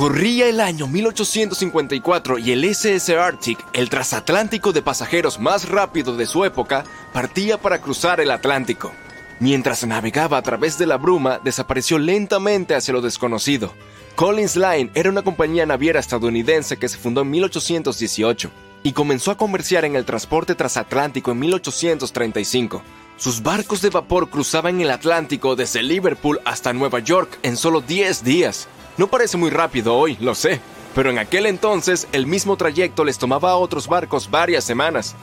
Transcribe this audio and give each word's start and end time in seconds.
Corría 0.00 0.48
el 0.48 0.60
año 0.60 0.86
1854 0.86 2.38
y 2.38 2.52
el 2.52 2.64
SS 2.64 3.18
Arctic, 3.18 3.58
el 3.74 3.90
transatlántico 3.90 4.72
de 4.72 4.80
pasajeros 4.80 5.38
más 5.38 5.68
rápido 5.68 6.16
de 6.16 6.24
su 6.24 6.46
época, 6.46 6.84
partía 7.12 7.58
para 7.58 7.82
cruzar 7.82 8.18
el 8.18 8.30
Atlántico. 8.30 8.92
Mientras 9.40 9.86
navegaba 9.86 10.38
a 10.38 10.42
través 10.42 10.78
de 10.78 10.86
la 10.86 10.96
bruma, 10.96 11.38
desapareció 11.44 11.98
lentamente 11.98 12.74
hacia 12.74 12.94
lo 12.94 13.02
desconocido. 13.02 13.74
Collins 14.16 14.56
Line 14.56 14.90
era 14.94 15.10
una 15.10 15.20
compañía 15.20 15.66
naviera 15.66 16.00
estadounidense 16.00 16.78
que 16.78 16.88
se 16.88 16.96
fundó 16.96 17.20
en 17.20 17.28
1818 17.32 18.50
y 18.82 18.92
comenzó 18.92 19.32
a 19.32 19.36
comerciar 19.36 19.84
en 19.84 19.96
el 19.96 20.06
transporte 20.06 20.54
transatlántico 20.54 21.32
en 21.32 21.40
1835. 21.40 22.82
Sus 23.18 23.42
barcos 23.42 23.82
de 23.82 23.90
vapor 23.90 24.30
cruzaban 24.30 24.80
el 24.80 24.92
Atlántico 24.92 25.56
desde 25.56 25.82
Liverpool 25.82 26.40
hasta 26.46 26.72
Nueva 26.72 27.00
York 27.00 27.38
en 27.42 27.58
solo 27.58 27.82
10 27.82 28.24
días. 28.24 28.66
No 28.96 29.06
parece 29.08 29.36
muy 29.36 29.50
rápido 29.50 29.94
hoy, 29.96 30.16
lo 30.20 30.34
sé, 30.34 30.60
pero 30.94 31.10
en 31.10 31.18
aquel 31.18 31.46
entonces 31.46 32.08
el 32.12 32.26
mismo 32.26 32.56
trayecto 32.56 33.04
les 33.04 33.18
tomaba 33.18 33.52
a 33.52 33.56
otros 33.56 33.88
barcos 33.88 34.30
varias 34.30 34.64
semanas. 34.64 35.14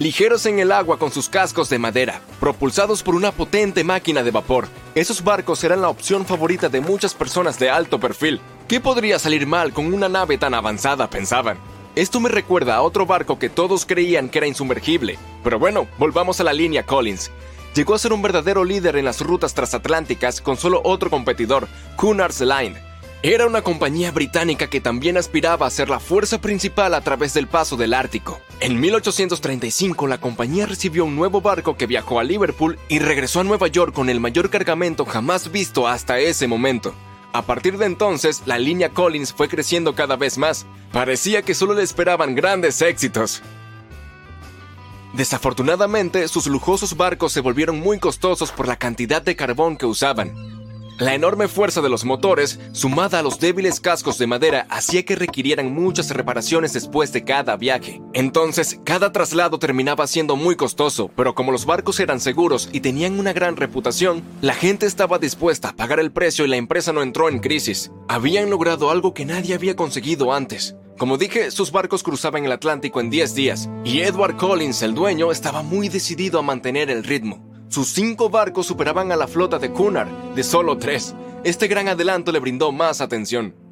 Ligeros 0.00 0.44
en 0.46 0.58
el 0.58 0.72
agua 0.72 0.98
con 0.98 1.12
sus 1.12 1.28
cascos 1.28 1.70
de 1.70 1.78
madera, 1.78 2.20
propulsados 2.40 3.04
por 3.04 3.14
una 3.14 3.30
potente 3.30 3.84
máquina 3.84 4.24
de 4.24 4.32
vapor, 4.32 4.68
esos 4.96 5.22
barcos 5.22 5.62
eran 5.62 5.80
la 5.82 5.88
opción 5.88 6.26
favorita 6.26 6.68
de 6.68 6.80
muchas 6.80 7.14
personas 7.14 7.58
de 7.60 7.70
alto 7.70 8.00
perfil. 8.00 8.40
¿Qué 8.66 8.80
podría 8.80 9.20
salir 9.20 9.46
mal 9.46 9.72
con 9.72 9.94
una 9.94 10.08
nave 10.08 10.36
tan 10.36 10.52
avanzada? 10.52 11.08
pensaban. 11.08 11.58
Esto 11.94 12.18
me 12.18 12.28
recuerda 12.28 12.74
a 12.74 12.82
otro 12.82 13.06
barco 13.06 13.38
que 13.38 13.48
todos 13.48 13.86
creían 13.86 14.28
que 14.28 14.38
era 14.38 14.48
insumergible. 14.48 15.16
Pero 15.44 15.60
bueno, 15.60 15.86
volvamos 15.96 16.40
a 16.40 16.44
la 16.44 16.52
línea 16.52 16.84
Collins 16.84 17.30
llegó 17.74 17.94
a 17.94 17.98
ser 17.98 18.12
un 18.12 18.22
verdadero 18.22 18.64
líder 18.64 18.96
en 18.96 19.04
las 19.04 19.20
rutas 19.20 19.54
transatlánticas 19.54 20.40
con 20.40 20.56
solo 20.56 20.80
otro 20.84 21.10
competidor, 21.10 21.68
Cunard's 21.96 22.40
Line. 22.40 22.76
Era 23.22 23.46
una 23.46 23.62
compañía 23.62 24.10
británica 24.10 24.68
que 24.68 24.82
también 24.82 25.16
aspiraba 25.16 25.66
a 25.66 25.70
ser 25.70 25.88
la 25.88 25.98
fuerza 25.98 26.42
principal 26.42 26.92
a 26.92 27.00
través 27.00 27.32
del 27.32 27.46
paso 27.46 27.76
del 27.76 27.94
Ártico. 27.94 28.38
En 28.60 28.78
1835 28.78 30.06
la 30.06 30.18
compañía 30.18 30.66
recibió 30.66 31.06
un 31.06 31.16
nuevo 31.16 31.40
barco 31.40 31.76
que 31.76 31.86
viajó 31.86 32.20
a 32.20 32.24
Liverpool 32.24 32.78
y 32.88 32.98
regresó 32.98 33.40
a 33.40 33.44
Nueva 33.44 33.68
York 33.68 33.94
con 33.94 34.10
el 34.10 34.20
mayor 34.20 34.50
cargamento 34.50 35.06
jamás 35.06 35.50
visto 35.50 35.88
hasta 35.88 36.18
ese 36.18 36.46
momento. 36.46 36.94
A 37.32 37.42
partir 37.42 37.78
de 37.78 37.86
entonces, 37.86 38.42
la 38.44 38.58
línea 38.58 38.90
Collins 38.90 39.32
fue 39.32 39.48
creciendo 39.48 39.94
cada 39.94 40.16
vez 40.16 40.36
más. 40.36 40.66
Parecía 40.92 41.42
que 41.42 41.54
solo 41.54 41.74
le 41.74 41.82
esperaban 41.82 42.34
grandes 42.34 42.80
éxitos. 42.82 43.42
Desafortunadamente, 45.16 46.26
sus 46.26 46.48
lujosos 46.48 46.96
barcos 46.96 47.32
se 47.32 47.40
volvieron 47.40 47.78
muy 47.78 48.00
costosos 48.00 48.50
por 48.50 48.66
la 48.66 48.76
cantidad 48.76 49.22
de 49.22 49.36
carbón 49.36 49.76
que 49.76 49.86
usaban. 49.86 50.34
La 50.98 51.14
enorme 51.14 51.48
fuerza 51.48 51.80
de 51.80 51.88
los 51.88 52.04
motores, 52.04 52.60
sumada 52.72 53.18
a 53.18 53.22
los 53.22 53.40
débiles 53.40 53.80
cascos 53.80 54.16
de 54.18 54.28
madera, 54.28 54.66
hacía 54.70 55.04
que 55.04 55.16
requirieran 55.16 55.72
muchas 55.72 56.10
reparaciones 56.10 56.72
después 56.72 57.12
de 57.12 57.24
cada 57.24 57.56
viaje. 57.56 58.00
Entonces, 58.12 58.80
cada 58.84 59.10
traslado 59.10 59.58
terminaba 59.58 60.06
siendo 60.06 60.36
muy 60.36 60.54
costoso, 60.56 61.10
pero 61.16 61.34
como 61.34 61.50
los 61.50 61.66
barcos 61.66 61.98
eran 61.98 62.20
seguros 62.20 62.68
y 62.72 62.80
tenían 62.80 63.18
una 63.18 63.32
gran 63.32 63.56
reputación, 63.56 64.22
la 64.40 64.54
gente 64.54 64.86
estaba 64.86 65.18
dispuesta 65.18 65.70
a 65.70 65.76
pagar 65.76 65.98
el 65.98 66.12
precio 66.12 66.44
y 66.44 66.48
la 66.48 66.56
empresa 66.56 66.92
no 66.92 67.02
entró 67.02 67.28
en 67.28 67.40
crisis. 67.40 67.90
Habían 68.08 68.50
logrado 68.50 68.90
algo 68.90 69.14
que 69.14 69.24
nadie 69.24 69.54
había 69.54 69.74
conseguido 69.74 70.32
antes, 70.32 70.76
como 70.98 71.18
dije, 71.18 71.50
sus 71.50 71.72
barcos 71.72 72.02
cruzaban 72.02 72.44
el 72.44 72.52
Atlántico 72.52 73.00
en 73.00 73.10
10 73.10 73.34
días, 73.34 73.68
y 73.84 74.00
Edward 74.00 74.36
Collins, 74.36 74.82
el 74.82 74.94
dueño, 74.94 75.32
estaba 75.32 75.62
muy 75.62 75.88
decidido 75.88 76.38
a 76.38 76.42
mantener 76.42 76.90
el 76.90 77.02
ritmo. 77.02 77.44
Sus 77.68 77.88
cinco 77.88 78.30
barcos 78.30 78.66
superaban 78.66 79.10
a 79.10 79.16
la 79.16 79.26
flota 79.26 79.58
de 79.58 79.70
Cunard, 79.70 80.08
de 80.34 80.44
solo 80.44 80.78
tres. 80.78 81.14
Este 81.42 81.66
gran 81.66 81.88
adelanto 81.88 82.30
le 82.30 82.38
brindó 82.38 82.70
más 82.70 83.00
atención. 83.00 83.63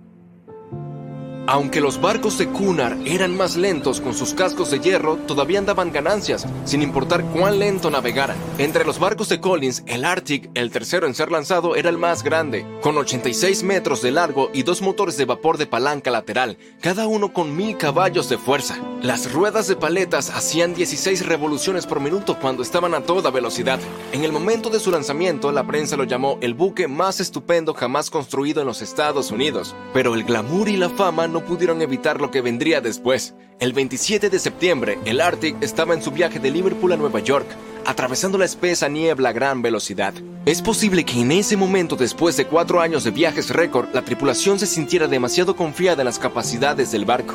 Aunque 1.49 1.81
los 1.81 2.01
barcos 2.01 2.39
de 2.39 2.47
Cunard 2.47 3.05
eran 3.05 3.37
más 3.37 3.57
lentos 3.57 4.01
con 4.01 4.15
sus 4.15 4.33
cascos 4.33 4.71
de 4.71 4.79
hierro, 4.79 5.17
todavía 5.17 5.59
andaban 5.59 5.91
ganancias, 5.91 6.47
sin 6.65 6.83
importar 6.83 7.25
cuán 7.25 7.59
lento 7.59 7.91
navegaran. 7.91 8.37
Entre 8.59 8.85
los 8.85 9.01
barcos 9.01 9.29
de 9.29 9.41
Collins, 9.41 9.83
el 9.87 10.05
Arctic, 10.05 10.51
el 10.55 10.71
tercero 10.71 11.07
en 11.07 11.15
ser 11.15 11.33
lanzado, 11.33 11.75
era 11.75 11.91
el 11.91 11.99
más 11.99 12.23
grande, 12.23 12.65
con 12.81 12.97
86 12.97 13.65
metros 13.65 14.03
de 14.03 14.13
largo 14.13 14.51
y 14.55 14.63
dos 14.63 14.83
motores 14.83 15.17
de 15.17 15.25
vapor 15.25 15.59
de 15.59 15.67
palanca 15.67 16.13
lateral, 16.13 16.59
cada 16.81 17.09
uno 17.09 17.33
con 17.33 17.57
mil 17.57 17.77
caballos 17.77 18.29
de 18.29 18.39
fuerza. 18.39 18.79
Las 19.03 19.33
ruedas 19.33 19.67
de 19.67 19.75
paletas 19.75 20.31
hacían 20.31 20.75
16 20.75 21.27
revoluciones 21.27 21.87
por 21.87 21.99
minuto 21.99 22.39
cuando 22.41 22.63
estaban 22.63 22.95
a 22.95 23.01
toda 23.01 23.33
velocidad. 23.33 23.81
En 24.13 24.23
el 24.23 24.31
momento 24.31 24.71
de 24.71 24.79
su 24.79 24.93
lanzamiento, 24.93 25.51
la 25.51 25.67
prensa 25.67 25.97
lo 25.97 26.05
llamó 26.05 26.39
el 26.41 26.55
buque 26.55 26.87
más 26.87 27.19
estupendo 27.19 27.75
jamás 27.75 28.11
construido 28.11 28.61
en 28.61 28.69
los 28.69 28.81
Estados 28.81 29.33
Unidos, 29.33 29.75
pero 29.93 30.15
el 30.15 30.23
glamour 30.23 30.69
y 30.69 30.77
la 30.77 30.89
fama 30.89 31.27
no 31.32 31.44
pudieron 31.44 31.82
evitar 31.82 32.20
lo 32.20 32.31
que 32.31 32.41
vendría 32.41 32.81
después. 32.81 33.34
El 33.59 33.72
27 33.72 34.31
de 34.31 34.38
septiembre, 34.38 34.98
el 35.04 35.20
Arctic 35.20 35.56
estaba 35.60 35.94
en 35.94 36.03
su 36.03 36.10
viaje 36.10 36.38
de 36.38 36.50
Liverpool 36.50 36.93
a 36.93 36.97
Nueva 36.97 37.20
York, 37.20 37.47
atravesando 37.84 38.38
la 38.38 38.44
espesa 38.44 38.88
niebla 38.88 39.31
a 39.31 39.32
gran 39.32 39.62
velocidad. 39.62 40.15
Es 40.47 40.62
posible 40.62 41.04
que 41.04 41.20
en 41.20 41.32
ese 41.32 41.56
momento, 41.56 41.97
después 41.97 42.37
de 42.37 42.47
cuatro 42.47 42.81
años 42.81 43.04
de 43.04 43.10
viajes 43.10 43.50
récord, 43.50 43.88
la 43.93 44.03
tripulación 44.03 44.59
se 44.59 44.66
sintiera 44.66 45.09
demasiado 45.09 45.56
confiada 45.56 46.03
en 46.03 46.06
las 46.06 46.19
capacidades 46.19 46.93
del 46.93 47.04
barco. 47.04 47.34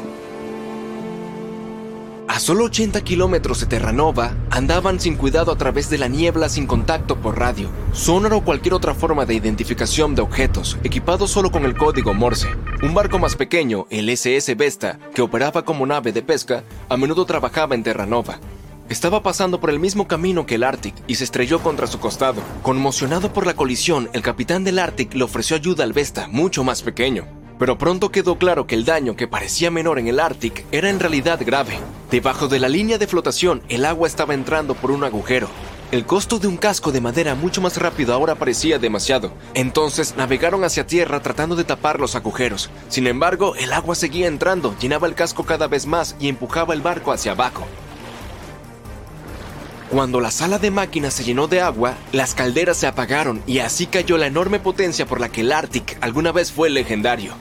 A 2.27 2.41
solo 2.41 2.65
80 2.65 3.01
kilómetros 3.01 3.61
de 3.61 3.67
Terranova, 3.67 4.35
andaban 4.51 4.99
sin 4.99 5.15
cuidado 5.15 5.51
a 5.51 5.57
través 5.57 5.89
de 5.89 5.97
la 5.97 6.09
niebla 6.09 6.49
sin 6.49 6.67
contacto 6.67 7.15
por 7.15 7.39
radio, 7.39 7.69
sonar 7.93 8.33
o 8.33 8.41
cualquier 8.41 8.73
otra 8.73 8.93
forma 8.93 9.25
de 9.25 9.33
identificación 9.33 10.13
de 10.13 10.21
objetos, 10.23 10.77
equipados 10.83 11.31
solo 11.31 11.51
con 11.51 11.63
el 11.63 11.75
código 11.75 12.13
Morse. 12.13 12.49
Un 12.79 12.93
barco 12.93 13.17
más 13.17 13.35
pequeño, 13.35 13.87
el 13.89 14.07
SS 14.07 14.53
Vesta, 14.53 14.99
que 15.15 15.23
operaba 15.23 15.65
como 15.65 15.87
nave 15.87 16.11
de 16.11 16.21
pesca, 16.21 16.63
a 16.89 16.95
menudo 16.95 17.25
trabajaba 17.25 17.73
en 17.73 17.81
Terranova. 17.81 18.39
Estaba 18.87 19.23
pasando 19.23 19.59
por 19.59 19.71
el 19.71 19.79
mismo 19.79 20.07
camino 20.07 20.45
que 20.45 20.55
el 20.55 20.63
Arctic 20.63 20.93
y 21.07 21.15
se 21.15 21.23
estrelló 21.23 21.59
contra 21.59 21.87
su 21.87 21.99
costado. 21.99 22.39
Conmocionado 22.61 23.33
por 23.33 23.47
la 23.47 23.55
colisión, 23.55 24.11
el 24.13 24.21
capitán 24.21 24.63
del 24.63 24.77
Arctic 24.77 25.15
le 25.15 25.23
ofreció 25.23 25.55
ayuda 25.55 25.83
al 25.83 25.93
Vesta, 25.93 26.27
mucho 26.27 26.63
más 26.63 26.83
pequeño. 26.83 27.25
Pero 27.57 27.79
pronto 27.79 28.11
quedó 28.11 28.37
claro 28.37 28.67
que 28.67 28.75
el 28.75 28.85
daño 28.85 29.15
que 29.15 29.27
parecía 29.27 29.71
menor 29.71 29.97
en 29.97 30.07
el 30.07 30.19
Arctic 30.19 30.63
era 30.71 30.91
en 30.91 30.99
realidad 30.99 31.39
grave. 31.43 31.79
Debajo 32.11 32.47
de 32.47 32.59
la 32.59 32.69
línea 32.69 32.99
de 32.99 33.07
flotación, 33.07 33.63
el 33.69 33.85
agua 33.85 34.07
estaba 34.07 34.35
entrando 34.35 34.75
por 34.75 34.91
un 34.91 35.03
agujero. 35.03 35.49
El 35.89 36.05
costo 36.05 36.37
de 36.37 36.47
un 36.47 36.57
casco 36.57 36.91
de 36.91 36.99
madera 36.99 37.33
mucho 37.33 37.61
más 37.61 37.77
rápido 37.77 38.13
ahora 38.13 38.35
parecía 38.35 38.77
demasiado. 38.77 39.31
Entonces 39.53 40.15
navegaron 40.17 40.65
hacia 40.65 40.85
tierra 40.85 41.21
tratando 41.21 41.55
de 41.55 41.63
tapar 41.63 42.01
los 42.01 42.13
agujeros. 42.13 42.69
Sin 42.89 43.07
embargo, 43.07 43.55
el 43.55 43.71
agua 43.71 43.95
seguía 43.95 44.27
entrando, 44.27 44.75
llenaba 44.79 45.07
el 45.07 45.15
casco 45.15 45.45
cada 45.45 45.69
vez 45.69 45.85
más 45.85 46.17
y 46.19 46.27
empujaba 46.27 46.73
el 46.73 46.81
barco 46.81 47.13
hacia 47.13 47.31
abajo. 47.31 47.65
Cuando 49.89 50.19
la 50.19 50.29
sala 50.29 50.59
de 50.59 50.71
máquinas 50.71 51.13
se 51.13 51.23
llenó 51.23 51.47
de 51.47 51.61
agua, 51.61 51.93
las 52.11 52.35
calderas 52.35 52.75
se 52.75 52.87
apagaron 52.87 53.41
y 53.47 53.59
así 53.59 53.87
cayó 53.87 54.17
la 54.17 54.27
enorme 54.27 54.59
potencia 54.59 55.05
por 55.05 55.21
la 55.21 55.29
que 55.29 55.39
el 55.39 55.53
Arctic 55.53 55.97
alguna 56.01 56.33
vez 56.33 56.51
fue 56.51 56.69
legendario. 56.69 57.33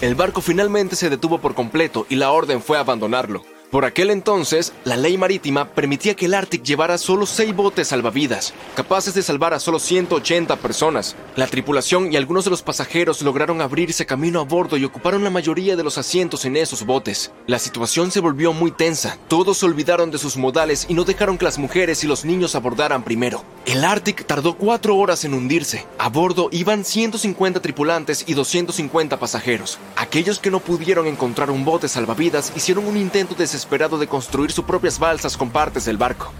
El 0.00 0.16
barco 0.16 0.40
finalmente 0.40 0.96
se 0.96 1.08
detuvo 1.08 1.38
por 1.38 1.54
completo 1.54 2.04
y 2.08 2.16
la 2.16 2.32
orden 2.32 2.60
fue 2.60 2.78
abandonarlo. 2.78 3.44
Por 3.72 3.86
aquel 3.86 4.10
entonces, 4.10 4.74
la 4.84 4.98
ley 4.98 5.16
marítima 5.16 5.70
permitía 5.70 6.14
que 6.14 6.26
el 6.26 6.34
Arctic 6.34 6.62
llevara 6.62 6.98
solo 6.98 7.24
seis 7.24 7.56
botes 7.56 7.88
salvavidas, 7.88 8.52
capaces 8.76 9.14
de 9.14 9.22
salvar 9.22 9.54
a 9.54 9.58
solo 9.60 9.78
180 9.78 10.56
personas. 10.56 11.16
La 11.36 11.46
tripulación 11.46 12.12
y 12.12 12.18
algunos 12.18 12.44
de 12.44 12.50
los 12.50 12.60
pasajeros 12.60 13.22
lograron 13.22 13.62
abrirse 13.62 14.04
camino 14.04 14.40
a 14.40 14.44
bordo 14.44 14.76
y 14.76 14.84
ocuparon 14.84 15.24
la 15.24 15.30
mayoría 15.30 15.74
de 15.74 15.84
los 15.84 15.96
asientos 15.96 16.44
en 16.44 16.58
esos 16.58 16.84
botes. 16.84 17.32
La 17.46 17.58
situación 17.58 18.10
se 18.10 18.20
volvió 18.20 18.52
muy 18.52 18.72
tensa, 18.72 19.16
todos 19.26 19.56
se 19.56 19.64
olvidaron 19.64 20.10
de 20.10 20.18
sus 20.18 20.36
modales 20.36 20.84
y 20.90 20.92
no 20.92 21.04
dejaron 21.04 21.38
que 21.38 21.46
las 21.46 21.56
mujeres 21.56 22.04
y 22.04 22.06
los 22.06 22.26
niños 22.26 22.54
abordaran 22.54 23.02
primero. 23.02 23.42
El 23.64 23.84
Arctic 23.84 24.26
tardó 24.26 24.58
cuatro 24.58 24.98
horas 24.98 25.24
en 25.24 25.32
hundirse. 25.32 25.86
A 25.96 26.10
bordo 26.10 26.50
iban 26.52 26.84
150 26.84 27.62
tripulantes 27.62 28.24
y 28.26 28.34
250 28.34 29.18
pasajeros. 29.18 29.78
Aquellos 29.96 30.40
que 30.40 30.50
no 30.50 30.60
pudieron 30.60 31.06
encontrar 31.06 31.50
un 31.50 31.64
bote 31.64 31.88
salvavidas 31.88 32.52
hicieron 32.54 32.86
un 32.86 32.98
intento 32.98 33.34
de 33.34 33.46
esperado 33.62 33.96
de 33.96 34.08
construir 34.08 34.50
sus 34.50 34.64
propias 34.64 34.98
balsas 34.98 35.36
con 35.36 35.50
partes 35.50 35.84
del 35.84 35.96
barco. 35.96 36.32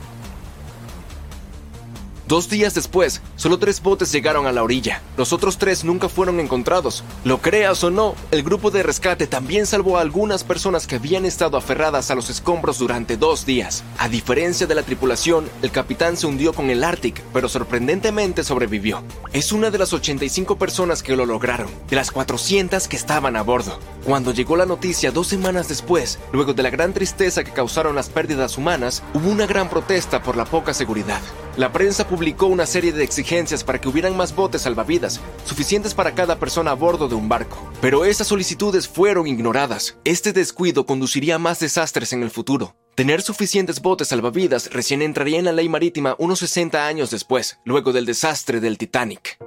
Dos 2.32 2.48
días 2.48 2.72
después, 2.72 3.20
solo 3.36 3.58
tres 3.58 3.82
botes 3.82 4.10
llegaron 4.10 4.46
a 4.46 4.52
la 4.52 4.62
orilla. 4.62 5.02
Los 5.18 5.34
otros 5.34 5.58
tres 5.58 5.84
nunca 5.84 6.08
fueron 6.08 6.40
encontrados. 6.40 7.04
Lo 7.24 7.42
creas 7.42 7.84
o 7.84 7.90
no, 7.90 8.14
el 8.30 8.42
grupo 8.42 8.70
de 8.70 8.82
rescate 8.82 9.26
también 9.26 9.66
salvó 9.66 9.98
a 9.98 10.00
algunas 10.00 10.42
personas 10.42 10.86
que 10.86 10.94
habían 10.94 11.26
estado 11.26 11.58
aferradas 11.58 12.10
a 12.10 12.14
los 12.14 12.30
escombros 12.30 12.78
durante 12.78 13.18
dos 13.18 13.44
días. 13.44 13.84
A 13.98 14.08
diferencia 14.08 14.66
de 14.66 14.74
la 14.74 14.82
tripulación, 14.82 15.46
el 15.60 15.70
capitán 15.72 16.16
se 16.16 16.26
hundió 16.26 16.54
con 16.54 16.70
el 16.70 16.84
Arctic, 16.84 17.20
pero 17.34 17.50
sorprendentemente 17.50 18.44
sobrevivió. 18.44 19.02
Es 19.34 19.52
una 19.52 19.70
de 19.70 19.76
las 19.76 19.92
85 19.92 20.56
personas 20.56 21.02
que 21.02 21.14
lo 21.14 21.26
lograron, 21.26 21.68
de 21.90 21.96
las 21.96 22.10
400 22.10 22.88
que 22.88 22.96
estaban 22.96 23.36
a 23.36 23.42
bordo. 23.42 23.78
Cuando 24.06 24.32
llegó 24.32 24.56
la 24.56 24.64
noticia 24.64 25.10
dos 25.12 25.26
semanas 25.26 25.68
después, 25.68 26.18
luego 26.32 26.54
de 26.54 26.62
la 26.62 26.70
gran 26.70 26.94
tristeza 26.94 27.44
que 27.44 27.52
causaron 27.52 27.94
las 27.94 28.08
pérdidas 28.08 28.56
humanas, 28.56 29.02
hubo 29.12 29.28
una 29.28 29.46
gran 29.46 29.68
protesta 29.68 30.22
por 30.22 30.38
la 30.38 30.46
poca 30.46 30.72
seguridad. 30.72 31.20
La 31.58 31.70
prensa 31.70 32.08
publicó 32.08 32.21
una 32.22 32.66
serie 32.66 32.92
de 32.92 33.02
exigencias 33.02 33.64
para 33.64 33.80
que 33.80 33.88
hubieran 33.88 34.16
más 34.16 34.34
botes 34.34 34.62
salvavidas, 34.62 35.20
suficientes 35.44 35.92
para 35.92 36.14
cada 36.14 36.38
persona 36.38 36.70
a 36.70 36.74
bordo 36.74 37.08
de 37.08 37.16
un 37.16 37.28
barco. 37.28 37.70
Pero 37.80 38.04
esas 38.04 38.28
solicitudes 38.28 38.86
fueron 38.86 39.26
ignoradas. 39.26 39.96
Este 40.04 40.32
descuido 40.32 40.86
conduciría 40.86 41.34
a 41.34 41.38
más 41.38 41.58
desastres 41.58 42.12
en 42.12 42.22
el 42.22 42.30
futuro. 42.30 42.76
Tener 42.94 43.22
suficientes 43.22 43.80
botes 43.80 44.08
salvavidas 44.08 44.70
recién 44.72 45.02
entraría 45.02 45.38
en 45.38 45.46
la 45.46 45.52
ley 45.52 45.68
marítima 45.68 46.14
unos 46.18 46.38
60 46.40 46.86
años 46.86 47.10
después, 47.10 47.58
luego 47.64 47.92
del 47.92 48.06
desastre 48.06 48.60
del 48.60 48.78
Titanic. 48.78 49.38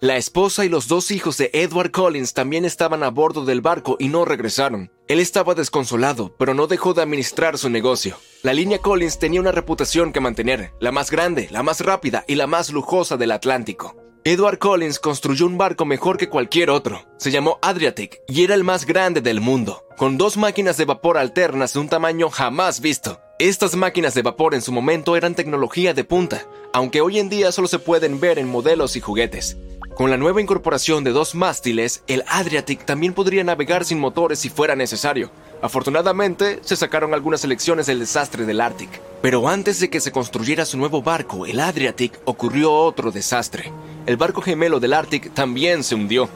La 0.00 0.16
esposa 0.16 0.64
y 0.64 0.68
los 0.68 0.86
dos 0.86 1.10
hijos 1.10 1.38
de 1.38 1.50
Edward 1.52 1.90
Collins 1.90 2.32
también 2.32 2.64
estaban 2.64 3.02
a 3.02 3.10
bordo 3.10 3.44
del 3.44 3.60
barco 3.60 3.96
y 3.98 4.06
no 4.06 4.24
regresaron. 4.24 4.92
Él 5.08 5.18
estaba 5.18 5.56
desconsolado, 5.56 6.32
pero 6.38 6.54
no 6.54 6.68
dejó 6.68 6.94
de 6.94 7.02
administrar 7.02 7.58
su 7.58 7.68
negocio. 7.68 8.16
La 8.44 8.52
línea 8.52 8.78
Collins 8.78 9.18
tenía 9.18 9.40
una 9.40 9.50
reputación 9.50 10.12
que 10.12 10.20
mantener, 10.20 10.70
la 10.78 10.92
más 10.92 11.10
grande, 11.10 11.48
la 11.50 11.64
más 11.64 11.80
rápida 11.80 12.24
y 12.28 12.36
la 12.36 12.46
más 12.46 12.70
lujosa 12.70 13.16
del 13.16 13.32
Atlántico. 13.32 13.96
Edward 14.22 14.58
Collins 14.58 15.00
construyó 15.00 15.46
un 15.46 15.58
barco 15.58 15.84
mejor 15.84 16.16
que 16.16 16.28
cualquier 16.28 16.70
otro. 16.70 17.04
Se 17.16 17.32
llamó 17.32 17.58
Adriatic 17.60 18.20
y 18.28 18.44
era 18.44 18.54
el 18.54 18.62
más 18.62 18.86
grande 18.86 19.20
del 19.20 19.40
mundo, 19.40 19.84
con 19.96 20.16
dos 20.16 20.36
máquinas 20.36 20.76
de 20.76 20.84
vapor 20.84 21.18
alternas 21.18 21.72
de 21.72 21.80
un 21.80 21.88
tamaño 21.88 22.30
jamás 22.30 22.80
visto. 22.80 23.20
Estas 23.40 23.74
máquinas 23.74 24.14
de 24.14 24.22
vapor 24.22 24.54
en 24.54 24.62
su 24.62 24.70
momento 24.70 25.16
eran 25.16 25.34
tecnología 25.34 25.92
de 25.92 26.04
punta, 26.04 26.46
aunque 26.72 27.00
hoy 27.00 27.18
en 27.18 27.28
día 27.28 27.50
solo 27.50 27.66
se 27.66 27.80
pueden 27.80 28.20
ver 28.20 28.38
en 28.38 28.48
modelos 28.48 28.94
y 28.94 29.00
juguetes. 29.00 29.56
Con 29.98 30.10
la 30.10 30.16
nueva 30.16 30.40
incorporación 30.40 31.02
de 31.02 31.10
dos 31.10 31.34
mástiles, 31.34 32.04
el 32.06 32.22
Adriatic 32.28 32.84
también 32.84 33.14
podría 33.14 33.42
navegar 33.42 33.84
sin 33.84 33.98
motores 33.98 34.38
si 34.38 34.48
fuera 34.48 34.76
necesario. 34.76 35.28
Afortunadamente, 35.60 36.60
se 36.62 36.76
sacaron 36.76 37.14
algunas 37.14 37.44
lecciones 37.44 37.86
del 37.86 37.98
desastre 37.98 38.46
del 38.46 38.60
Arctic. 38.60 39.00
Pero 39.22 39.48
antes 39.48 39.80
de 39.80 39.90
que 39.90 39.98
se 39.98 40.12
construyera 40.12 40.64
su 40.66 40.78
nuevo 40.78 41.02
barco, 41.02 41.46
el 41.46 41.58
Adriatic, 41.58 42.20
ocurrió 42.26 42.72
otro 42.72 43.10
desastre. 43.10 43.72
El 44.06 44.16
barco 44.16 44.40
gemelo 44.40 44.78
del 44.78 44.92
Arctic 44.92 45.34
también 45.34 45.82
se 45.82 45.96
hundió. 45.96 46.28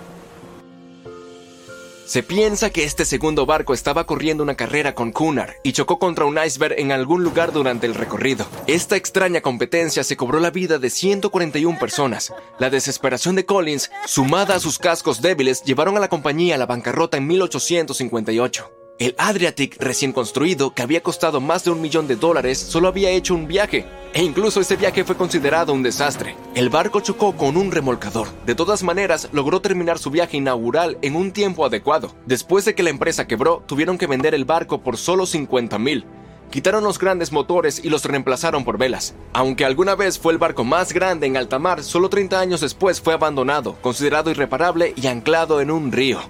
Se 2.04 2.22
piensa 2.22 2.70
que 2.70 2.84
este 2.84 3.04
segundo 3.04 3.46
barco 3.46 3.74
estaba 3.74 4.04
corriendo 4.04 4.42
una 4.42 4.56
carrera 4.56 4.94
con 4.94 5.12
Cunard 5.12 5.54
y 5.62 5.72
chocó 5.72 5.98
contra 5.98 6.24
un 6.24 6.38
iceberg 6.38 6.74
en 6.78 6.92
algún 6.92 7.22
lugar 7.22 7.52
durante 7.52 7.86
el 7.86 7.94
recorrido. 7.94 8.46
Esta 8.66 8.96
extraña 8.96 9.40
competencia 9.40 10.04
se 10.04 10.16
cobró 10.16 10.40
la 10.40 10.50
vida 10.50 10.78
de 10.78 10.90
141 10.90 11.78
personas. 11.78 12.34
La 12.58 12.70
desesperación 12.70 13.36
de 13.36 13.46
Collins, 13.46 13.90
sumada 14.06 14.56
a 14.56 14.60
sus 14.60 14.78
cascos 14.78 15.22
débiles, 15.22 15.62
llevaron 15.62 15.96
a 15.96 16.00
la 16.00 16.08
compañía 16.08 16.56
a 16.56 16.58
la 16.58 16.66
bancarrota 16.66 17.16
en 17.16 17.26
1858. 17.28 18.81
El 19.02 19.16
Adriatic 19.18 19.82
recién 19.82 20.12
construido, 20.12 20.74
que 20.74 20.82
había 20.82 21.02
costado 21.02 21.40
más 21.40 21.64
de 21.64 21.72
un 21.72 21.80
millón 21.80 22.06
de 22.06 22.14
dólares, 22.14 22.56
solo 22.56 22.86
había 22.86 23.10
hecho 23.10 23.34
un 23.34 23.48
viaje, 23.48 23.84
e 24.14 24.22
incluso 24.22 24.60
ese 24.60 24.76
viaje 24.76 25.02
fue 25.02 25.16
considerado 25.16 25.72
un 25.72 25.82
desastre. 25.82 26.36
El 26.54 26.68
barco 26.68 27.00
chocó 27.00 27.36
con 27.36 27.56
un 27.56 27.72
remolcador. 27.72 28.28
De 28.46 28.54
todas 28.54 28.84
maneras, 28.84 29.28
logró 29.32 29.60
terminar 29.60 29.98
su 29.98 30.12
viaje 30.12 30.36
inaugural 30.36 30.98
en 31.02 31.16
un 31.16 31.32
tiempo 31.32 31.66
adecuado. 31.66 32.14
Después 32.26 32.64
de 32.64 32.76
que 32.76 32.84
la 32.84 32.90
empresa 32.90 33.26
quebró, 33.26 33.64
tuvieron 33.66 33.98
que 33.98 34.06
vender 34.06 34.36
el 34.36 34.44
barco 34.44 34.84
por 34.84 34.96
solo 34.96 35.26
50 35.26 35.80
mil. 35.80 36.04
Quitaron 36.52 36.84
los 36.84 37.00
grandes 37.00 37.32
motores 37.32 37.84
y 37.84 37.88
los 37.88 38.04
reemplazaron 38.04 38.64
por 38.64 38.78
velas. 38.78 39.16
Aunque 39.32 39.64
alguna 39.64 39.96
vez 39.96 40.16
fue 40.16 40.32
el 40.32 40.38
barco 40.38 40.62
más 40.62 40.92
grande 40.92 41.26
en 41.26 41.36
alta 41.36 41.58
mar, 41.58 41.82
solo 41.82 42.08
30 42.08 42.38
años 42.38 42.60
después 42.60 43.00
fue 43.00 43.14
abandonado, 43.14 43.74
considerado 43.80 44.30
irreparable 44.30 44.94
y 44.94 45.08
anclado 45.08 45.60
en 45.60 45.72
un 45.72 45.90
río. 45.90 46.20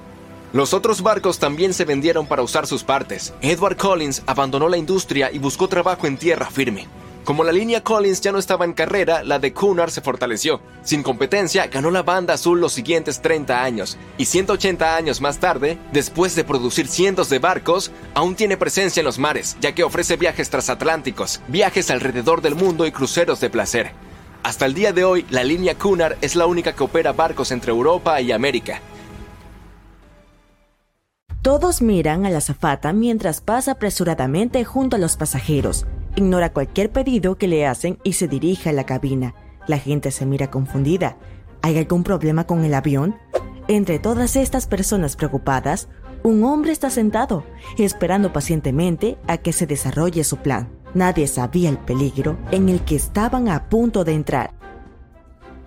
Los 0.53 0.75
otros 0.75 1.01
barcos 1.01 1.39
también 1.39 1.73
se 1.73 1.87
vendieron 1.87 2.27
para 2.27 2.43
usar 2.43 2.67
sus 2.67 2.85
partes. 2.85 3.33
Edward 3.41 3.79
Collins 3.79 4.23
abandonó 4.27 4.69
la 4.69 4.77
industria 4.77 5.31
y 5.33 5.39
buscó 5.39 5.67
trabajo 5.67 6.07
en 6.07 6.19
tierra 6.19 6.51
firme. 6.51 6.87
Como 7.25 7.43
la 7.43 7.53
línea 7.53 7.83
Collins 7.83 8.21
ya 8.21 8.33
no 8.33 8.39
estaba 8.39 8.67
en 8.67 8.75
carrera, 8.75 9.23
la 9.25 9.39
de 9.39 9.55
Cunard 9.55 9.91
se 9.91 10.03
fortaleció. 10.03 10.61
Sin 10.83 11.03
competencia, 11.03 11.69
ganó 11.69 11.91
la 11.91 12.03
banda 12.03 12.35
azul 12.35 12.61
los 12.61 12.75
siguientes 12.75 13.23
30 13.23 13.63
años. 13.63 13.97
Y 14.19 14.27
180 14.27 14.95
años 14.95 15.23
más 15.23 15.39
tarde, 15.39 15.79
después 15.91 16.35
de 16.35 16.45
producir 16.45 16.87
cientos 16.87 17.31
de 17.31 17.39
barcos, 17.39 17.91
aún 18.13 18.35
tiene 18.35 18.59
presencia 18.59 19.01
en 19.01 19.07
los 19.07 19.19
mares, 19.19 19.57
ya 19.59 19.73
que 19.73 19.85
ofrece 19.85 20.17
viajes 20.17 20.51
transatlánticos, 20.51 21.41
viajes 21.49 21.91
alrededor 21.91 22.43
del 22.43 22.57
mundo 22.57 22.85
y 22.85 22.93
cruceros 22.93 23.41
de 23.41 23.49
placer. 23.49 23.93
Hasta 24.43 24.67
el 24.67 24.75
día 24.75 24.93
de 24.93 25.05
hoy, 25.05 25.25
la 25.31 25.45
línea 25.45 25.79
Cunard 25.79 26.17
es 26.21 26.37
la 26.37 26.45
única 26.45 26.75
que 26.75 26.83
opera 26.83 27.13
barcos 27.13 27.53
entre 27.53 27.71
Europa 27.71 28.21
y 28.21 28.33
América. 28.33 28.83
Todos 31.43 31.83
miran 31.83 32.25
a 32.25 32.31
la 32.31 32.41
zafata 32.41 32.93
mientras 32.93 33.41
pasa 33.41 33.73
apresuradamente 33.73 34.65
junto 34.65 34.95
a 34.95 34.99
los 35.01 35.17
pasajeros. 35.17 35.87
Ignora 36.15 36.53
cualquier 36.53 36.93
pedido 36.93 37.37
que 37.37 37.49
le 37.49 37.67
hacen 37.67 37.99
y 38.05 38.13
se 38.13 38.29
dirige 38.29 38.69
a 38.69 38.73
la 38.73 38.87
cabina. 38.87 39.35
La 39.67 39.77
gente 39.79 40.13
se 40.13 40.25
mira 40.25 40.53
confundida. 40.53 41.17
¿Hay 41.61 41.79
algún 41.79 42.05
problema 42.05 42.47
con 42.47 42.65
el 42.65 42.75
avión? 42.75 43.17
Entre 43.67 43.99
todas 43.99 44.37
estas 44.37 44.69
personas 44.69 45.17
preocupadas, 45.17 45.89
un 46.23 46.45
hombre 46.45 46.71
está 46.71 46.91
sentado, 46.91 47.45
esperando 47.77 48.33
pacientemente 48.33 49.19
a 49.27 49.37
que 49.39 49.53
se 49.53 49.67
desarrolle 49.67 50.23
su 50.23 50.37
plan. 50.37 50.69
Nadie 50.95 51.27
sabía 51.27 51.71
el 51.71 51.79
peligro 51.79 52.39
en 52.53 52.69
el 52.69 52.83
que 52.83 52.95
estaban 52.95 53.49
a 53.49 53.69
punto 53.69 54.05
de 54.05 54.13
entrar. 54.13 54.53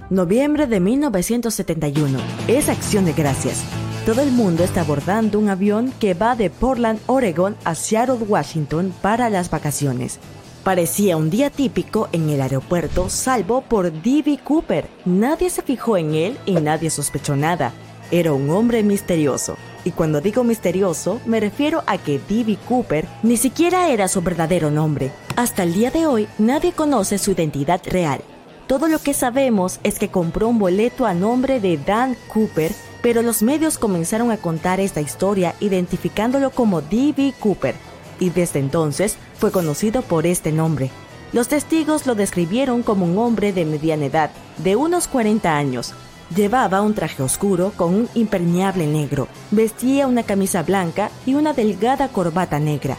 Noviembre 0.09 0.67
de 0.67 0.79
1971. 0.79 2.17
Es 2.47 2.69
acción 2.69 3.03
de 3.03 3.11
gracias. 3.11 3.61
Todo 4.05 4.21
el 4.21 4.31
mundo 4.31 4.63
está 4.63 4.81
abordando 4.81 5.39
un 5.39 5.49
avión 5.49 5.91
que 5.99 6.13
va 6.13 6.35
de 6.35 6.51
Portland, 6.51 6.99
Oregon 7.07 7.55
a 7.63 7.73
Seattle, 7.73 8.23
Washington 8.27 8.93
para 9.01 9.31
las 9.31 9.49
vacaciones. 9.49 10.19
Parecía 10.63 11.17
un 11.17 11.31
día 11.31 11.49
típico 11.49 12.07
en 12.11 12.29
el 12.29 12.39
aeropuerto, 12.39 13.09
salvo 13.09 13.61
por 13.61 13.91
D.B. 13.91 14.41
Cooper. 14.43 14.87
Nadie 15.05 15.49
se 15.49 15.63
fijó 15.63 15.97
en 15.97 16.13
él 16.13 16.37
y 16.45 16.53
nadie 16.53 16.91
sospechó 16.91 17.35
nada. 17.35 17.73
Era 18.11 18.31
un 18.31 18.51
hombre 18.51 18.83
misterioso. 18.83 19.57
Y 19.83 19.89
cuando 19.89 20.21
digo 20.21 20.43
misterioso, 20.43 21.19
me 21.25 21.39
refiero 21.39 21.81
a 21.87 21.97
que 21.97 22.19
D.B. 22.19 22.57
Cooper 22.67 23.07
ni 23.23 23.37
siquiera 23.37 23.89
era 23.89 24.07
su 24.07 24.21
verdadero 24.21 24.69
nombre. 24.69 25.11
Hasta 25.35 25.63
el 25.63 25.73
día 25.73 25.89
de 25.89 26.05
hoy, 26.05 26.27
nadie 26.37 26.73
conoce 26.73 27.17
su 27.17 27.31
identidad 27.31 27.81
real. 27.83 28.21
Todo 28.67 28.87
lo 28.87 28.99
que 28.99 29.15
sabemos 29.15 29.79
es 29.81 29.97
que 29.97 30.09
compró 30.09 30.47
un 30.47 30.59
boleto 30.59 31.07
a 31.07 31.15
nombre 31.15 31.59
de 31.59 31.77
Dan 31.77 32.15
Cooper 32.31 32.71
pero 33.05 33.21
los 33.21 33.43
medios 33.43 33.77
comenzaron 33.77 34.31
a 34.31 34.37
contar 34.37 34.79
esta 34.79 34.99
historia 34.99 35.53
identificándolo 35.59 36.49
como 36.49 36.81
D.B. 36.81 37.35
Cooper, 37.39 37.75
y 38.19 38.31
desde 38.31 38.57
entonces 38.57 39.17
fue 39.37 39.51
conocido 39.51 40.01
por 40.01 40.25
este 40.25 40.51
nombre. 40.51 40.89
Los 41.31 41.47
testigos 41.47 42.07
lo 42.07 42.15
describieron 42.15 42.81
como 42.81 43.05
un 43.05 43.19
hombre 43.19 43.53
de 43.53 43.63
mediana 43.63 44.05
edad, 44.05 44.31
de 44.57 44.75
unos 44.75 45.07
40 45.07 45.55
años. 45.55 45.93
Llevaba 46.35 46.81
un 46.81 46.95
traje 46.95 47.21
oscuro 47.21 47.73
con 47.77 47.93
un 47.93 48.09
impermeable 48.15 48.87
negro, 48.87 49.27
vestía 49.51 50.07
una 50.07 50.23
camisa 50.23 50.63
blanca 50.63 51.11
y 51.27 51.35
una 51.35 51.53
delgada 51.53 52.07
corbata 52.07 52.57
negra. 52.57 52.97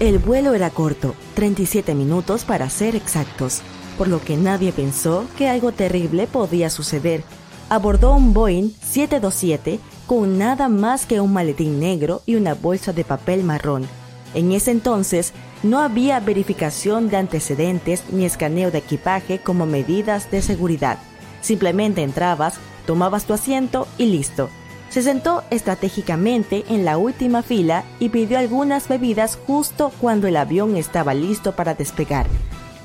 El 0.00 0.18
vuelo 0.18 0.52
era 0.52 0.68
corto, 0.68 1.14
37 1.32 1.94
minutos 1.94 2.44
para 2.44 2.68
ser 2.68 2.94
exactos, 2.94 3.62
por 3.96 4.08
lo 4.08 4.20
que 4.20 4.36
nadie 4.36 4.70
pensó 4.72 5.24
que 5.38 5.48
algo 5.48 5.72
terrible 5.72 6.26
podía 6.26 6.68
suceder 6.68 7.24
abordó 7.68 8.14
un 8.14 8.32
Boeing 8.32 8.70
727 8.80 9.80
con 10.06 10.38
nada 10.38 10.68
más 10.68 11.06
que 11.06 11.20
un 11.20 11.32
maletín 11.32 11.80
negro 11.80 12.22
y 12.26 12.36
una 12.36 12.54
bolsa 12.54 12.92
de 12.92 13.04
papel 13.04 13.42
marrón. 13.42 13.86
En 14.34 14.52
ese 14.52 14.70
entonces 14.70 15.32
no 15.62 15.80
había 15.80 16.20
verificación 16.20 17.08
de 17.08 17.16
antecedentes 17.16 18.04
ni 18.10 18.24
escaneo 18.24 18.70
de 18.70 18.78
equipaje 18.78 19.38
como 19.38 19.66
medidas 19.66 20.30
de 20.30 20.42
seguridad. 20.42 20.98
Simplemente 21.40 22.02
entrabas, 22.02 22.54
tomabas 22.86 23.24
tu 23.24 23.34
asiento 23.34 23.88
y 23.98 24.06
listo. 24.06 24.48
Se 24.90 25.02
sentó 25.02 25.42
estratégicamente 25.50 26.64
en 26.68 26.84
la 26.84 26.96
última 26.96 27.42
fila 27.42 27.84
y 27.98 28.10
pidió 28.10 28.38
algunas 28.38 28.88
bebidas 28.88 29.38
justo 29.46 29.90
cuando 30.00 30.28
el 30.28 30.36
avión 30.36 30.76
estaba 30.76 31.14
listo 31.14 31.56
para 31.56 31.74
despegar. 31.74 32.26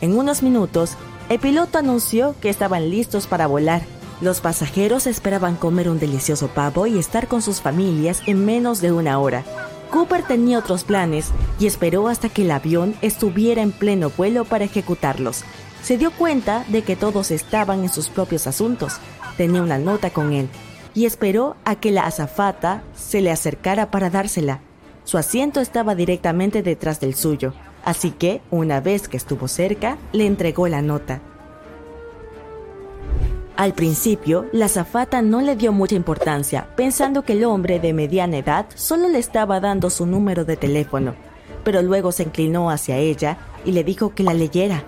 En 0.01 0.17
unos 0.17 0.41
minutos, 0.41 0.97
el 1.29 1.39
piloto 1.39 1.77
anunció 1.77 2.35
que 2.41 2.50
estaban 2.50 2.89
listos 2.89 3.27
para 3.27 3.45
volar 3.45 3.83
los 4.22 4.40
pasajeros 4.40 5.08
esperaban 5.08 5.56
comer 5.56 5.90
un 5.90 6.00
delicioso 6.00 6.48
pavo 6.48 6.86
y 6.88 7.00
estar 7.00 7.28
con 7.28 7.42
sus 7.42 7.60
familias 7.60 8.22
en 8.28 8.46
menos 8.46 8.80
de 8.80 8.92
una 8.92 9.20
hora. 9.20 9.44
Cooper 9.90 10.24
tenía 10.24 10.60
otros 10.60 10.84
planes 10.84 11.32
y 11.60 11.66
esperó 11.66 12.08
hasta 12.08 12.30
que 12.30 12.44
el 12.44 12.51
avión 12.51 12.96
estuviera 13.01 13.62
en 13.62 13.72
pleno 13.72 14.12
vuelo 14.16 14.46
para 14.46 14.63
ejecutarlos. 14.63 15.44
Se 15.84 15.98
dio 15.98 16.12
cuenta 16.12 16.63
de 16.70 16.84
que 16.84 16.96
todos 16.96 17.32
estaban 17.32 17.82
en 17.82 17.90
sus 17.90 18.10
propios 18.10 18.48
asuntos. 18.48 18.94
Tenía 19.38 19.63
una 19.63 19.80
nota 19.80 20.12
con 20.12 20.32
él 20.34 20.48
y 20.94 21.06
esperó 21.06 21.56
a 21.66 21.75
que 21.75 21.92
la 21.92 22.06
azafata 22.06 22.84
se 22.96 23.22
le 23.22 23.32
acercara 23.32 23.92
para 23.92 24.10
dársela. 24.10 24.62
Su 25.04 25.18
asiento 25.18 25.60
estaba 25.60 25.96
directamente 25.96 26.62
detrás 26.62 27.00
del 27.00 27.16
suyo, 27.16 27.54
así 27.84 28.12
que, 28.12 28.42
una 28.51 28.82
vez 28.82 29.08
que 29.08 29.18
estuvo 29.18 29.48
cerca, 29.48 29.98
le 30.13 30.28
entregó 30.28 30.68
la 30.68 30.82
nota. 30.82 31.22
Al 33.58 33.74
principio, 33.74 34.46
la 34.53 34.67
zafata 34.67 35.22
no 35.22 35.41
le 35.41 35.55
dio 35.55 35.72
mucha 35.72 35.96
importancia, 35.96 36.67
pensando 36.75 37.24
que 37.24 37.34
el 37.34 37.43
hombre 37.43 37.79
de 37.79 37.93
mediana 37.93 38.38
edad 38.38 38.65
solo 38.75 39.08
le 39.08 39.20
estaba 39.20 39.60
dando 39.60 39.89
su 39.89 40.05
número 40.05 40.46
de 40.46 40.58
teléfono, 40.58 41.13
pero 41.63 41.81
luego 41.81 42.12
se 42.12 42.24
inclinó 42.24 42.72
hacia 42.72 42.98
ella 42.98 43.38
y 43.65 43.74
le 43.74 43.84
dijo 43.84 44.15
que 44.15 44.24
la 44.24 44.34
leyera. 44.34 44.84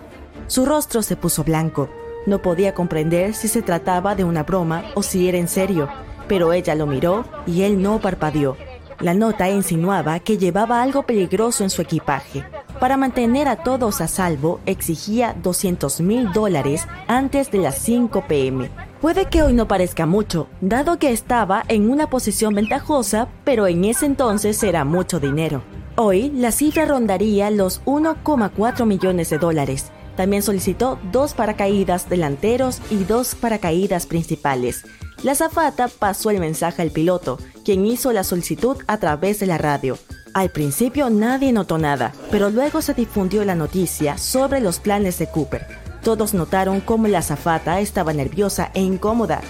Su 0.48 0.66
rostro 0.66 1.02
se 1.02 1.16
puso 1.16 1.44
blanco. 1.44 1.90
No 2.26 2.42
podía 2.42 2.74
comprender 2.74 3.34
si 3.34 3.48
se 3.48 3.62
trataba 3.62 4.16
de 4.16 4.24
una 4.24 4.44
broma 4.44 4.86
o 4.96 5.04
si 5.04 5.28
era 5.28 5.38
en 5.38 5.50
serio, 5.50 5.90
pero 6.28 6.54
ella 6.54 6.74
lo 6.74 6.88
miró 6.88 7.26
y 7.46 7.64
él 7.64 7.82
no 7.82 8.00
parpadeó. 8.00 8.58
La 9.00 9.14
nota 9.14 9.50
insinuaba 9.50 10.20
que 10.20 10.38
llevaba 10.38 10.82
algo 10.82 11.04
peligroso 11.04 11.64
en 11.64 11.70
su 11.70 11.82
equipaje. 11.82 12.46
Para 12.80 12.98
mantener 12.98 13.48
a 13.48 13.58
todos 13.58 14.02
a 14.02 14.08
salvo, 14.08 14.60
exigía 14.66 15.36
200 15.42 16.02
mil 16.02 16.32
dólares 16.34 16.88
antes 17.08 17.50
de 17.52 17.60
las 17.60 17.76
5 17.80 18.26
pm. 18.28 18.70
Puede 19.00 19.26
que 19.26 19.44
hoy 19.44 19.54
no 19.54 19.68
parezca 19.68 20.06
mucho, 20.06 20.48
dado 20.62 20.98
que 20.98 21.12
estaba 21.12 21.64
en 21.68 21.90
una 21.90 22.10
posición 22.10 22.56
ventajosa, 22.56 23.28
pero 23.44 23.68
en 23.68 23.86
ese 23.86 24.06
entonces 24.06 24.62
era 24.64 24.86
mucho 24.86 25.20
dinero. 25.20 25.62
Hoy 25.96 26.32
la 26.32 26.52
cifra 26.52 26.86
rondaría 26.86 27.52
los 27.52 27.84
1,4 27.86 28.86
millones 28.86 29.30
de 29.30 29.38
dólares. 29.38 29.92
También 30.16 30.42
solicitó 30.42 31.00
dos 31.12 31.34
paracaídas 31.34 32.10
delanteros 32.10 32.82
y 32.90 33.04
dos 33.04 33.36
paracaídas 33.36 34.06
principales. 34.06 34.86
La 35.24 35.36
zafata 35.36 35.88
pasó 35.88 36.32
el 36.32 36.40
mensaje 36.40 36.82
al 36.82 36.92
piloto, 36.92 37.40
quien 37.64 37.86
hizo 37.86 38.12
la 38.12 38.24
solicitud 38.24 38.78
a 38.88 38.98
través 38.98 39.40
de 39.40 39.48
la 39.48 39.58
radio. 39.58 39.98
Al 40.34 40.50
principio 40.50 41.12
nadie 41.12 41.54
notó 41.54 41.78
nada, 41.78 42.12
pero 42.32 42.50
luego 42.50 42.82
se 42.82 42.96
difundió 42.96 43.46
la 43.46 43.54
noticia 43.54 44.18
sobre 44.18 44.62
los 44.62 44.80
planes 44.80 45.20
de 45.20 45.28
Cooper. 45.28 45.68
Todos 46.02 46.34
notaron 46.34 46.82
cómo 46.82 47.08
la 47.08 47.20
azafata 47.20 47.80
estaba 47.80 48.14
nerviosa 48.14 48.72
e 48.74 48.82
incómoda. 48.82 49.42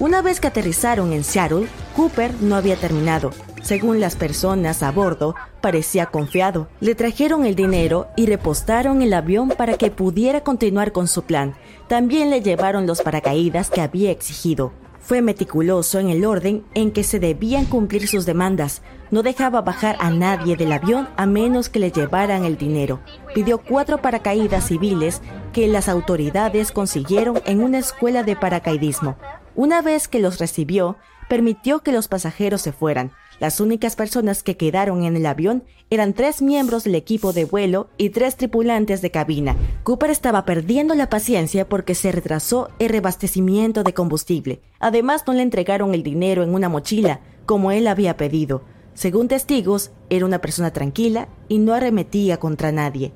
Una 0.00 0.20
vez 0.20 0.38
que 0.38 0.48
aterrizaron 0.48 1.14
en 1.14 1.24
Seattle, 1.24 1.66
Cooper 1.96 2.34
no 2.42 2.56
había 2.56 2.76
terminado. 2.76 3.30
Según 3.62 4.00
las 4.00 4.16
personas 4.16 4.82
a 4.82 4.92
bordo, 4.92 5.34
parecía 5.62 6.06
confiado. 6.06 6.68
Le 6.80 6.94
trajeron 6.94 7.46
el 7.46 7.54
dinero 7.54 8.08
y 8.16 8.26
repostaron 8.26 9.00
el 9.00 9.14
avión 9.14 9.48
para 9.48 9.78
que 9.78 9.90
pudiera 9.90 10.42
continuar 10.42 10.92
con 10.92 11.08
su 11.08 11.22
plan. 11.22 11.54
También 11.88 12.28
le 12.28 12.42
llevaron 12.42 12.86
los 12.86 13.00
paracaídas 13.00 13.70
que 13.70 13.80
había 13.80 14.10
exigido. 14.10 14.72
Fue 15.08 15.22
meticuloso 15.22 15.98
en 16.00 16.10
el 16.10 16.26
orden 16.26 16.66
en 16.74 16.90
que 16.90 17.02
se 17.02 17.18
debían 17.18 17.64
cumplir 17.64 18.06
sus 18.06 18.26
demandas. 18.26 18.82
No 19.10 19.22
dejaba 19.22 19.62
bajar 19.62 19.96
a 20.00 20.10
nadie 20.10 20.54
del 20.54 20.70
avión 20.70 21.08
a 21.16 21.24
menos 21.24 21.70
que 21.70 21.78
le 21.78 21.90
llevaran 21.90 22.44
el 22.44 22.58
dinero. 22.58 23.00
Pidió 23.34 23.56
cuatro 23.56 24.02
paracaídas 24.02 24.66
civiles 24.66 25.22
que 25.54 25.66
las 25.66 25.88
autoridades 25.88 26.72
consiguieron 26.72 27.40
en 27.46 27.62
una 27.62 27.78
escuela 27.78 28.22
de 28.22 28.36
paracaidismo. 28.36 29.16
Una 29.54 29.80
vez 29.80 30.08
que 30.08 30.18
los 30.18 30.38
recibió, 30.38 30.98
permitió 31.30 31.78
que 31.78 31.92
los 31.92 32.06
pasajeros 32.06 32.60
se 32.60 32.72
fueran. 32.72 33.12
Las 33.40 33.60
únicas 33.60 33.94
personas 33.94 34.42
que 34.42 34.56
quedaron 34.56 35.04
en 35.04 35.16
el 35.16 35.24
avión 35.24 35.62
eran 35.90 36.12
tres 36.12 36.42
miembros 36.42 36.84
del 36.84 36.96
equipo 36.96 37.32
de 37.32 37.44
vuelo 37.44 37.88
y 37.96 38.10
tres 38.10 38.36
tripulantes 38.36 39.00
de 39.00 39.10
cabina. 39.10 39.56
Cooper 39.84 40.10
estaba 40.10 40.44
perdiendo 40.44 40.94
la 40.94 41.08
paciencia 41.08 41.68
porque 41.68 41.94
se 41.94 42.10
retrasó 42.10 42.68
el 42.80 42.88
rebastecimiento 42.88 43.84
de 43.84 43.94
combustible. 43.94 44.60
Además, 44.80 45.22
no 45.26 45.34
le 45.34 45.42
entregaron 45.42 45.94
el 45.94 46.02
dinero 46.02 46.42
en 46.42 46.52
una 46.52 46.68
mochila, 46.68 47.20
como 47.46 47.70
él 47.70 47.86
había 47.86 48.16
pedido. 48.16 48.62
Según 48.94 49.28
testigos, 49.28 49.92
era 50.10 50.26
una 50.26 50.40
persona 50.40 50.72
tranquila 50.72 51.28
y 51.48 51.58
no 51.58 51.74
arremetía 51.74 52.38
contra 52.38 52.72
nadie. 52.72 53.12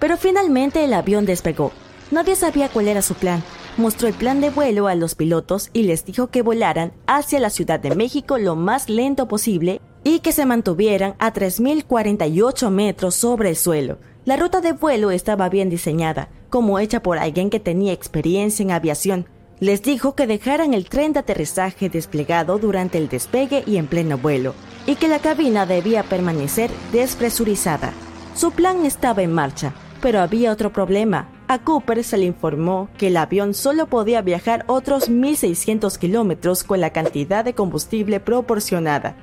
Pero 0.00 0.16
finalmente 0.16 0.82
el 0.82 0.94
avión 0.94 1.26
despegó. 1.26 1.72
Nadie 2.10 2.36
sabía 2.36 2.70
cuál 2.70 2.88
era 2.88 3.02
su 3.02 3.14
plan, 3.14 3.44
mostró 3.76 4.08
el 4.08 4.14
plan 4.14 4.40
de 4.40 4.50
vuelo 4.50 4.86
a 4.86 4.94
los 4.94 5.14
pilotos 5.14 5.70
y 5.72 5.84
les 5.84 6.04
dijo 6.04 6.28
que 6.28 6.42
volaran 6.42 6.92
hacia 7.06 7.40
la 7.40 7.50
Ciudad 7.50 7.80
de 7.80 7.94
México 7.94 8.38
lo 8.38 8.56
más 8.56 8.88
lento 8.88 9.28
posible 9.28 9.80
y 10.04 10.20
que 10.20 10.32
se 10.32 10.46
mantuvieran 10.46 11.14
a 11.18 11.32
3.048 11.32 12.70
metros 12.70 13.14
sobre 13.14 13.50
el 13.50 13.56
suelo. 13.56 13.98
La 14.24 14.36
ruta 14.36 14.60
de 14.60 14.72
vuelo 14.72 15.10
estaba 15.10 15.48
bien 15.48 15.68
diseñada, 15.68 16.28
como 16.48 16.78
hecha 16.78 17.02
por 17.02 17.18
alguien 17.18 17.50
que 17.50 17.60
tenía 17.60 17.92
experiencia 17.92 18.62
en 18.62 18.70
aviación. 18.70 19.26
Les 19.58 19.82
dijo 19.82 20.14
que 20.14 20.26
dejaran 20.26 20.74
el 20.74 20.88
tren 20.88 21.12
de 21.12 21.20
aterrizaje 21.20 21.88
desplegado 21.88 22.58
durante 22.58 22.98
el 22.98 23.08
despegue 23.08 23.64
y 23.66 23.76
en 23.78 23.86
pleno 23.86 24.18
vuelo, 24.18 24.54
y 24.86 24.96
que 24.96 25.08
la 25.08 25.18
cabina 25.18 25.66
debía 25.66 26.02
permanecer 26.02 26.70
despresurizada. 26.92 27.92
Su 28.34 28.50
plan 28.50 28.84
estaba 28.86 29.22
en 29.22 29.32
marcha, 29.32 29.72
pero 30.00 30.20
había 30.20 30.52
otro 30.52 30.72
problema. 30.72 31.28
A 31.52 31.58
Cooper 31.58 32.02
se 32.02 32.16
le 32.16 32.24
informó 32.24 32.88
que 32.96 33.08
el 33.08 33.16
avión 33.18 33.52
solo 33.52 33.86
podía 33.86 34.22
viajar 34.22 34.64
otros 34.68 35.10
1.600 35.10 35.98
kilómetros 35.98 36.64
con 36.64 36.80
la 36.80 36.94
cantidad 36.94 37.44
de 37.44 37.52
combustible 37.52 38.20
proporcionada. 38.20 39.16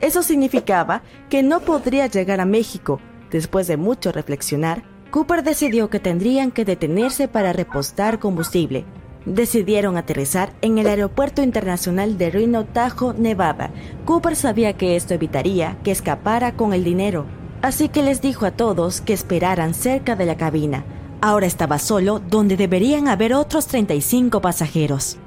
Eso 0.00 0.24
significaba 0.24 1.02
que 1.30 1.44
no 1.44 1.60
podría 1.60 2.08
llegar 2.08 2.40
a 2.40 2.44
México. 2.44 2.98
Después 3.30 3.68
de 3.68 3.76
mucho 3.76 4.10
reflexionar, 4.10 4.82
Cooper 5.12 5.44
decidió 5.44 5.88
que 5.88 6.00
tendrían 6.00 6.50
que 6.50 6.64
detenerse 6.64 7.28
para 7.28 7.52
repostar 7.52 8.18
combustible. 8.18 8.84
Decidieron 9.24 9.96
aterrizar 9.96 10.54
en 10.62 10.78
el 10.78 10.88
Aeropuerto 10.88 11.40
Internacional 11.40 12.18
de 12.18 12.30
Reno 12.30 12.64
Tahoe, 12.64 13.14
Nevada. 13.16 13.70
Cooper 14.04 14.34
sabía 14.34 14.72
que 14.72 14.96
esto 14.96 15.14
evitaría 15.14 15.78
que 15.84 15.92
escapara 15.92 16.56
con 16.56 16.72
el 16.72 16.82
dinero, 16.82 17.26
así 17.62 17.88
que 17.88 18.02
les 18.02 18.20
dijo 18.20 18.44
a 18.44 18.50
todos 18.50 19.00
que 19.00 19.12
esperaran 19.12 19.72
cerca 19.72 20.16
de 20.16 20.26
la 20.26 20.36
cabina. 20.36 20.84
Ahora 21.20 21.46
estaba 21.46 21.78
solo 21.78 22.20
donde 22.20 22.56
deberían 22.56 23.08
haber 23.08 23.34
otros 23.34 23.66
35 23.66 24.40
pasajeros. 24.40 25.18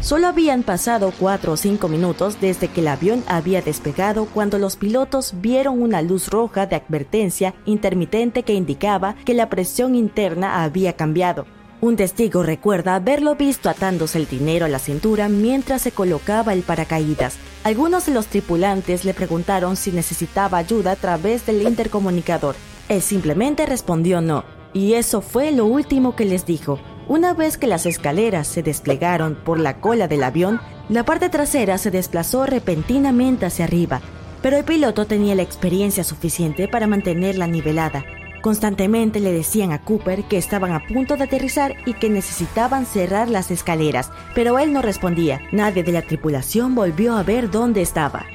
Solo 0.00 0.26
habían 0.26 0.62
pasado 0.62 1.12
4 1.18 1.52
o 1.52 1.56
5 1.56 1.88
minutos 1.88 2.40
desde 2.40 2.68
que 2.68 2.80
el 2.80 2.88
avión 2.88 3.22
había 3.28 3.62
despegado 3.62 4.26
cuando 4.26 4.58
los 4.58 4.76
pilotos 4.76 5.34
vieron 5.40 5.80
una 5.80 6.02
luz 6.02 6.28
roja 6.28 6.66
de 6.66 6.76
advertencia 6.76 7.54
intermitente 7.66 8.42
que 8.42 8.54
indicaba 8.54 9.14
que 9.24 9.34
la 9.34 9.48
presión 9.48 9.94
interna 9.94 10.64
había 10.64 10.94
cambiado. 10.94 11.46
Un 11.80 11.96
testigo 11.96 12.44
recuerda 12.44 12.94
haberlo 12.94 13.34
visto 13.34 13.68
atándose 13.68 14.18
el 14.18 14.28
dinero 14.28 14.66
a 14.66 14.68
la 14.68 14.78
cintura 14.78 15.28
mientras 15.28 15.82
se 15.82 15.90
colocaba 15.90 16.52
el 16.52 16.62
paracaídas. 16.62 17.36
Algunos 17.64 18.06
de 18.06 18.12
los 18.12 18.26
tripulantes 18.26 19.04
le 19.04 19.14
preguntaron 19.14 19.76
si 19.76 19.90
necesitaba 19.90 20.58
ayuda 20.58 20.92
a 20.92 20.96
través 20.96 21.44
del 21.44 21.62
intercomunicador. 21.62 22.54
Él 22.88 23.02
simplemente 23.02 23.66
respondió 23.66 24.20
no. 24.20 24.61
Y 24.72 24.94
eso 24.94 25.20
fue 25.20 25.50
lo 25.52 25.66
último 25.66 26.16
que 26.16 26.24
les 26.24 26.46
dijo. 26.46 26.78
Una 27.08 27.34
vez 27.34 27.58
que 27.58 27.66
las 27.66 27.84
escaleras 27.84 28.46
se 28.46 28.62
desplegaron 28.62 29.34
por 29.34 29.58
la 29.58 29.80
cola 29.80 30.08
del 30.08 30.22
avión, 30.22 30.60
la 30.88 31.04
parte 31.04 31.28
trasera 31.28 31.78
se 31.78 31.90
desplazó 31.90 32.46
repentinamente 32.46 33.46
hacia 33.46 33.64
arriba, 33.64 34.00
pero 34.40 34.56
el 34.56 34.64
piloto 34.64 35.06
tenía 35.06 35.34
la 35.34 35.42
experiencia 35.42 36.04
suficiente 36.04 36.68
para 36.68 36.86
mantenerla 36.86 37.46
nivelada. 37.46 38.04
Constantemente 38.40 39.20
le 39.20 39.32
decían 39.32 39.70
a 39.70 39.84
Cooper 39.84 40.24
que 40.24 40.36
estaban 40.36 40.72
a 40.72 40.84
punto 40.86 41.16
de 41.16 41.24
aterrizar 41.24 41.76
y 41.86 41.94
que 41.94 42.10
necesitaban 42.10 42.86
cerrar 42.86 43.28
las 43.28 43.52
escaleras, 43.52 44.10
pero 44.34 44.58
él 44.58 44.72
no 44.72 44.82
respondía. 44.82 45.40
Nadie 45.52 45.84
de 45.84 45.92
la 45.92 46.02
tripulación 46.02 46.74
volvió 46.74 47.16
a 47.16 47.22
ver 47.22 47.50
dónde 47.50 47.82
estaba. 47.82 48.26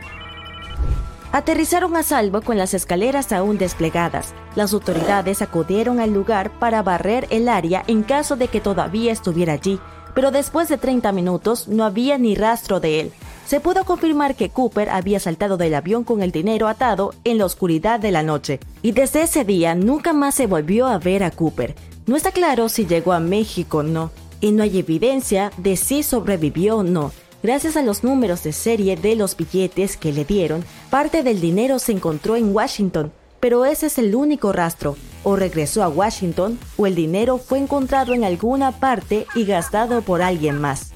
Aterrizaron 1.31 1.95
a 1.95 2.03
salvo 2.03 2.41
con 2.41 2.57
las 2.57 2.73
escaleras 2.73 3.31
aún 3.31 3.57
desplegadas. 3.57 4.33
Las 4.55 4.73
autoridades 4.73 5.41
acudieron 5.41 5.99
al 5.99 6.13
lugar 6.13 6.51
para 6.57 6.81
barrer 6.81 7.27
el 7.29 7.49
área 7.49 7.83
en 7.87 8.03
caso 8.03 8.37
de 8.37 8.47
que 8.47 8.61
todavía 8.61 9.11
estuviera 9.11 9.53
allí, 9.53 9.79
pero 10.15 10.31
después 10.31 10.69
de 10.69 10.77
30 10.77 11.11
minutos 11.11 11.67
no 11.67 11.83
había 11.83 12.17
ni 12.17 12.33
rastro 12.33 12.79
de 12.79 13.01
él. 13.01 13.11
Se 13.45 13.59
pudo 13.59 13.85
confirmar 13.85 14.35
que 14.35 14.49
Cooper 14.49 14.89
había 14.89 15.19
saltado 15.19 15.57
del 15.57 15.75
avión 15.75 16.03
con 16.03 16.21
el 16.21 16.31
dinero 16.31 16.67
atado 16.67 17.13
en 17.23 17.37
la 17.37 17.45
oscuridad 17.45 17.99
de 17.99 18.11
la 18.11 18.23
noche, 18.23 18.59
y 18.81 18.91
desde 18.91 19.21
ese 19.21 19.45
día 19.45 19.75
nunca 19.75 20.13
más 20.13 20.35
se 20.35 20.47
volvió 20.47 20.87
a 20.87 20.97
ver 20.97 21.23
a 21.23 21.31
Cooper. 21.31 21.75
No 22.07 22.15
está 22.15 22.31
claro 22.31 22.67
si 22.67 22.85
llegó 22.85 23.13
a 23.13 23.19
México 23.19 23.79
o 23.79 23.83
no, 23.83 24.11
y 24.41 24.51
no 24.51 24.63
hay 24.63 24.79
evidencia 24.79 25.51
de 25.57 25.77
si 25.77 26.03
sobrevivió 26.03 26.77
o 26.77 26.83
no. 26.83 27.11
Gracias 27.43 27.77
a 27.77 27.83
los 27.83 28.03
números 28.03 28.43
de 28.43 28.51
serie 28.51 28.95
de 28.95 29.15
los 29.15 29.37
billetes 29.37 29.95
que 29.95 30.11
le 30.11 30.25
dieron, 30.25 30.65
parte 30.89 31.21
del 31.21 31.39
dinero 31.39 31.77
se 31.77 31.91
encontró 31.91 32.35
en 32.35 32.53
Washington, 32.53 33.11
pero 33.39 33.63
ese 33.65 33.85
es 33.87 33.97
el 33.99 34.15
único 34.15 34.51
rastro. 34.51 34.95
O 35.23 35.35
regresó 35.35 35.83
a 35.83 35.89
Washington 35.89 36.57
o 36.77 36.87
el 36.87 36.95
dinero 36.95 37.37
fue 37.37 37.59
encontrado 37.59 38.13
en 38.13 38.23
alguna 38.23 38.79
parte 38.79 39.27
y 39.35 39.45
gastado 39.45 40.01
por 40.01 40.21
alguien 40.21 40.59
más. 40.59 40.91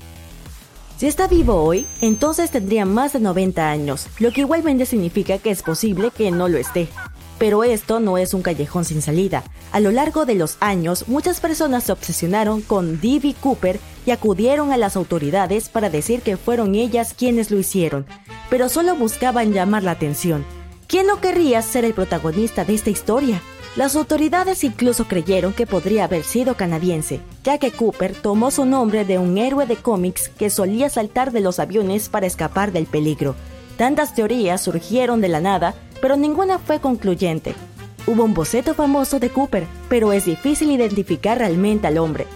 Si 0.98 1.08
está 1.08 1.28
vivo 1.28 1.56
hoy, 1.56 1.86
entonces 2.02 2.52
tendría 2.52 2.86
más 2.86 3.14
de 3.14 3.20
90 3.20 3.70
años, 3.70 4.08
lo 4.20 4.32
que 4.32 4.42
igualmente 4.42 4.86
significa 4.86 5.38
que 5.38 5.52
es 5.52 5.64
posible 5.64 6.12
que 6.12 6.32
no 6.32 6.48
lo 6.48 6.58
esté. 6.58 6.90
Pero 7.42 7.64
esto 7.64 8.00
no 8.00 8.20
es 8.20 8.36
un 8.36 8.44
callejón 8.44 8.86
sin 8.86 9.02
salida. 9.02 9.44
A 9.72 9.80
lo 9.80 9.90
largo 9.90 10.28
de 10.28 10.36
los 10.36 10.58
años, 10.60 11.08
muchas 11.08 11.40
personas 11.40 11.86
se 11.86 11.92
obsesionaron 11.92 12.62
con 12.62 13.02
D.B. 13.02 13.34
Cooper 13.42 13.80
y 14.06 14.12
acudieron 14.12 14.72
a 14.72 14.78
las 14.78 14.96
autoridades 14.96 15.68
para 15.68 15.90
decir 15.90 16.22
que 16.22 16.38
fueron 16.38 16.76
ellas 16.76 17.16
quienes 17.18 17.50
lo 17.50 17.58
hicieron, 17.58 18.06
pero 18.52 18.70
solo 18.70 18.96
buscaban 18.96 19.54
llamar 19.54 19.82
la 19.82 19.90
atención. 19.90 20.46
¿Quién 20.86 21.08
no 21.08 21.20
querría 21.20 21.64
ser 21.64 21.84
el 21.84 21.96
protagonista 21.96 22.64
de 22.64 22.76
esta 22.76 22.92
historia? 22.92 23.42
Las 23.76 23.96
autoridades 23.96 24.64
incluso 24.64 25.08
creyeron 25.08 25.54
que 25.54 25.66
podría 25.66 26.04
haber 26.04 26.24
sido 26.24 26.56
canadiense, 26.56 27.22
ya 27.44 27.58
que 27.58 27.72
Cooper 27.72 28.14
tomó 28.14 28.52
su 28.52 28.66
nombre 28.66 29.04
de 29.04 29.18
un 29.18 29.40
héroe 29.40 29.66
de 29.66 29.78
cómics 29.78 30.30
que 30.30 30.52
solía 30.52 30.92
saltar 30.92 31.32
de 31.32 31.42
los 31.42 31.58
aviones 31.58 32.08
para 32.08 32.28
escapar 32.28 32.72
del 32.72 32.86
peligro. 32.86 33.34
Tantas 33.82 34.14
teorías 34.14 34.62
surgieron 34.62 35.22
de 35.22 35.28
la 35.28 35.42
nada, 35.42 35.74
pero 36.04 36.16
ninguna 36.16 36.60
fue 36.60 36.80
concluyente. 36.80 37.56
Hubo 38.06 38.24
un 38.24 38.36
boceto 38.36 38.76
famoso 38.76 39.20
de 39.20 39.32
Cooper, 39.32 39.66
pero 39.90 40.14
es 40.14 40.26
difícil 40.26 40.70
identificar 40.70 41.40
realmente 41.40 41.88
al 41.88 41.98
hombre. 41.98 42.28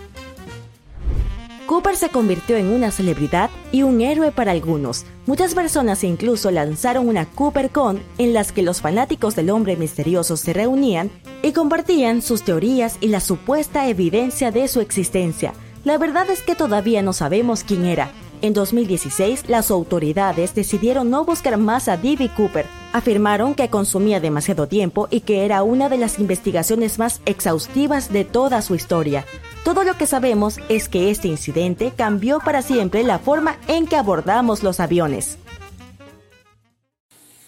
Cooper 1.68 1.98
se 1.98 2.10
convirtió 2.10 2.58
en 2.58 2.70
una 2.70 2.90
celebridad 2.90 3.52
y 3.72 3.84
un 3.84 4.02
héroe 4.02 4.32
para 4.32 4.54
algunos. 4.54 5.06
Muchas 5.28 5.54
personas 5.54 6.04
incluso 6.04 6.50
lanzaron 6.50 7.08
una 7.08 7.28
CooperCon 7.28 8.02
en 8.18 8.34
las 8.34 8.52
que 8.52 8.64
los 8.64 8.82
fanáticos 8.82 9.36
del 9.36 9.52
hombre 9.52 9.76
misterioso 9.76 10.38
se 10.38 10.52
reunían 10.52 11.12
y 11.44 11.52
compartían 11.52 12.24
sus 12.24 12.42
teorías 12.42 12.98
y 13.02 13.10
la 13.10 13.20
supuesta 13.20 13.88
evidencia 13.88 14.50
de 14.50 14.68
su 14.68 14.82
existencia. 14.82 15.54
La 15.84 16.00
verdad 16.00 16.28
es 16.32 16.42
que 16.42 16.56
todavía 16.56 17.04
no 17.04 17.14
sabemos 17.14 17.64
quién 17.64 17.86
era, 17.86 18.10
en 18.42 18.54
2016, 18.54 19.46
las 19.48 19.72
autoridades 19.72 20.56
decidieron 20.56 21.10
no 21.10 21.26
buscar 21.26 21.58
más 21.58 21.88
a 21.88 21.98
D.B. 21.98 22.30
Cooper. 22.36 22.66
Afirmaron 22.94 23.56
que 23.56 23.70
consumía 23.70 24.20
demasiado 24.20 24.68
tiempo 24.68 25.08
y 25.10 25.22
que 25.22 25.46
era 25.46 25.64
una 25.64 25.90
de 25.90 25.98
las 25.98 26.20
investigaciones 26.20 27.00
más 27.00 27.22
exhaustivas 27.26 28.12
de 28.12 28.26
toda 28.26 28.62
su 28.62 28.76
historia. 28.76 29.26
Todo 29.64 29.84
lo 29.84 29.98
que 29.98 30.06
sabemos 30.06 30.60
es 30.70 30.90
que 30.90 31.10
este 31.12 31.28
incidente 31.28 31.94
cambió 31.96 32.40
para 32.40 32.62
siempre 32.62 33.04
la 33.04 33.20
forma 33.20 33.58
en 33.68 33.88
que 33.88 33.96
abordamos 33.96 34.64
los 34.64 34.80
aviones. 34.80 35.38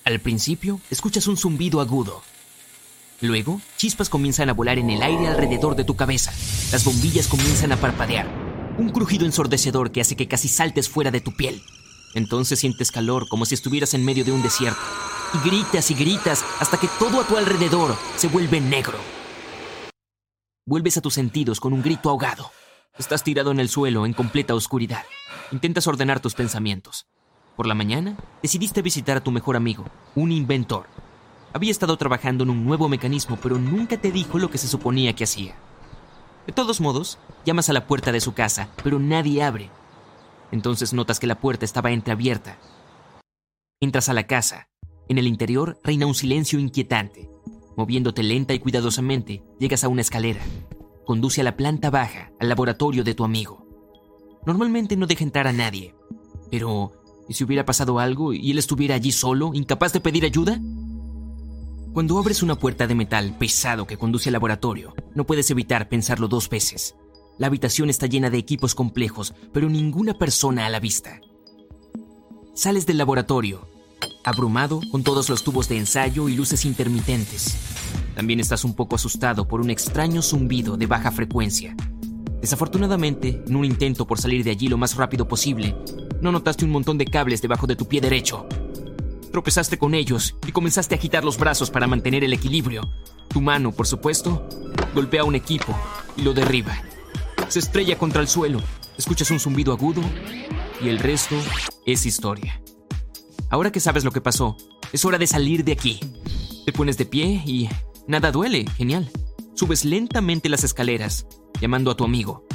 Al 0.03 0.19
principio, 0.19 0.79
escuchas 0.89 1.27
un 1.27 1.37
zumbido 1.37 1.81
agudo. 1.81 2.21
Luego, 3.21 3.61
chispas 3.77 4.09
comienzan 4.09 4.49
a 4.49 4.53
volar 4.53 4.77
en 4.79 4.89
el 4.89 5.01
aire 5.01 5.27
alrededor 5.27 5.75
de 5.75 5.83
tu 5.83 5.95
cabeza. 5.95 6.31
Las 6.71 6.85
bombillas 6.85 7.27
comienzan 7.27 7.71
a 7.71 7.77
parpadear 7.77 8.46
un 8.77 8.89
crujido 8.89 9.25
ensordecedor 9.25 9.91
que 9.91 10.01
hace 10.01 10.15
que 10.15 10.27
casi 10.27 10.47
saltes 10.47 10.87
fuera 10.87 11.11
de 11.11 11.21
tu 11.21 11.35
piel. 11.35 11.61
Entonces 12.13 12.59
sientes 12.59 12.91
calor 12.91 13.27
como 13.27 13.45
si 13.45 13.55
estuvieras 13.55 13.93
en 13.93 14.05
medio 14.05 14.23
de 14.23 14.31
un 14.31 14.41
desierto. 14.41 14.79
Y 15.33 15.49
gritas 15.49 15.91
y 15.91 15.95
gritas 15.95 16.45
hasta 16.59 16.79
que 16.79 16.87
todo 16.99 17.19
a 17.19 17.27
tu 17.27 17.37
alrededor 17.37 17.95
se 18.15 18.27
vuelve 18.27 18.61
negro. 18.61 18.97
Vuelves 20.65 20.97
a 20.97 21.01
tus 21.01 21.13
sentidos 21.13 21.59
con 21.59 21.73
un 21.73 21.81
grito 21.81 22.09
ahogado. 22.09 22.51
Estás 22.97 23.23
tirado 23.23 23.51
en 23.51 23.59
el 23.59 23.69
suelo 23.69 24.05
en 24.05 24.13
completa 24.13 24.53
oscuridad. 24.55 25.03
Intentas 25.51 25.87
ordenar 25.87 26.19
tus 26.19 26.33
pensamientos. 26.33 27.07
Por 27.55 27.67
la 27.67 27.73
mañana, 27.73 28.17
decidiste 28.41 28.81
visitar 28.81 29.17
a 29.17 29.23
tu 29.23 29.31
mejor 29.31 29.55
amigo, 29.55 29.85
un 30.15 30.31
inventor. 30.31 30.87
Había 31.53 31.71
estado 31.71 31.97
trabajando 31.97 32.43
en 32.43 32.51
un 32.51 32.65
nuevo 32.65 32.89
mecanismo, 32.89 33.37
pero 33.41 33.57
nunca 33.57 33.97
te 33.97 34.11
dijo 34.11 34.37
lo 34.37 34.51
que 34.51 34.57
se 34.57 34.67
suponía 34.67 35.13
que 35.13 35.23
hacía. 35.23 35.55
De 36.47 36.53
todos 36.53 36.79
modos, 36.79 37.19
llamas 37.45 37.69
a 37.69 37.73
la 37.73 37.85
puerta 37.87 38.13
de 38.13 38.21
su 38.21 38.33
casa, 38.33 38.69
pero 38.81 38.99
nadie 38.99 39.43
abre. 39.43 39.69
Entonces 40.53 40.93
notas 40.93 41.19
que 41.19 41.27
la 41.27 41.41
puerta 41.41 41.65
estaba 41.65 41.91
entreabierta. 41.91 42.57
Entras 43.81 44.07
a 44.07 44.13
la 44.13 44.27
casa. 44.27 44.69
En 45.09 45.17
el 45.17 45.27
interior 45.27 45.77
reina 45.83 46.05
un 46.05 46.15
silencio 46.15 46.57
inquietante. 46.57 47.29
Moviéndote 47.75 48.23
lenta 48.23 48.53
y 48.53 48.59
cuidadosamente, 48.59 49.43
llegas 49.59 49.83
a 49.83 49.89
una 49.89 50.01
escalera. 50.01 50.39
Conduce 51.05 51.41
a 51.41 51.43
la 51.43 51.57
planta 51.57 51.89
baja, 51.89 52.31
al 52.39 52.47
laboratorio 52.47 53.03
de 53.03 53.13
tu 53.13 53.25
amigo. 53.25 53.67
Normalmente 54.45 54.95
no 54.95 55.05
deja 55.05 55.25
entrar 55.25 55.47
a 55.47 55.53
nadie. 55.53 55.95
Pero, 56.49 56.93
¿y 57.27 57.33
si 57.33 57.43
hubiera 57.43 57.65
pasado 57.65 57.99
algo 57.99 58.31
y 58.31 58.51
él 58.51 58.57
estuviera 58.57 58.95
allí 58.95 59.11
solo, 59.11 59.51
incapaz 59.53 59.91
de 59.91 59.99
pedir 59.99 60.23
ayuda? 60.23 60.61
Cuando 61.97 62.19
abres 62.19 62.43
una 62.43 62.59
puerta 62.59 62.85
de 62.85 62.93
metal 62.93 63.35
pesado 63.39 63.87
que 63.87 63.97
conduce 63.97 64.29
al 64.29 64.33
laboratorio, 64.33 64.93
no 65.15 65.25
puedes 65.25 65.49
evitar 65.49 65.89
pensarlo 65.89 66.27
dos 66.27 66.47
veces. 66.47 66.93
La 67.39 67.47
habitación 67.47 67.89
está 67.89 68.05
llena 68.05 68.29
de 68.29 68.37
equipos 68.37 68.75
complejos, 68.75 69.33
pero 69.51 69.67
ninguna 69.67 70.13
persona 70.13 70.67
a 70.67 70.69
la 70.69 70.79
vista. 70.79 71.19
Sales 72.53 72.85
del 72.85 72.99
laboratorio, 72.99 73.67
abrumado 74.23 74.79
con 74.91 75.01
todos 75.03 75.27
los 75.27 75.43
tubos 75.43 75.69
de 75.69 75.79
ensayo 75.79 76.29
y 76.29 76.35
luces 76.35 76.65
intermitentes. 76.65 77.57
También 78.13 78.39
estás 78.39 78.63
un 78.63 78.75
poco 78.75 78.95
asustado 78.95 79.47
por 79.47 79.59
un 79.59 79.71
extraño 79.71 80.21
zumbido 80.21 80.77
de 80.77 80.85
baja 80.85 81.09
frecuencia. 81.09 81.75
Desafortunadamente, 82.39 83.43
en 83.47 83.55
un 83.55 83.65
intento 83.65 84.05
por 84.05 84.19
salir 84.19 84.43
de 84.43 84.51
allí 84.51 84.67
lo 84.67 84.77
más 84.77 84.95
rápido 84.97 85.27
posible, 85.27 85.75
no 86.21 86.31
notaste 86.31 86.63
un 86.63 86.69
montón 86.69 86.99
de 86.99 87.05
cables 87.05 87.41
debajo 87.41 87.65
de 87.65 87.75
tu 87.75 87.87
pie 87.87 88.01
derecho. 88.01 88.47
Tropezaste 89.37 89.77
con 89.77 89.93
ellos 89.93 90.35
y 90.47 90.51
comenzaste 90.51 90.95
a 90.95 90.97
agitar 90.97 91.23
los 91.23 91.37
brazos 91.37 91.69
para 91.69 91.85
mantener 91.85 92.23
el 92.23 92.33
equilibrio. 92.33 92.91
Tu 93.27 93.39
mano, 93.39 93.71
por 93.71 93.85
supuesto, 93.85 94.49
golpea 94.95 95.21
a 95.21 95.25
un 95.25 95.35
equipo 95.35 95.77
y 96.15 96.23
lo 96.23 96.33
derriba. 96.33 96.75
Se 97.47 97.59
estrella 97.59 97.99
contra 97.99 98.19
el 98.19 98.27
suelo, 98.27 98.63
escuchas 98.97 99.29
un 99.29 99.39
zumbido 99.39 99.71
agudo 99.73 100.01
y 100.81 100.89
el 100.89 100.97
resto 100.97 101.35
es 101.85 102.07
historia. 102.07 102.59
Ahora 103.51 103.71
que 103.71 103.79
sabes 103.79 104.03
lo 104.03 104.09
que 104.09 104.21
pasó, 104.21 104.57
es 104.91 105.05
hora 105.05 105.19
de 105.19 105.27
salir 105.27 105.63
de 105.63 105.73
aquí. 105.73 105.99
Te 106.65 106.73
pones 106.73 106.97
de 106.97 107.05
pie 107.05 107.43
y 107.45 107.69
nada 108.07 108.31
duele, 108.31 108.65
genial. 108.75 109.11
Subes 109.53 109.85
lentamente 109.85 110.49
las 110.49 110.63
escaleras, 110.63 111.27
llamando 111.61 111.91
a 111.91 111.95
tu 111.95 112.05
amigo. 112.05 112.47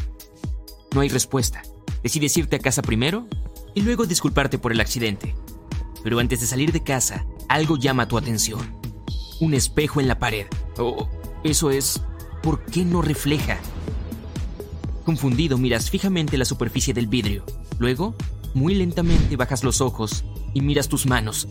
No 0.93 1.03
hay 1.03 1.11
respuesta. 1.11 1.63
Decides 2.03 2.37
irte 2.37 2.57
a 2.57 2.59
casa 2.59 2.83
primero 2.83 3.29
y 3.73 3.83
luego 3.83 4.05
disculparte 4.05 4.59
por 4.59 4.73
el 4.73 4.81
accidente. 4.81 5.37
Pero 6.03 6.19
antes 6.19 6.41
de 6.41 6.47
salir 6.47 6.73
de 6.73 6.83
casa, 6.83 7.25
algo 7.49 7.77
llama 7.77 8.09
tu 8.09 8.19
atención. 8.19 8.61
Un 9.41 9.55
espejo 9.55 10.01
en 10.01 10.09
la 10.09 10.19
pared. 10.19 10.47
Oh, 10.79 11.09
eso 11.45 11.71
es... 11.71 12.03
¿Por 12.43 12.65
qué 12.65 12.85
no 12.85 13.03
refleja? 13.03 13.59
Confundido, 15.05 15.59
miras 15.59 15.91
fijamente 15.91 16.37
la 16.37 16.45
superficie 16.45 16.93
del 16.93 17.07
vidrio. 17.07 17.45
Luego, 17.79 18.17
muy 18.55 18.75
lentamente 18.75 19.37
bajas 19.37 19.63
los 19.63 19.81
ojos 19.81 20.25
y 20.55 20.61
miras 20.61 20.89
tus 20.89 21.07
manos. 21.07 21.49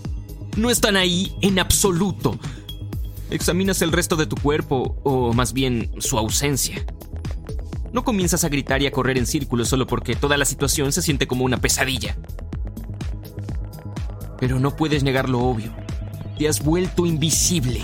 No 0.57 0.69
están 0.69 0.97
ahí 0.97 1.35
en 1.41 1.59
absoluto. 1.59 2.37
Examinas 3.29 3.81
el 3.81 3.93
resto 3.93 4.17
de 4.17 4.25
tu 4.25 4.35
cuerpo, 4.35 4.97
o 5.03 5.33
más 5.33 5.53
bien 5.53 5.91
su 5.99 6.17
ausencia. 6.17 6.85
No 7.93 8.03
comienzas 8.03 8.43
a 8.43 8.49
gritar 8.49 8.81
y 8.81 8.87
a 8.87 8.91
correr 8.91 9.17
en 9.17 9.25
círculos 9.25 9.69
solo 9.69 9.87
porque 9.87 10.15
toda 10.15 10.37
la 10.37 10.45
situación 10.45 10.91
se 10.91 11.01
siente 11.01 11.27
como 11.27 11.45
una 11.45 11.57
pesadilla. 11.57 12.17
Pero 14.41 14.59
no 14.59 14.75
puedes 14.75 15.03
negar 15.03 15.29
lo 15.29 15.39
obvio. 15.39 15.71
Te 16.37 16.49
has 16.49 16.61
vuelto 16.61 17.05
invisible. 17.05 17.79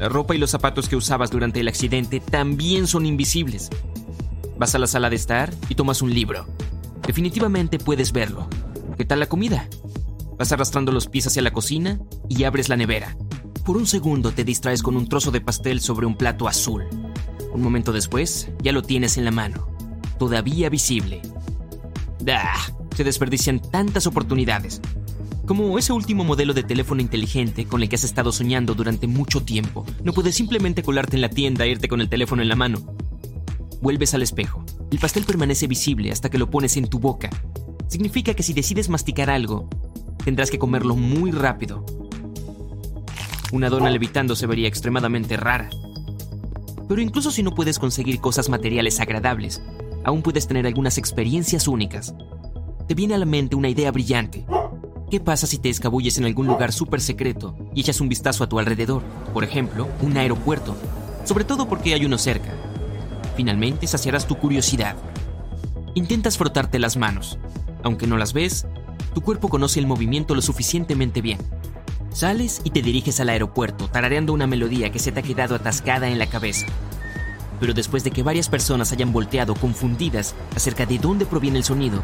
La 0.00 0.08
ropa 0.08 0.34
y 0.34 0.38
los 0.38 0.50
zapatos 0.50 0.88
que 0.88 0.96
usabas 0.96 1.30
durante 1.30 1.60
el 1.60 1.68
accidente 1.68 2.18
también 2.18 2.86
son 2.86 3.06
invisibles. 3.06 3.68
Vas 4.58 4.74
a 4.74 4.78
la 4.78 4.86
sala 4.86 5.10
de 5.10 5.16
estar 5.16 5.52
y 5.68 5.74
tomas 5.74 6.00
un 6.00 6.12
libro. 6.12 6.46
Definitivamente 7.06 7.78
puedes 7.78 8.12
verlo. 8.12 8.48
¿Qué 8.96 9.04
tal 9.04 9.20
la 9.20 9.26
comida? 9.26 9.68
Vas 10.38 10.52
arrastrando 10.52 10.90
los 10.90 11.06
pies 11.06 11.26
hacia 11.26 11.42
la 11.42 11.52
cocina 11.52 12.00
y 12.30 12.44
abres 12.44 12.70
la 12.70 12.76
nevera. 12.76 13.14
Por 13.64 13.76
un 13.76 13.86
segundo 13.86 14.32
te 14.32 14.44
distraes 14.44 14.82
con 14.82 14.96
un 14.96 15.06
trozo 15.06 15.30
de 15.30 15.42
pastel 15.42 15.80
sobre 15.80 16.06
un 16.06 16.16
plato 16.16 16.48
azul. 16.48 16.84
Un 17.52 17.60
momento 17.60 17.92
después, 17.92 18.48
ya 18.62 18.72
lo 18.72 18.80
tienes 18.82 19.18
en 19.18 19.26
la 19.26 19.30
mano, 19.30 19.68
todavía 20.18 20.70
visible. 20.70 21.20
¡Ah! 22.26 22.58
Se 22.96 23.04
desperdician 23.04 23.60
tantas 23.60 24.06
oportunidades. 24.06 24.80
Como 25.52 25.78
ese 25.78 25.92
último 25.92 26.24
modelo 26.24 26.54
de 26.54 26.62
teléfono 26.62 27.02
inteligente 27.02 27.66
con 27.66 27.82
el 27.82 27.90
que 27.90 27.96
has 27.96 28.04
estado 28.04 28.32
soñando 28.32 28.72
durante 28.72 29.06
mucho 29.06 29.42
tiempo, 29.42 29.84
no 30.02 30.14
puedes 30.14 30.34
simplemente 30.34 30.82
colarte 30.82 31.16
en 31.16 31.20
la 31.20 31.28
tienda 31.28 31.66
e 31.66 31.68
irte 31.68 31.88
con 31.88 32.00
el 32.00 32.08
teléfono 32.08 32.40
en 32.40 32.48
la 32.48 32.56
mano. 32.56 32.78
Vuelves 33.82 34.14
al 34.14 34.22
espejo. 34.22 34.64
El 34.90 34.98
pastel 34.98 35.24
permanece 35.24 35.66
visible 35.66 36.10
hasta 36.10 36.30
que 36.30 36.38
lo 36.38 36.48
pones 36.48 36.78
en 36.78 36.88
tu 36.88 36.98
boca. 36.98 37.28
Significa 37.86 38.32
que 38.32 38.42
si 38.42 38.54
decides 38.54 38.88
masticar 38.88 39.28
algo, 39.28 39.68
tendrás 40.24 40.50
que 40.50 40.58
comerlo 40.58 40.96
muy 40.96 41.32
rápido. 41.32 41.84
Una 43.52 43.68
dona 43.68 43.90
levitando 43.90 44.34
se 44.34 44.46
vería 44.46 44.68
extremadamente 44.68 45.36
rara. 45.36 45.68
Pero 46.88 47.02
incluso 47.02 47.30
si 47.30 47.42
no 47.42 47.50
puedes 47.50 47.78
conseguir 47.78 48.22
cosas 48.22 48.48
materiales 48.48 49.00
agradables, 49.00 49.60
aún 50.02 50.22
puedes 50.22 50.46
tener 50.46 50.66
algunas 50.66 50.96
experiencias 50.96 51.68
únicas. 51.68 52.14
Te 52.88 52.94
viene 52.94 53.16
a 53.16 53.18
la 53.18 53.26
mente 53.26 53.54
una 53.54 53.68
idea 53.68 53.92
brillante. 53.92 54.46
¿Qué 55.12 55.20
pasa 55.20 55.46
si 55.46 55.58
te 55.58 55.68
escabulles 55.68 56.16
en 56.16 56.24
algún 56.24 56.46
lugar 56.46 56.72
súper 56.72 56.98
secreto 57.02 57.54
y 57.74 57.82
echas 57.82 58.00
un 58.00 58.08
vistazo 58.08 58.44
a 58.44 58.48
tu 58.48 58.58
alrededor? 58.58 59.02
Por 59.34 59.44
ejemplo, 59.44 59.86
un 60.00 60.16
aeropuerto. 60.16 60.74
Sobre 61.26 61.44
todo 61.44 61.68
porque 61.68 61.92
hay 61.92 62.06
uno 62.06 62.16
cerca. 62.16 62.54
Finalmente 63.36 63.86
saciarás 63.86 64.26
tu 64.26 64.38
curiosidad. 64.38 64.96
Intentas 65.94 66.38
frotarte 66.38 66.78
las 66.78 66.96
manos. 66.96 67.38
Aunque 67.82 68.06
no 68.06 68.16
las 68.16 68.32
ves, 68.32 68.66
tu 69.14 69.20
cuerpo 69.20 69.50
conoce 69.50 69.80
el 69.80 69.86
movimiento 69.86 70.34
lo 70.34 70.40
suficientemente 70.40 71.20
bien. 71.20 71.40
Sales 72.08 72.62
y 72.64 72.70
te 72.70 72.80
diriges 72.80 73.20
al 73.20 73.28
aeropuerto, 73.28 73.88
tarareando 73.88 74.32
una 74.32 74.46
melodía 74.46 74.90
que 74.92 74.98
se 74.98 75.12
te 75.12 75.20
ha 75.20 75.22
quedado 75.22 75.54
atascada 75.54 76.08
en 76.08 76.18
la 76.18 76.28
cabeza. 76.28 76.64
Pero 77.60 77.74
después 77.74 78.02
de 78.02 78.12
que 78.12 78.22
varias 78.22 78.48
personas 78.48 78.92
hayan 78.92 79.12
volteado 79.12 79.56
confundidas 79.56 80.34
acerca 80.56 80.86
de 80.86 80.98
dónde 80.98 81.26
proviene 81.26 81.58
el 81.58 81.64
sonido, 81.64 82.02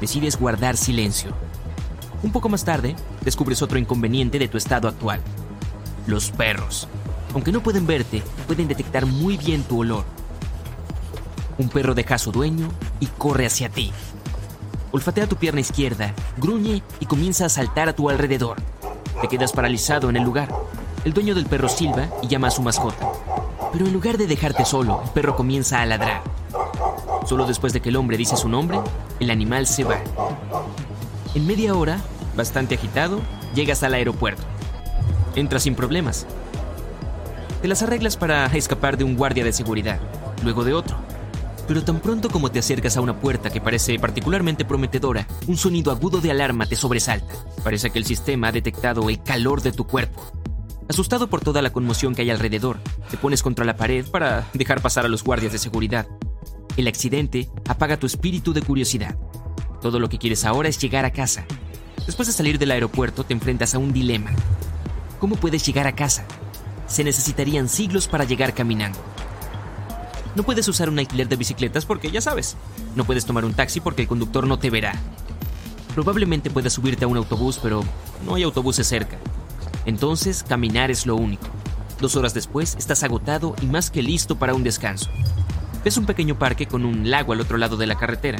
decides 0.00 0.38
guardar 0.38 0.76
silencio. 0.76 1.34
Un 2.22 2.32
poco 2.32 2.48
más 2.48 2.64
tarde, 2.64 2.96
descubres 3.22 3.62
otro 3.62 3.78
inconveniente 3.78 4.38
de 4.38 4.48
tu 4.48 4.56
estado 4.56 4.88
actual. 4.88 5.20
Los 6.06 6.30
perros. 6.30 6.88
Aunque 7.34 7.52
no 7.52 7.62
pueden 7.62 7.86
verte, 7.86 8.22
pueden 8.46 8.68
detectar 8.68 9.06
muy 9.06 9.36
bien 9.36 9.62
tu 9.62 9.80
olor. 9.80 10.04
Un 11.58 11.68
perro 11.68 11.94
deja 11.94 12.16
a 12.16 12.18
su 12.18 12.32
dueño 12.32 12.68
y 13.00 13.06
corre 13.06 13.46
hacia 13.46 13.68
ti. 13.68 13.92
Olfatea 14.92 15.26
tu 15.26 15.36
pierna 15.36 15.60
izquierda, 15.60 16.14
gruñe 16.36 16.82
y 17.00 17.06
comienza 17.06 17.46
a 17.46 17.48
saltar 17.48 17.88
a 17.88 17.96
tu 17.96 18.10
alrededor. 18.10 18.58
Te 19.20 19.28
quedas 19.28 19.52
paralizado 19.52 20.08
en 20.08 20.16
el 20.16 20.22
lugar. 20.22 20.48
El 21.04 21.12
dueño 21.12 21.34
del 21.34 21.46
perro 21.46 21.68
silba 21.68 22.08
y 22.22 22.28
llama 22.28 22.48
a 22.48 22.52
su 22.52 22.62
mascota. 22.62 23.08
Pero 23.72 23.86
en 23.86 23.92
lugar 23.92 24.18
de 24.18 24.26
dejarte 24.26 24.64
solo, 24.64 25.02
el 25.04 25.10
perro 25.10 25.34
comienza 25.36 25.80
a 25.80 25.86
ladrar. 25.86 26.22
Solo 27.26 27.46
después 27.46 27.72
de 27.72 27.80
que 27.80 27.88
el 27.88 27.96
hombre 27.96 28.16
dice 28.16 28.36
su 28.36 28.48
nombre, 28.48 28.78
el 29.18 29.30
animal 29.30 29.66
se 29.66 29.84
va. 29.84 29.98
En 31.34 31.48
media 31.48 31.74
hora, 31.74 32.00
bastante 32.36 32.76
agitado, 32.76 33.20
llegas 33.56 33.82
al 33.82 33.94
aeropuerto. 33.94 34.44
Entras 35.34 35.64
sin 35.64 35.74
problemas. 35.74 36.26
Te 37.60 37.66
las 37.66 37.82
arreglas 37.82 38.16
para 38.16 38.46
escapar 38.46 38.96
de 38.96 39.02
un 39.02 39.16
guardia 39.16 39.42
de 39.42 39.52
seguridad, 39.52 39.98
luego 40.44 40.62
de 40.62 40.74
otro. 40.74 40.96
Pero 41.66 41.82
tan 41.82 41.98
pronto 41.98 42.30
como 42.30 42.52
te 42.52 42.60
acercas 42.60 42.96
a 42.96 43.00
una 43.00 43.18
puerta 43.18 43.50
que 43.50 43.60
parece 43.60 43.98
particularmente 43.98 44.64
prometedora, 44.64 45.26
un 45.48 45.56
sonido 45.56 45.90
agudo 45.90 46.20
de 46.20 46.30
alarma 46.30 46.66
te 46.66 46.76
sobresalta. 46.76 47.34
Parece 47.64 47.90
que 47.90 47.98
el 47.98 48.04
sistema 48.04 48.48
ha 48.48 48.52
detectado 48.52 49.08
el 49.10 49.20
calor 49.20 49.60
de 49.60 49.72
tu 49.72 49.88
cuerpo. 49.88 50.22
Asustado 50.88 51.28
por 51.28 51.40
toda 51.40 51.62
la 51.62 51.72
conmoción 51.72 52.14
que 52.14 52.22
hay 52.22 52.30
alrededor, 52.30 52.78
te 53.10 53.16
pones 53.16 53.42
contra 53.42 53.64
la 53.64 53.76
pared 53.76 54.06
para 54.06 54.46
dejar 54.52 54.80
pasar 54.82 55.04
a 55.04 55.08
los 55.08 55.24
guardias 55.24 55.50
de 55.50 55.58
seguridad. 55.58 56.06
El 56.76 56.86
accidente 56.86 57.48
apaga 57.66 57.96
tu 57.96 58.06
espíritu 58.06 58.52
de 58.52 58.62
curiosidad. 58.62 59.16
Todo 59.84 59.98
lo 59.98 60.08
que 60.08 60.16
quieres 60.16 60.46
ahora 60.46 60.70
es 60.70 60.78
llegar 60.78 61.04
a 61.04 61.10
casa. 61.10 61.44
Después 62.06 62.26
de 62.26 62.32
salir 62.32 62.58
del 62.58 62.70
aeropuerto 62.70 63.22
te 63.22 63.34
enfrentas 63.34 63.74
a 63.74 63.78
un 63.78 63.92
dilema. 63.92 64.30
¿Cómo 65.20 65.36
puedes 65.36 65.66
llegar 65.66 65.86
a 65.86 65.94
casa? 65.94 66.24
Se 66.86 67.04
necesitarían 67.04 67.68
siglos 67.68 68.08
para 68.08 68.24
llegar 68.24 68.54
caminando. 68.54 68.98
No 70.34 70.42
puedes 70.42 70.66
usar 70.68 70.88
un 70.88 71.00
alquiler 71.00 71.28
de 71.28 71.36
bicicletas 71.36 71.84
porque 71.84 72.10
ya 72.10 72.22
sabes. 72.22 72.56
No 72.96 73.04
puedes 73.04 73.26
tomar 73.26 73.44
un 73.44 73.52
taxi 73.52 73.80
porque 73.80 74.00
el 74.00 74.08
conductor 74.08 74.46
no 74.46 74.58
te 74.58 74.70
verá. 74.70 74.94
Probablemente 75.94 76.48
puedas 76.48 76.72
subirte 76.72 77.04
a 77.04 77.08
un 77.08 77.18
autobús, 77.18 77.60
pero 77.62 77.84
no 78.24 78.36
hay 78.36 78.42
autobuses 78.42 78.86
cerca. 78.86 79.18
Entonces, 79.84 80.44
caminar 80.44 80.90
es 80.90 81.04
lo 81.04 81.14
único. 81.16 81.46
Dos 82.00 82.16
horas 82.16 82.32
después, 82.32 82.74
estás 82.78 83.02
agotado 83.02 83.54
y 83.60 83.66
más 83.66 83.90
que 83.90 84.02
listo 84.02 84.38
para 84.38 84.54
un 84.54 84.64
descanso. 84.64 85.10
Ves 85.84 85.98
un 85.98 86.06
pequeño 86.06 86.38
parque 86.38 86.66
con 86.66 86.86
un 86.86 87.10
lago 87.10 87.34
al 87.34 87.42
otro 87.42 87.58
lado 87.58 87.76
de 87.76 87.86
la 87.86 87.96
carretera. 87.96 88.38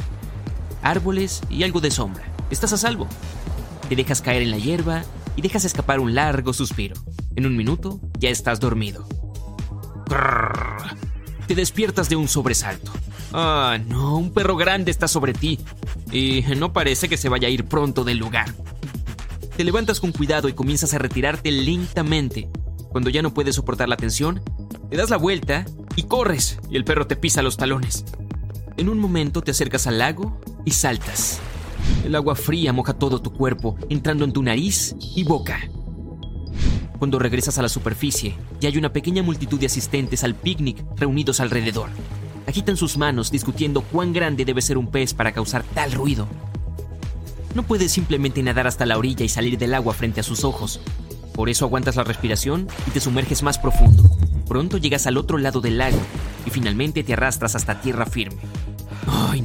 Árboles 0.85 1.41
y 1.49 1.63
algo 1.63 1.81
de 1.81 1.91
sombra. 1.91 2.23
Estás 2.49 2.71
a 2.71 2.77
salvo. 2.77 3.07
Te 3.89 3.97
dejas 3.97 4.21
caer 4.21 4.41
en 4.41 4.51
la 4.51 4.57
hierba 4.57 5.03
y 5.35 5.41
dejas 5.41 5.65
escapar 5.65 5.99
un 5.99 6.15
largo 6.15 6.53
suspiro. 6.53 6.95
En 7.35 7.45
un 7.45 7.57
minuto, 7.57 7.99
ya 8.19 8.29
estás 8.29 8.61
dormido 8.61 9.05
te 11.47 11.55
despiertas 11.55 12.09
de 12.09 12.15
un 12.15 12.27
sobresalto. 12.27 12.91
Ah, 13.33 13.77
no, 13.87 14.17
un 14.17 14.31
perro 14.31 14.55
grande 14.55 14.91
está 14.91 15.07
sobre 15.07 15.33
ti 15.33 15.59
y 16.11 16.43
no 16.57 16.73
parece 16.73 17.09
que 17.09 17.17
se 17.17 17.29
vaya 17.29 17.47
a 17.47 17.51
ir 17.51 17.65
pronto 17.65 18.03
del 18.03 18.17
lugar. 18.17 18.53
Te 19.55 19.63
levantas 19.63 19.99
con 19.99 20.11
cuidado 20.11 20.49
y 20.49 20.53
comienzas 20.53 20.93
a 20.93 20.97
retirarte 20.97 21.51
lentamente. 21.51 22.49
Cuando 22.89 23.09
ya 23.09 23.21
no 23.21 23.33
puedes 23.33 23.55
soportar 23.55 23.89
la 23.89 23.97
tensión, 23.97 24.41
te 24.89 24.97
das 24.97 25.09
la 25.09 25.17
vuelta 25.17 25.65
y 25.95 26.03
corres 26.03 26.59
y 26.69 26.77
el 26.77 26.85
perro 26.85 27.07
te 27.07 27.15
pisa 27.15 27.41
los 27.41 27.57
talones. 27.57 28.05
En 28.77 28.89
un 28.89 28.99
momento 28.99 29.41
te 29.41 29.51
acercas 29.51 29.87
al 29.87 29.99
lago 29.99 30.37
y 30.65 30.71
saltas. 30.71 31.39
El 32.03 32.13
agua 32.13 32.35
fría 32.35 32.73
moja 32.73 32.93
todo 32.93 33.21
tu 33.21 33.31
cuerpo, 33.31 33.77
entrando 33.89 34.25
en 34.25 34.33
tu 34.33 34.43
nariz 34.43 34.95
y 35.15 35.23
boca. 35.23 35.61
Cuando 36.99 37.17
regresas 37.17 37.57
a 37.57 37.61
la 37.61 37.69
superficie, 37.69 38.35
ya 38.59 38.67
hay 38.67 38.77
una 38.77 38.91
pequeña 38.91 39.23
multitud 39.23 39.59
de 39.59 39.67
asistentes 39.67 40.25
al 40.25 40.35
picnic 40.35 40.83
reunidos 40.97 41.39
alrededor. 41.39 41.89
Agitan 42.47 42.75
sus 42.75 42.97
manos 42.97 43.31
discutiendo 43.31 43.81
cuán 43.81 44.11
grande 44.11 44.43
debe 44.43 44.61
ser 44.61 44.77
un 44.77 44.87
pez 44.87 45.13
para 45.13 45.31
causar 45.31 45.63
tal 45.73 45.93
ruido. 45.93 46.27
No 47.53 47.63
puedes 47.63 47.93
simplemente 47.93 48.43
nadar 48.43 48.67
hasta 48.67 48.85
la 48.85 48.97
orilla 48.97 49.23
y 49.23 49.29
salir 49.29 49.57
del 49.57 49.73
agua 49.73 49.93
frente 49.93 50.19
a 50.19 50.23
sus 50.23 50.43
ojos. 50.43 50.81
Por 51.33 51.47
eso 51.49 51.63
aguantas 51.63 51.95
la 51.95 52.03
respiración 52.03 52.67
y 52.87 52.91
te 52.91 52.99
sumerges 52.99 53.41
más 53.41 53.57
profundo. 53.57 54.03
Pronto 54.49 54.77
llegas 54.77 55.07
al 55.07 55.17
otro 55.17 55.37
lado 55.37 55.61
del 55.61 55.77
lago 55.77 55.99
y 56.45 56.49
finalmente 56.49 57.03
te 57.03 57.13
arrastras 57.13 57.55
hasta 57.55 57.79
tierra 57.79 58.05
firme. 58.05 58.37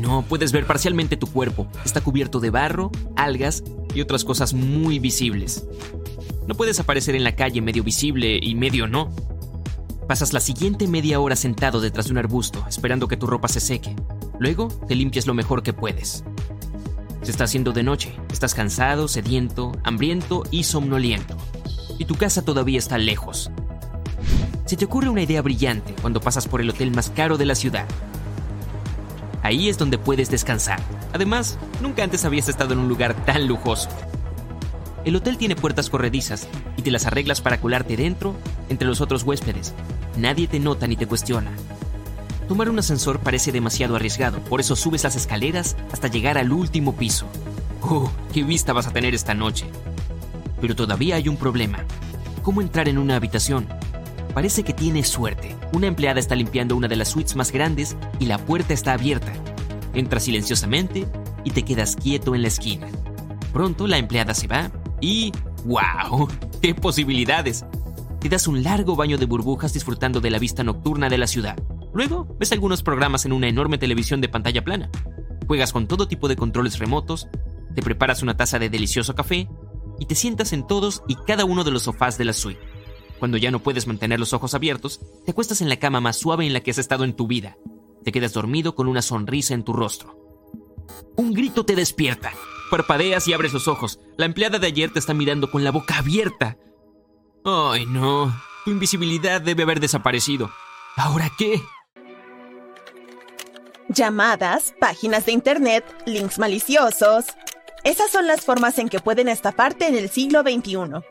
No, 0.01 0.23
puedes 0.23 0.53
ver 0.53 0.67
parcialmente 0.67 1.17
tu 1.17 1.27
cuerpo. 1.27 1.67
Está 1.85 2.01
cubierto 2.01 2.41
de 2.41 2.51
barro, 2.51 2.91
algas 3.17 3.63
y 3.95 4.01
otras 4.01 4.25
cosas 4.25 4.55
muy 4.55 4.99
visibles. 4.99 5.67
No 6.47 6.55
puedes 6.55 6.81
aparecer 6.81 7.15
en 7.15 7.25
la 7.25 7.37
calle 7.37 7.61
medio 7.61 7.85
visible 7.85 8.39
y 8.43 8.55
medio 8.55 8.87
no. 8.87 9.11
Pasas 10.09 10.33
la 10.33 10.41
siguiente 10.41 10.89
media 10.89 11.21
hora 11.21 11.37
sentado 11.37 11.81
detrás 11.81 12.07
de 12.07 12.13
un 12.13 12.19
arbusto, 12.19 12.65
esperando 12.69 13.07
que 13.07 13.17
tu 13.17 13.27
ropa 13.27 13.47
se 13.47 13.61
seque. 13.61 13.95
Luego 14.39 14.69
te 14.89 14.95
limpias 14.95 15.27
lo 15.27 15.35
mejor 15.35 15.63
que 15.63 15.73
puedes. 15.73 16.25
Se 17.23 17.31
está 17.31 17.45
haciendo 17.45 17.73
de 17.73 17.83
noche, 17.83 18.17
estás 18.33 18.55
cansado, 18.55 19.07
sediento, 19.07 19.73
hambriento 19.85 20.43
y 20.51 20.65
somnoliento. 20.65 21.37
Y 21.99 22.07
tu 22.07 22.15
casa 22.15 22.43
todavía 22.43 22.79
está 22.79 22.97
lejos. 22.97 23.51
Se 24.65 24.77
te 24.77 24.87
ocurre 24.87 25.11
una 25.11 25.23
idea 25.23 25.43
brillante 25.43 25.95
cuando 26.01 26.21
pasas 26.21 26.49
por 26.49 26.61
el 26.61 26.71
hotel 26.71 26.91
más 26.91 27.11
caro 27.11 27.37
de 27.37 27.45
la 27.45 27.55
ciudad. 27.55 27.87
Ahí 29.42 29.68
es 29.68 29.79
donde 29.79 29.98
puedes 29.98 30.31
descansar. 30.31 30.81
Además, 31.12 31.59
nunca 31.81 32.05
antes 32.05 32.24
habías 32.24 32.48
estado 32.48 32.74
en 32.74 32.81
un 32.81 32.88
lugar 32.88 33.14
tan 33.24 33.46
lujoso. 33.46 33.88
El 35.05 35.16
hotel 35.16 35.38
tiene 35.38 35.57
puertas 35.57 35.88
corredizas 35.88 36.46
y 36.76 36.83
te 36.83 36.90
las 36.90 37.07
arreglas 37.07 37.40
para 37.40 37.61
colarte 37.61 37.96
dentro 37.96 38.35
entre 38.68 38.87
los 38.87 39.00
otros 39.00 39.22
huéspedes. 39.22 39.74
Nadie 40.16 40.46
te 40.46 40.61
nota 40.61 40.87
ni 40.87 40.96
te 40.96 41.07
cuestiona. 41.07 41.50
Tomar 42.48 42.68
un 42.68 42.79
ascensor 42.81 43.20
parece 43.20 43.53
demasiado 43.53 43.96
arriesgado, 43.96 44.40
por 44.40 44.61
eso 44.61 44.76
subes 44.76 45.05
las 45.05 45.16
escaleras 45.16 45.76
hasta 45.92 46.09
llegar 46.09 46.37
al 46.37 46.53
último 46.53 46.96
piso. 46.96 47.26
¡Oh, 47.81 48.11
qué 48.33 48.42
vista 48.42 48.72
vas 48.72 48.88
a 48.88 48.92
tener 48.92 49.14
esta 49.14 49.35
noche! 49.35 49.66
Pero 50.61 50.76
todavía 50.76 51.16
hay 51.16 51.29
un 51.29 51.37
problema. 51.37 51.79
¿Cómo 52.42 52.61
entrar 52.61 52.88
en 52.88 52.98
una 52.98 53.16
habitación? 53.16 53.66
Parece 54.35 54.62
que 54.62 54.73
tienes 54.73 55.09
suerte. 55.09 55.57
Una 55.73 55.88
empleada 55.88 56.21
está 56.21 56.35
limpiando 56.35 56.77
una 56.77 56.88
de 56.88 56.97
las 56.97 57.09
suites 57.09 57.37
más 57.37 57.51
grandes 57.53 57.97
y 58.19 58.27
la 58.27 58.38
puerta 58.38 58.73
está 58.73 58.93
abierta. 58.93 59.33
Entras 59.93 60.25
silenciosamente 60.25 61.07
y 61.45 61.51
te 61.51 61.64
quedas 61.64 61.97
quieto 61.97 62.35
en 62.35 62.43
la 62.43 62.49
esquina. 62.49 62.87
Pronto 63.53 63.87
la 63.87 63.99
empleada 63.99 64.35
se 64.35 64.47
va 64.47 64.71
y 65.01 65.33
¡wow! 65.64 66.29
¡Qué 66.62 66.75
posibilidades! 66.75 67.64
Te 68.21 68.29
das 68.29 68.47
un 68.47 68.62
largo 68.62 68.97
baño 68.97 69.19
de 69.19 69.27
burbujas 69.27 69.73
disfrutando 69.73 70.21
de 70.21 70.31
la 70.31 70.38
vista 70.38 70.62
nocturna 70.62 71.09
de 71.09 71.19
la 71.19 71.27
ciudad. 71.27 71.57
Luego 71.93 72.37
ves 72.38 72.53
algunos 72.53 72.83
programas 72.83 73.25
en 73.25 73.33
una 73.33 73.49
enorme 73.49 73.79
televisión 73.79 74.21
de 74.21 74.29
pantalla 74.29 74.62
plana. 74.62 74.90
Juegas 75.49 75.73
con 75.73 75.88
todo 75.88 76.07
tipo 76.07 76.29
de 76.29 76.37
controles 76.37 76.79
remotos, 76.79 77.29
te 77.75 77.83
preparas 77.83 78.23
una 78.23 78.37
taza 78.37 78.59
de 78.59 78.69
delicioso 78.69 79.14
café 79.14 79.49
y 79.99 80.07
te 80.07 80.14
sientas 80.14 80.53
en 80.53 80.66
todos 80.66 81.03
y 81.09 81.16
cada 81.27 81.45
uno 81.45 81.64
de 81.64 81.71
los 81.73 81.85
sofás 81.85 82.19
de 82.19 82.27
la 82.27 82.33
suite. 82.33 82.61
Cuando 83.21 83.37
ya 83.37 83.51
no 83.51 83.63
puedes 83.63 83.87
mantener 83.87 84.19
los 84.19 84.33
ojos 84.33 84.55
abiertos, 84.55 84.99
te 85.27 85.33
acuestas 85.33 85.61
en 85.61 85.69
la 85.69 85.79
cama 85.79 86.01
más 86.01 86.17
suave 86.17 86.47
en 86.47 86.55
la 86.55 86.61
que 86.61 86.71
has 86.71 86.79
estado 86.79 87.05
en 87.05 87.15
tu 87.15 87.27
vida. 87.27 87.59
Te 88.03 88.13
quedas 88.13 88.33
dormido 88.33 88.75
con 88.75 88.89
una 88.89 89.03
sonrisa 89.03 89.53
en 89.53 89.63
tu 89.63 89.75
rostro. 89.75 90.19
Un 91.17 91.35
grito 91.35 91.65
te 91.65 91.77
despierta. 91.77 92.33
Parpadeas 92.71 93.29
y 93.29 93.35
abres 93.35 93.53
los 93.53 93.69
ojos. 93.69 94.01
La 94.17 94.25
empleada 94.25 94.59
de 94.59 94.67
ayer 94.67 94.91
te 94.91 94.99
está 94.99 95.13
mirando 95.13 95.51
con 95.51 95.63
la 95.65 95.71
boca 95.71 95.99
abierta. 95.99 96.57
Ay, 97.45 97.85
no. 97.85 98.35
Tu 98.65 98.71
invisibilidad 98.71 99.43
debe 99.43 99.65
haber 99.65 99.81
desaparecido. 99.81 100.51
¿Ahora 100.97 101.31
qué? 101.37 101.61
Llamadas, 103.89 104.73
páginas 104.81 105.27
de 105.27 105.33
internet, 105.33 105.85
links 106.07 106.39
maliciosos. 106.39 107.27
Esas 107.85 108.11
son 108.11 108.27
las 108.27 108.47
formas 108.47 108.79
en 108.79 108.89
que 108.89 109.01
pueden 109.01 109.29
estafarte 109.29 109.89
en 109.89 109.97
el 109.97 110.09
siglo 110.09 110.41
XXI. 110.41 111.03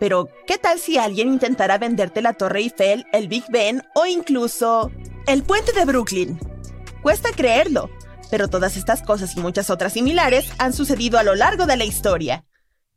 Pero, 0.00 0.30
¿qué 0.46 0.56
tal 0.56 0.78
si 0.78 0.96
alguien 0.96 1.28
intentara 1.28 1.76
venderte 1.76 2.22
la 2.22 2.32
Torre 2.32 2.60
Eiffel, 2.60 3.06
el 3.12 3.28
Big 3.28 3.44
Ben 3.50 3.82
o 3.94 4.06
incluso 4.06 4.90
el 5.26 5.42
puente 5.42 5.72
de 5.72 5.84
Brooklyn? 5.84 6.40
Cuesta 7.02 7.28
creerlo, 7.36 7.90
pero 8.30 8.48
todas 8.48 8.78
estas 8.78 9.02
cosas 9.02 9.36
y 9.36 9.40
muchas 9.40 9.68
otras 9.68 9.92
similares 9.92 10.50
han 10.56 10.72
sucedido 10.72 11.18
a 11.18 11.22
lo 11.22 11.34
largo 11.34 11.66
de 11.66 11.76
la 11.76 11.84
historia. 11.84 12.46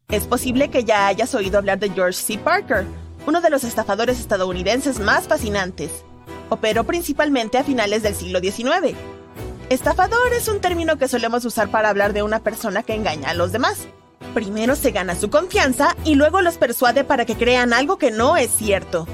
Es 0.07 0.27
posible 0.27 0.69
que 0.69 0.85
ya 0.85 1.07
hayas 1.07 1.35
oído 1.35 1.57
hablar 1.57 1.77
de 1.77 1.89
George 1.89 2.17
C. 2.17 2.37
Parker, 2.37 2.85
uno 3.27 3.41
de 3.41 3.49
los 3.49 3.65
estafadores 3.65 4.21
estadounidenses 4.21 4.99
más 4.99 5.27
fascinantes. 5.27 5.91
Operó 6.47 6.85
principalmente 6.85 7.57
a 7.57 7.65
finales 7.65 8.01
del 8.03 8.15
siglo 8.15 8.39
XIX. 8.39 8.95
Estafador 9.69 10.33
es 10.33 10.47
un 10.47 10.61
término 10.61 10.97
que 10.97 11.09
solemos 11.09 11.43
usar 11.43 11.69
para 11.69 11.89
hablar 11.89 12.13
de 12.13 12.23
una 12.23 12.39
persona 12.39 12.81
que 12.81 12.95
engaña 12.95 13.31
a 13.31 13.33
los 13.33 13.51
demás. 13.51 13.87
Primero 14.33 14.75
se 14.75 14.91
gana 14.91 15.15
su 15.15 15.29
confianza 15.29 15.95
y 16.03 16.15
luego 16.15 16.41
los 16.41 16.57
persuade 16.57 17.03
para 17.03 17.25
que 17.25 17.35
crean 17.35 17.73
algo 17.73 17.97
que 17.97 18.11
no 18.11 18.35
es 18.37 18.49
cierto. 18.51 19.07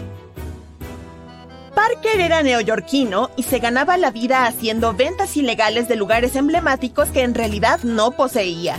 Parker 1.76 2.20
era 2.20 2.44
neoyorquino 2.44 3.30
y 3.36 3.44
se 3.44 3.60
ganaba 3.60 3.98
la 3.98 4.12
vida 4.12 4.46
haciendo 4.46 4.94
ventas 4.94 5.38
ilegales 5.38 5.88
de 5.88 5.96
lugares 5.96 6.36
emblemáticos 6.36 7.10
que 7.10 7.22
en 7.22 7.34
realidad 7.34 7.80
no 7.84 8.12
poseía. 8.12 8.78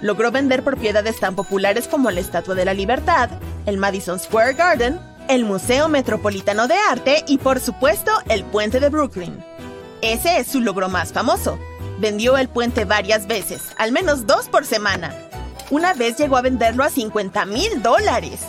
Logró 0.00 0.30
vender 0.30 0.62
propiedades 0.62 1.20
tan 1.20 1.34
populares 1.34 1.88
como 1.88 2.10
la 2.10 2.20
Estatua 2.20 2.54
de 2.54 2.64
la 2.64 2.74
Libertad, 2.74 3.30
el 3.66 3.76
Madison 3.76 4.18
Square 4.18 4.54
Garden, 4.54 4.98
el 5.28 5.44
Museo 5.44 5.88
Metropolitano 5.88 6.68
de 6.68 6.76
Arte 6.90 7.24
y 7.26 7.38
por 7.38 7.60
supuesto 7.60 8.12
el 8.28 8.44
Puente 8.44 8.80
de 8.80 8.88
Brooklyn. 8.88 9.44
Ese 10.00 10.38
es 10.38 10.46
su 10.46 10.60
logro 10.60 10.88
más 10.88 11.12
famoso. 11.12 11.58
Vendió 11.98 12.38
el 12.38 12.48
puente 12.48 12.84
varias 12.84 13.26
veces, 13.26 13.62
al 13.76 13.90
menos 13.90 14.26
dos 14.26 14.48
por 14.48 14.64
semana. 14.64 15.27
Una 15.70 15.92
vez 15.92 16.16
llegó 16.16 16.38
a 16.38 16.42
venderlo 16.42 16.82
a 16.82 16.88
50 16.88 17.44
mil 17.44 17.82
dólares. 17.82 18.40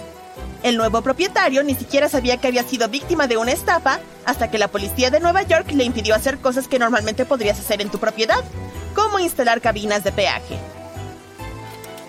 El 0.63 0.77
nuevo 0.77 1.01
propietario 1.01 1.63
ni 1.63 1.75
siquiera 1.75 2.07
sabía 2.07 2.37
que 2.37 2.47
había 2.47 2.63
sido 2.63 2.87
víctima 2.87 3.27
de 3.27 3.35
una 3.35 3.51
estafa 3.51 3.99
hasta 4.25 4.49
que 4.49 4.57
la 4.57 4.69
policía 4.69 5.09
de 5.09 5.19
Nueva 5.19 5.43
York 5.43 5.71
le 5.73 5.83
impidió 5.83 6.15
hacer 6.15 6.37
cosas 6.37 6.67
que 6.67 6.79
normalmente 6.79 7.25
podrías 7.25 7.59
hacer 7.59 7.81
en 7.81 7.89
tu 7.89 7.99
propiedad, 7.99 8.41
como 8.95 9.19
instalar 9.19 9.59
cabinas 9.59 10.03
de 10.03 10.13
peaje. 10.13 10.57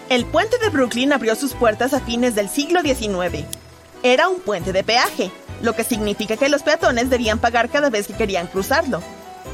El 0.09 0.27
puente 0.27 0.59
de 0.59 0.69
Brooklyn 0.71 1.13
abrió 1.13 1.35
sus 1.35 1.55
puertas 1.55 1.93
a 1.93 2.01
fines 2.01 2.35
del 2.35 2.49
siglo 2.49 2.81
XIX. 2.81 3.45
Era 4.03 4.29
un 4.29 4.41
puente 4.41 4.73
de 4.73 4.85
peaje, 4.85 5.31
lo 5.63 5.75
que 5.75 5.85
significa 5.85 6.37
que 6.37 6.49
los 6.49 6.63
peatones 6.63 7.11
debían 7.11 7.39
pagar 7.39 7.69
cada 7.69 7.91
vez 7.91 8.07
que 8.07 8.15
querían 8.15 8.47
cruzarlo. 8.47 9.03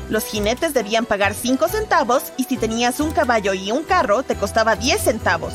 Los 0.08 0.24
jinetes 0.24 0.74
debían 0.74 1.06
pagar 1.06 1.34
5 1.34 1.68
centavos 1.68 2.32
y 2.36 2.44
si 2.44 2.56
tenías 2.56 3.00
un 3.00 3.10
caballo 3.10 3.54
y 3.54 3.72
un 3.72 3.82
carro 3.82 4.22
te 4.22 4.36
costaba 4.36 4.76
10 4.76 5.00
centavos. 5.00 5.52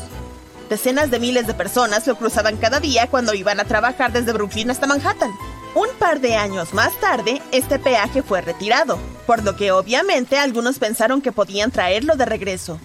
Decenas 0.68 1.10
de 1.10 1.18
miles 1.18 1.46
de 1.46 1.54
personas 1.54 2.06
lo 2.06 2.16
cruzaban 2.16 2.56
cada 2.56 2.80
día 2.80 3.06
cuando 3.08 3.34
iban 3.34 3.60
a 3.60 3.64
trabajar 3.64 4.12
desde 4.12 4.32
Brooklyn 4.32 4.70
hasta 4.70 4.86
Manhattan. 4.86 5.30
Un 5.74 5.88
par 5.98 6.20
de 6.20 6.36
años 6.36 6.74
más 6.74 6.98
tarde, 7.00 7.40
este 7.50 7.78
peaje 7.78 8.22
fue 8.22 8.40
retirado, 8.42 8.98
por 9.26 9.42
lo 9.42 9.56
que 9.56 9.72
obviamente 9.72 10.38
algunos 10.38 10.78
pensaron 10.78 11.22
que 11.22 11.32
podían 11.32 11.70
traerlo 11.70 12.16
de 12.16 12.26
regreso. 12.26 12.78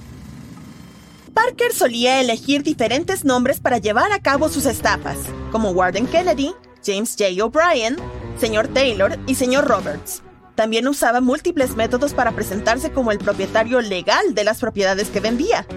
Parker 1.33 1.73
solía 1.73 2.19
elegir 2.19 2.63
diferentes 2.63 3.23
nombres 3.23 3.59
para 3.59 3.77
llevar 3.77 4.11
a 4.11 4.19
cabo 4.19 4.49
sus 4.49 4.65
estafas, 4.65 5.17
como 5.51 5.71
Warden 5.71 6.07
Kennedy, 6.07 6.53
James 6.85 7.15
J. 7.17 7.43
O'Brien, 7.43 7.97
Señor 8.39 8.67
Taylor 8.69 9.19
y 9.27 9.35
Señor 9.35 9.65
Roberts. 9.65 10.23
También 10.57 10.87
usaba 10.87 11.21
múltiples 11.21 11.75
métodos 11.75 12.15
para 12.15 12.31
presentarse 12.31 12.91
como 12.91 13.11
el 13.11 13.19
propietario 13.19 13.79
legal 13.79 14.33
de 14.33 14.43
las 14.43 14.59
propiedades 14.59 15.09
que 15.09 15.19
vendía. 15.19 15.67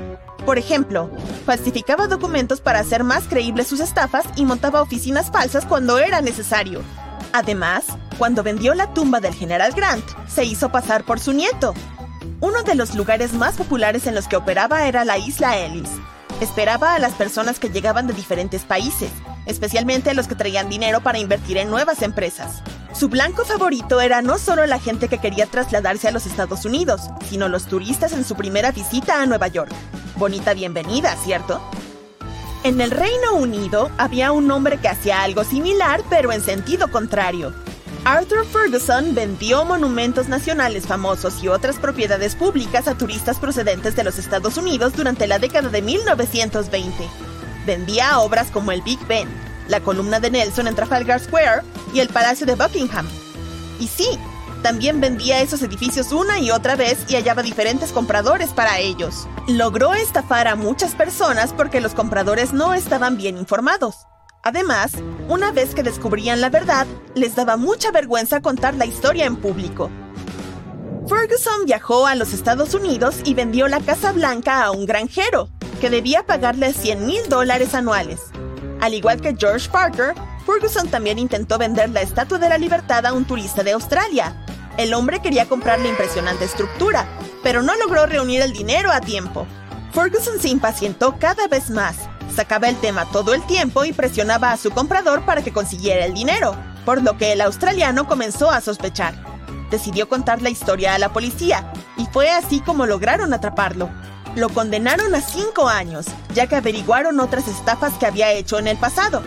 Por 0.46 0.56
ejemplo, 0.56 1.10
falsificaba 1.44 2.06
documentos 2.06 2.62
para 2.62 2.78
hacer 2.78 3.04
más 3.04 3.24
creíbles 3.28 3.66
sus 3.66 3.80
estafas 3.80 4.24
y 4.36 4.46
montaba 4.46 4.80
oficinas 4.80 5.30
falsas 5.30 5.66
cuando 5.66 5.98
era 5.98 6.22
necesario. 6.22 6.80
Además, 7.34 7.84
cuando 8.16 8.42
vendió 8.42 8.72
la 8.72 8.94
tumba 8.94 9.20
del 9.20 9.34
general 9.34 9.72
Grant, 9.72 10.04
se 10.26 10.44
hizo 10.44 10.72
pasar 10.72 11.04
por 11.04 11.20
su 11.20 11.34
nieto. 11.34 11.74
Uno 12.40 12.62
de 12.62 12.74
los 12.74 12.94
lugares 12.94 13.34
más 13.34 13.58
populares 13.58 14.06
en 14.06 14.14
los 14.14 14.28
que 14.28 14.36
operaba 14.36 14.88
era 14.88 15.04
la 15.04 15.18
isla 15.18 15.58
Ellis. 15.58 15.90
Esperaba 16.40 16.94
a 16.94 16.98
las 16.98 17.12
personas 17.12 17.58
que 17.58 17.68
llegaban 17.68 18.06
de 18.06 18.14
diferentes 18.14 18.62
países, 18.62 19.10
especialmente 19.44 20.14
los 20.14 20.26
que 20.26 20.34
traían 20.34 20.70
dinero 20.70 21.02
para 21.02 21.18
invertir 21.18 21.58
en 21.58 21.68
nuevas 21.68 22.00
empresas. 22.00 22.62
Su 22.94 23.10
blanco 23.10 23.44
favorito 23.44 24.00
era 24.00 24.22
no 24.22 24.38
solo 24.38 24.64
la 24.64 24.78
gente 24.78 25.08
que 25.08 25.18
quería 25.18 25.44
trasladarse 25.44 26.08
a 26.08 26.12
los 26.12 26.24
Estados 26.24 26.64
Unidos, 26.64 27.02
sino 27.28 27.48
los 27.50 27.66
turistas 27.66 28.12
en 28.12 28.24
su 28.24 28.36
primera 28.36 28.72
visita 28.72 29.20
a 29.20 29.26
Nueva 29.26 29.48
York. 29.48 29.70
Bonita 30.16 30.54
bienvenida, 30.54 31.14
¿cierto? 31.16 31.60
En 32.64 32.80
el 32.80 32.90
Reino 32.90 33.34
Unido 33.34 33.90
había 33.98 34.32
un 34.32 34.50
hombre 34.50 34.78
que 34.78 34.88
hacía 34.88 35.22
algo 35.22 35.44
similar, 35.44 36.02
pero 36.08 36.32
en 36.32 36.40
sentido 36.40 36.90
contrario. 36.90 37.52
Arthur 38.04 38.46
Ferguson 38.46 39.14
vendió 39.14 39.64
monumentos 39.66 40.26
nacionales 40.26 40.86
famosos 40.86 41.42
y 41.44 41.48
otras 41.48 41.76
propiedades 41.76 42.34
públicas 42.34 42.88
a 42.88 42.96
turistas 42.96 43.38
procedentes 43.38 43.94
de 43.94 44.04
los 44.04 44.18
Estados 44.18 44.56
Unidos 44.56 44.94
durante 44.94 45.26
la 45.26 45.38
década 45.38 45.68
de 45.68 45.82
1920. 45.82 47.08
Vendía 47.66 48.18
obras 48.20 48.50
como 48.50 48.72
el 48.72 48.80
Big 48.80 48.98
Ben, 49.06 49.28
la 49.68 49.80
columna 49.80 50.18
de 50.18 50.30
Nelson 50.30 50.66
en 50.66 50.74
Trafalgar 50.74 51.20
Square 51.20 51.62
y 51.92 52.00
el 52.00 52.08
Palacio 52.08 52.46
de 52.46 52.54
Buckingham. 52.54 53.06
Y 53.78 53.86
sí, 53.86 54.18
también 54.62 55.02
vendía 55.02 55.42
esos 55.42 55.62
edificios 55.62 56.10
una 56.10 56.38
y 56.38 56.50
otra 56.50 56.76
vez 56.76 57.04
y 57.06 57.16
hallaba 57.16 57.42
diferentes 57.42 57.92
compradores 57.92 58.50
para 58.50 58.78
ellos. 58.78 59.28
Logró 59.46 59.92
estafar 59.92 60.48
a 60.48 60.56
muchas 60.56 60.94
personas 60.94 61.52
porque 61.52 61.82
los 61.82 61.92
compradores 61.92 62.54
no 62.54 62.72
estaban 62.72 63.18
bien 63.18 63.36
informados. 63.36 64.06
Además, 64.42 64.92
una 65.28 65.52
vez 65.52 65.74
que 65.74 65.82
descubrían 65.82 66.40
la 66.40 66.48
verdad, 66.48 66.86
les 67.14 67.34
daba 67.34 67.56
mucha 67.56 67.90
vergüenza 67.90 68.40
contar 68.40 68.74
la 68.74 68.86
historia 68.86 69.26
en 69.26 69.36
público. 69.36 69.90
Ferguson 71.06 71.66
viajó 71.66 72.06
a 72.06 72.14
los 72.14 72.32
Estados 72.32 72.72
Unidos 72.72 73.16
y 73.24 73.34
vendió 73.34 73.68
la 73.68 73.80
Casa 73.80 74.12
Blanca 74.12 74.64
a 74.64 74.70
un 74.70 74.86
granjero, 74.86 75.48
que 75.80 75.90
debía 75.90 76.24
pagarle 76.24 76.72
100 76.72 77.06
mil 77.06 77.28
dólares 77.28 77.74
anuales. 77.74 78.20
Al 78.80 78.94
igual 78.94 79.20
que 79.20 79.36
George 79.36 79.68
Parker, 79.68 80.14
Ferguson 80.46 80.88
también 80.88 81.18
intentó 81.18 81.58
vender 81.58 81.90
la 81.90 82.00
Estatua 82.00 82.38
de 82.38 82.48
la 82.48 82.56
Libertad 82.58 83.04
a 83.04 83.12
un 83.12 83.26
turista 83.26 83.62
de 83.62 83.72
Australia. 83.72 84.34
El 84.78 84.94
hombre 84.94 85.20
quería 85.20 85.46
comprar 85.46 85.80
la 85.80 85.88
impresionante 85.88 86.46
estructura, 86.46 87.06
pero 87.42 87.60
no 87.62 87.74
logró 87.76 88.06
reunir 88.06 88.40
el 88.40 88.54
dinero 88.54 88.90
a 88.90 89.00
tiempo. 89.00 89.46
Ferguson 89.92 90.40
se 90.40 90.48
impacientó 90.48 91.16
cada 91.18 91.46
vez 91.46 91.68
más, 91.68 91.96
sacaba 92.30 92.68
el 92.68 92.76
tema 92.76 93.04
todo 93.06 93.34
el 93.34 93.42
tiempo 93.46 93.84
y 93.84 93.92
presionaba 93.92 94.52
a 94.52 94.56
su 94.56 94.70
comprador 94.70 95.24
para 95.24 95.42
que 95.42 95.52
consiguiera 95.52 96.04
el 96.04 96.14
dinero, 96.14 96.54
por 96.84 97.02
lo 97.02 97.16
que 97.16 97.32
el 97.32 97.40
australiano 97.40 98.06
comenzó 98.06 98.50
a 98.50 98.60
sospechar. 98.60 99.14
Decidió 99.70 100.08
contar 100.08 100.42
la 100.42 100.50
historia 100.50 100.94
a 100.94 100.98
la 100.98 101.12
policía, 101.12 101.72
y 101.96 102.06
fue 102.06 102.30
así 102.30 102.60
como 102.60 102.86
lograron 102.86 103.32
atraparlo. 103.32 103.90
Lo 104.36 104.48
condenaron 104.48 105.14
a 105.14 105.20
cinco 105.20 105.68
años, 105.68 106.06
ya 106.34 106.46
que 106.46 106.56
averiguaron 106.56 107.20
otras 107.20 107.48
estafas 107.48 107.94
que 107.94 108.06
había 108.06 108.32
hecho 108.32 108.58
en 108.58 108.68
el 108.68 108.76
pasado. 108.76 109.22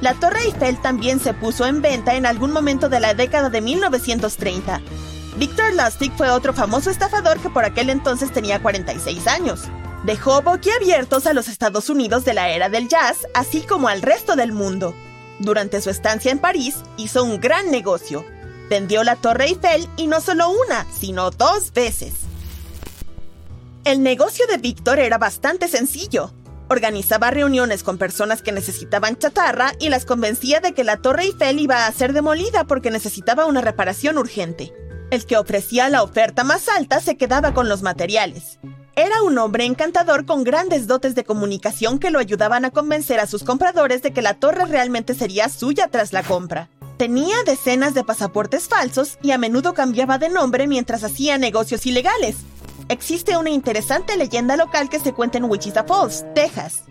La 0.00 0.14
Torre 0.14 0.42
Eiffel 0.42 0.80
también 0.80 1.20
se 1.20 1.34
puso 1.34 1.66
en 1.66 1.82
venta 1.82 2.14
en 2.14 2.26
algún 2.26 2.52
momento 2.52 2.88
de 2.88 3.00
la 3.00 3.14
década 3.14 3.48
de 3.48 3.60
1930. 3.60 4.80
Victor 5.36 5.74
Lustig 5.74 6.12
fue 6.16 6.30
otro 6.30 6.52
famoso 6.52 6.90
estafador 6.90 7.38
que 7.38 7.50
por 7.50 7.64
aquel 7.64 7.90
entonces 7.90 8.32
tenía 8.32 8.60
46 8.60 9.26
años. 9.26 9.64
Dejó 10.04 10.42
boquiabiertos 10.42 11.26
a 11.26 11.32
los 11.32 11.48
Estados 11.48 11.90
Unidos 11.90 12.24
de 12.24 12.34
la 12.34 12.50
era 12.50 12.68
del 12.68 12.88
jazz, 12.88 13.26
así 13.34 13.62
como 13.62 13.88
al 13.88 14.02
resto 14.02 14.36
del 14.36 14.52
mundo. 14.52 14.94
Durante 15.38 15.80
su 15.80 15.90
estancia 15.90 16.30
en 16.30 16.38
París, 16.38 16.76
hizo 16.96 17.24
un 17.24 17.40
gran 17.40 17.70
negocio. 17.70 18.24
Vendió 18.70 19.04
la 19.04 19.16
Torre 19.16 19.46
Eiffel 19.46 19.88
y 19.96 20.06
no 20.06 20.20
solo 20.20 20.48
una, 20.50 20.86
sino 20.92 21.30
dos 21.30 21.72
veces. 21.72 22.14
El 23.84 24.02
negocio 24.02 24.46
de 24.46 24.58
Víctor 24.58 24.98
era 24.98 25.18
bastante 25.18 25.68
sencillo. 25.68 26.32
Organizaba 26.68 27.30
reuniones 27.30 27.84
con 27.84 27.98
personas 27.98 28.42
que 28.42 28.50
necesitaban 28.50 29.16
chatarra 29.16 29.72
y 29.78 29.88
las 29.88 30.04
convencía 30.04 30.58
de 30.60 30.72
que 30.72 30.82
la 30.82 30.96
Torre 30.96 31.24
Eiffel 31.24 31.60
iba 31.60 31.86
a 31.86 31.92
ser 31.92 32.12
demolida 32.12 32.64
porque 32.64 32.90
necesitaba 32.90 33.46
una 33.46 33.60
reparación 33.60 34.18
urgente. 34.18 34.72
El 35.10 35.24
que 35.26 35.36
ofrecía 35.36 35.88
la 35.88 36.02
oferta 36.02 36.42
más 36.42 36.68
alta 36.68 37.00
se 37.00 37.16
quedaba 37.16 37.54
con 37.54 37.68
los 37.68 37.82
materiales. 37.82 38.58
Era 38.96 39.22
un 39.22 39.38
hombre 39.38 39.64
encantador 39.64 40.26
con 40.26 40.42
grandes 40.42 40.86
dotes 40.86 41.14
de 41.14 41.24
comunicación 41.24 41.98
que 41.98 42.10
lo 42.10 42.18
ayudaban 42.18 42.64
a 42.64 42.70
convencer 42.70 43.20
a 43.20 43.26
sus 43.26 43.44
compradores 43.44 44.02
de 44.02 44.12
que 44.12 44.22
la 44.22 44.34
torre 44.34 44.64
realmente 44.64 45.14
sería 45.14 45.48
suya 45.48 45.88
tras 45.88 46.12
la 46.12 46.22
compra. 46.22 46.68
Tenía 46.96 47.36
decenas 47.44 47.94
de 47.94 48.02
pasaportes 48.02 48.68
falsos 48.68 49.18
y 49.22 49.30
a 49.30 49.38
menudo 49.38 49.74
cambiaba 49.74 50.18
de 50.18 50.30
nombre 50.30 50.66
mientras 50.66 51.04
hacía 51.04 51.38
negocios 51.38 51.86
ilegales, 51.86 52.36
Existe 52.88 53.36
una 53.36 53.50
interesante 53.50 54.16
leyenda 54.16 54.56
local 54.56 54.88
que 54.88 55.00
se 55.00 55.12
cuenta 55.12 55.38
en 55.38 55.44
Wichita 55.46 55.82
Falls, 55.82 56.24
Texas. 56.36 56.84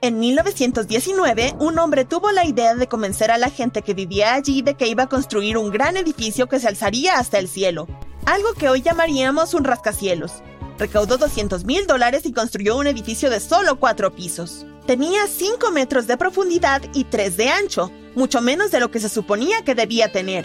En 0.00 0.18
1919, 0.18 1.56
un 1.58 1.78
hombre 1.78 2.06
tuvo 2.06 2.32
la 2.32 2.46
idea 2.46 2.74
de 2.74 2.88
convencer 2.88 3.30
a 3.30 3.36
la 3.36 3.50
gente 3.50 3.82
que 3.82 3.92
vivía 3.92 4.32
allí 4.32 4.62
de 4.62 4.74
que 4.74 4.88
iba 4.88 5.04
a 5.04 5.08
construir 5.08 5.58
un 5.58 5.70
gran 5.70 5.98
edificio 5.98 6.48
que 6.48 6.58
se 6.58 6.68
alzaría 6.68 7.18
hasta 7.18 7.38
el 7.38 7.48
cielo, 7.48 7.86
algo 8.24 8.54
que 8.54 8.70
hoy 8.70 8.80
llamaríamos 8.80 9.52
un 9.52 9.64
rascacielos. 9.64 10.42
Recaudó 10.82 11.16
200 11.16 11.64
mil 11.64 11.86
dólares 11.86 12.26
y 12.26 12.32
construyó 12.32 12.76
un 12.76 12.88
edificio 12.88 13.30
de 13.30 13.38
solo 13.38 13.78
cuatro 13.78 14.12
pisos. 14.16 14.66
Tenía 14.84 15.28
5 15.28 15.70
metros 15.70 16.08
de 16.08 16.16
profundidad 16.16 16.82
y 16.92 17.04
3 17.04 17.36
de 17.36 17.50
ancho, 17.50 17.92
mucho 18.16 18.40
menos 18.40 18.72
de 18.72 18.80
lo 18.80 18.90
que 18.90 18.98
se 18.98 19.08
suponía 19.08 19.62
que 19.62 19.76
debía 19.76 20.10
tener. 20.10 20.44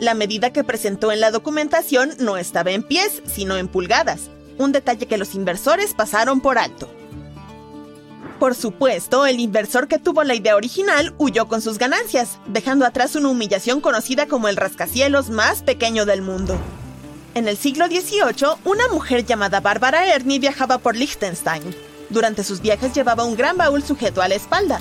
La 0.00 0.14
medida 0.14 0.52
que 0.52 0.64
presentó 0.64 1.12
en 1.12 1.20
la 1.20 1.30
documentación 1.30 2.10
no 2.18 2.36
estaba 2.38 2.72
en 2.72 2.82
pies, 2.82 3.22
sino 3.32 3.56
en 3.56 3.68
pulgadas, 3.68 4.30
un 4.58 4.72
detalle 4.72 5.06
que 5.06 5.16
los 5.16 5.36
inversores 5.36 5.94
pasaron 5.94 6.40
por 6.40 6.58
alto. 6.58 6.90
Por 8.40 8.56
supuesto, 8.56 9.26
el 9.26 9.38
inversor 9.38 9.86
que 9.86 10.00
tuvo 10.00 10.24
la 10.24 10.34
idea 10.34 10.56
original 10.56 11.14
huyó 11.18 11.46
con 11.46 11.62
sus 11.62 11.78
ganancias, 11.78 12.40
dejando 12.48 12.84
atrás 12.84 13.14
una 13.14 13.28
humillación 13.28 13.80
conocida 13.80 14.26
como 14.26 14.48
el 14.48 14.56
rascacielos 14.56 15.30
más 15.30 15.62
pequeño 15.62 16.04
del 16.04 16.22
mundo. 16.22 16.58
En 17.34 17.46
el 17.46 17.56
siglo 17.56 17.86
XVIII, 17.86 18.56
una 18.64 18.88
mujer 18.88 19.24
llamada 19.24 19.60
Bárbara 19.60 20.14
Ernie 20.14 20.38
viajaba 20.38 20.78
por 20.78 20.96
Liechtenstein. 20.96 21.62
Durante 22.08 22.42
sus 22.42 22.60
viajes 22.60 22.94
llevaba 22.94 23.24
un 23.24 23.36
gran 23.36 23.56
baúl 23.56 23.82
sujeto 23.82 24.22
a 24.22 24.28
la 24.28 24.34
espalda. 24.34 24.80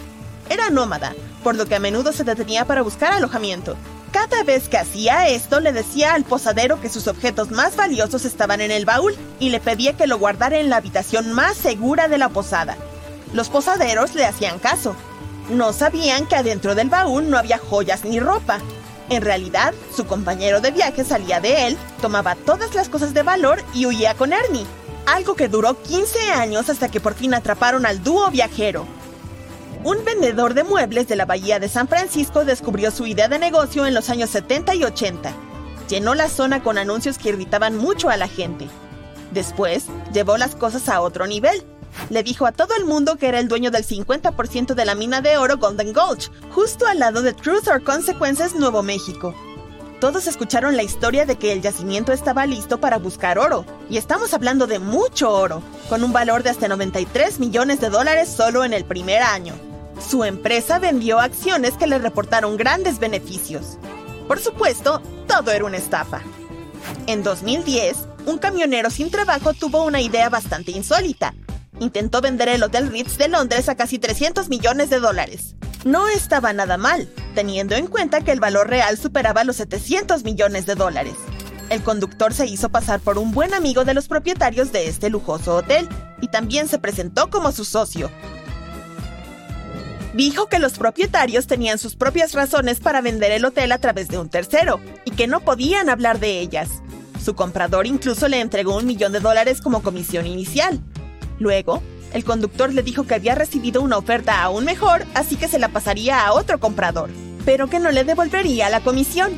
Era 0.50 0.70
nómada, 0.70 1.14
por 1.44 1.56
lo 1.56 1.66
que 1.66 1.76
a 1.76 1.80
menudo 1.80 2.14
se 2.14 2.24
detenía 2.24 2.66
para 2.66 2.82
buscar 2.82 3.12
alojamiento. 3.12 3.76
Cada 4.12 4.44
vez 4.44 4.70
que 4.70 4.78
hacía 4.78 5.28
esto, 5.28 5.60
le 5.60 5.74
decía 5.74 6.14
al 6.14 6.24
posadero 6.24 6.80
que 6.80 6.90
sus 6.90 7.08
objetos 7.08 7.52
más 7.52 7.76
valiosos 7.76 8.24
estaban 8.24 8.62
en 8.62 8.72
el 8.72 8.86
baúl 8.86 9.16
y 9.40 9.50
le 9.50 9.60
pedía 9.60 9.98
que 9.98 10.08
lo 10.08 10.18
guardara 10.18 10.58
en 10.58 10.70
la 10.70 10.78
habitación 10.78 11.34
más 11.34 11.58
segura 11.58 12.08
de 12.08 12.18
la 12.18 12.30
posada. 12.30 12.78
Los 13.34 13.50
posaderos 13.50 14.16
le 14.16 14.26
hacían 14.26 14.58
caso. 14.60 14.96
No 15.50 15.74
sabían 15.74 16.26
que 16.26 16.36
adentro 16.36 16.76
del 16.76 16.90
baúl 16.90 17.30
no 17.30 17.38
había 17.38 17.58
joyas 17.58 18.06
ni 18.06 18.20
ropa. 18.20 18.60
En 19.10 19.22
realidad, 19.22 19.74
su 19.96 20.06
compañero 20.06 20.60
de 20.60 20.72
viaje 20.72 21.04
salía 21.06 21.40
de 21.40 21.68
él, 21.68 21.78
tomaba 22.02 22.36
todas 22.36 22.76
las 22.76 22.90
cosas 22.90 23.14
de 23.14 23.24
valor 23.24 23.64
y 23.74 23.86
huía 23.86 24.14
con 24.16 24.34
Ernie. 24.34 24.66
Algo 25.06 25.36
que 25.36 25.48
duró 25.48 25.82
15 25.82 26.32
años 26.32 26.70
hasta 26.70 26.90
que 26.90 27.00
por 27.00 27.14
fin 27.14 27.34
atraparon 27.34 27.86
al 27.86 28.04
dúo 28.04 28.30
viajero. 28.30 28.86
Un 29.86 30.04
vendedor 30.04 30.54
de 30.54 30.66
muebles 30.66 31.08
de 31.08 31.16
la 31.16 31.26
Bahía 31.26 31.60
de 31.60 31.70
San 31.70 31.88
Francisco 31.88 32.44
descubrió 32.44 32.92
su 32.92 33.06
idea 33.06 33.30
de 33.30 33.40
negocio 33.40 33.86
en 33.86 33.94
los 33.94 34.10
años 34.10 34.30
70 34.32 34.76
y 34.76 34.84
80. 34.84 35.32
Llenó 35.88 36.14
la 36.14 36.28
zona 36.28 36.62
con 36.62 36.78
anuncios 36.78 37.18
que 37.18 37.30
irritaban 37.30 37.78
mucho 37.78 38.10
a 38.10 38.18
la 38.18 38.28
gente. 38.28 38.68
Después, 39.32 39.86
llevó 40.12 40.38
las 40.38 40.56
cosas 40.56 40.90
a 40.90 41.00
otro 41.00 41.28
nivel. 41.28 41.64
Le 42.10 42.24
dijo 42.24 42.46
a 42.46 42.52
todo 42.52 42.76
el 42.76 42.86
mundo 42.86 43.18
que 43.18 43.28
era 43.28 43.40
el 43.40 43.48
dueño 43.48 43.72
del 43.72 43.86
50% 43.86 44.74
de 44.74 44.86
la 44.86 44.96
mina 44.96 45.22
de 45.22 45.38
oro 45.38 45.58
Golden 45.58 45.94
Gulch, 45.94 46.32
justo 46.52 46.88
al 46.88 47.00
lado 47.00 47.22
de 47.22 47.34
Truth 47.34 47.68
or 47.68 47.84
Consequences, 47.84 48.56
Nuevo 48.56 48.84
México. 48.84 49.36
Todos 50.00 50.28
escucharon 50.28 50.78
la 50.78 50.84
historia 50.84 51.26
de 51.26 51.38
que 51.38 51.52
el 51.52 51.62
yacimiento 51.62 52.14
estaba 52.14 52.46
listo 52.46 52.80
para 52.80 52.98
buscar 52.98 53.40
oro, 53.40 53.66
y 53.90 53.98
estamos 53.98 54.34
hablando 54.34 54.68
de 54.68 54.78
mucho 54.78 55.32
oro, 55.32 55.64
con 55.90 56.04
un 56.04 56.14
valor 56.14 56.44
de 56.44 56.52
hasta 56.52 56.68
93 56.68 57.40
millones 57.40 57.82
de 57.82 57.90
dólares 57.90 58.30
solo 58.30 58.64
en 58.64 58.74
el 58.74 58.86
primer 58.86 59.24
año. 59.24 59.56
Su 60.00 60.24
empresa 60.24 60.78
vendió 60.78 61.20
acciones 61.20 61.74
que 61.74 61.88
le 61.88 61.98
reportaron 61.98 62.58
grandes 62.58 63.00
beneficios. 63.00 63.80
Por 64.28 64.40
supuesto, 64.40 65.02
todo 65.28 65.52
era 65.52 65.66
una 65.66 65.78
estafa. 65.78 66.22
En 67.08 67.24
2010, 67.24 67.98
un 68.28 68.38
camionero 68.38 68.92
sin 68.92 69.10
trabajo 69.10 69.54
tuvo 69.54 69.84
una 69.84 70.00
idea 70.00 70.30
bastante 70.30 70.72
insólita. 70.72 71.34
Intentó 71.80 72.22
vender 72.22 72.50
el 72.50 72.64
Hotel 72.64 72.90
Ritz 72.90 73.18
de 73.18 73.28
Londres 73.28 73.70
a 73.70 73.76
casi 73.76 74.00
300 74.00 74.50
millones 74.50 74.90
de 74.90 75.00
dólares. 75.00 75.56
No 75.86 76.08
estaba 76.08 76.54
nada 76.54 76.78
mal, 76.78 77.08
teniendo 77.36 77.76
en 77.76 77.88
cuenta 77.88 78.22
que 78.22 78.32
el 78.32 78.40
valor 78.40 78.70
real 78.70 78.98
superaba 78.98 79.44
los 79.44 79.58
700 79.58 80.24
millones 80.24 80.66
de 80.66 80.76
dólares. 80.76 81.16
El 81.70 81.84
conductor 81.84 82.34
se 82.34 82.48
hizo 82.48 82.70
pasar 82.70 83.00
por 83.00 83.18
un 83.18 83.32
buen 83.32 83.54
amigo 83.54 83.86
de 83.86 83.94
los 83.94 84.08
propietarios 84.08 84.72
de 84.72 84.88
este 84.88 85.10
lujoso 85.10 85.56
hotel 85.56 85.88
y 86.22 86.30
también 86.30 86.68
se 86.68 86.80
presentó 86.80 87.30
como 87.30 87.52
su 87.52 87.66
socio, 87.66 88.10
Dijo 90.18 90.48
que 90.48 90.58
los 90.58 90.80
propietarios 90.80 91.46
tenían 91.46 91.78
sus 91.78 91.96
propias 91.96 92.34
razones 92.34 92.80
para 92.80 93.02
vender 93.02 93.32
el 93.32 93.46
hotel 93.46 93.72
a 93.72 93.78
través 93.78 94.08
de 94.08 94.18
un 94.18 94.30
tercero 94.30 94.80
y 95.06 95.12
que 95.12 95.28
no 95.28 95.42
podían 95.42 95.90
hablar 95.90 96.20
de 96.20 96.40
ellas. 96.40 96.82
Su 97.24 97.36
comprador 97.36 97.86
incluso 97.86 98.28
le 98.28 98.42
entregó 98.42 98.78
un 98.78 98.88
millón 98.88 99.12
de 99.12 99.20
dólares 99.20 99.62
como 99.62 99.84
comisión 99.84 100.26
inicial. 100.26 100.80
Luego, 101.40 101.82
el 102.14 102.24
conductor 102.24 102.74
le 102.74 102.84
dijo 102.84 103.06
que 103.06 103.16
había 103.16 103.36
recibido 103.36 103.82
una 103.82 103.98
oferta 103.98 104.42
aún 104.42 104.66
mejor, 104.66 105.06
así 105.14 105.36
que 105.36 105.48
se 105.48 105.60
la 105.60 105.70
pasaría 105.70 106.26
a 106.26 106.34
otro 106.34 106.60
comprador, 106.60 107.10
pero 107.46 107.68
que 107.68 107.80
no 107.80 107.92
le 107.92 108.04
devolvería 108.04 108.70
la 108.70 108.82
comisión. 108.82 109.34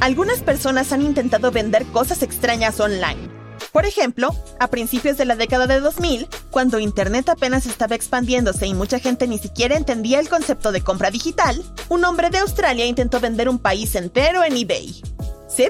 Algunas 0.00 0.40
personas 0.40 0.92
han 0.92 1.02
intentado 1.02 1.50
vender 1.50 1.84
cosas 1.86 2.22
extrañas 2.22 2.78
online, 2.80 3.38
por 3.72 3.84
ejemplo, 3.84 4.34
a 4.58 4.68
principios 4.68 5.18
de 5.18 5.24
la 5.24 5.36
década 5.36 5.66
de 5.66 5.80
2000, 5.80 6.26
cuando 6.50 6.78
Internet 6.78 7.28
apenas 7.28 7.66
estaba 7.66 7.94
expandiéndose 7.94 8.66
y 8.66 8.74
mucha 8.74 8.98
gente 8.98 9.28
ni 9.28 9.38
siquiera 9.38 9.76
entendía 9.76 10.20
el 10.20 10.28
concepto 10.28 10.72
de 10.72 10.80
compra 10.80 11.10
digital, 11.10 11.62
un 11.88 12.04
hombre 12.04 12.30
de 12.30 12.38
Australia 12.38 12.86
intentó 12.86 13.20
vender 13.20 13.48
un 13.48 13.58
país 13.58 13.94
entero 13.94 14.42
en 14.42 14.56
eBay. 14.56 15.02
Sí, 15.48 15.68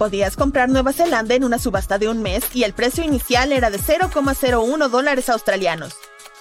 podías 0.00 0.34
comprar 0.34 0.70
Nueva 0.70 0.94
Zelanda 0.94 1.34
en 1.34 1.44
una 1.44 1.58
subasta 1.58 1.98
de 1.98 2.08
un 2.08 2.22
mes 2.22 2.56
y 2.56 2.64
el 2.64 2.72
precio 2.72 3.04
inicial 3.04 3.52
era 3.52 3.68
de 3.68 3.78
0,01 3.78 4.88
dólares 4.88 5.28
australianos. 5.28 5.92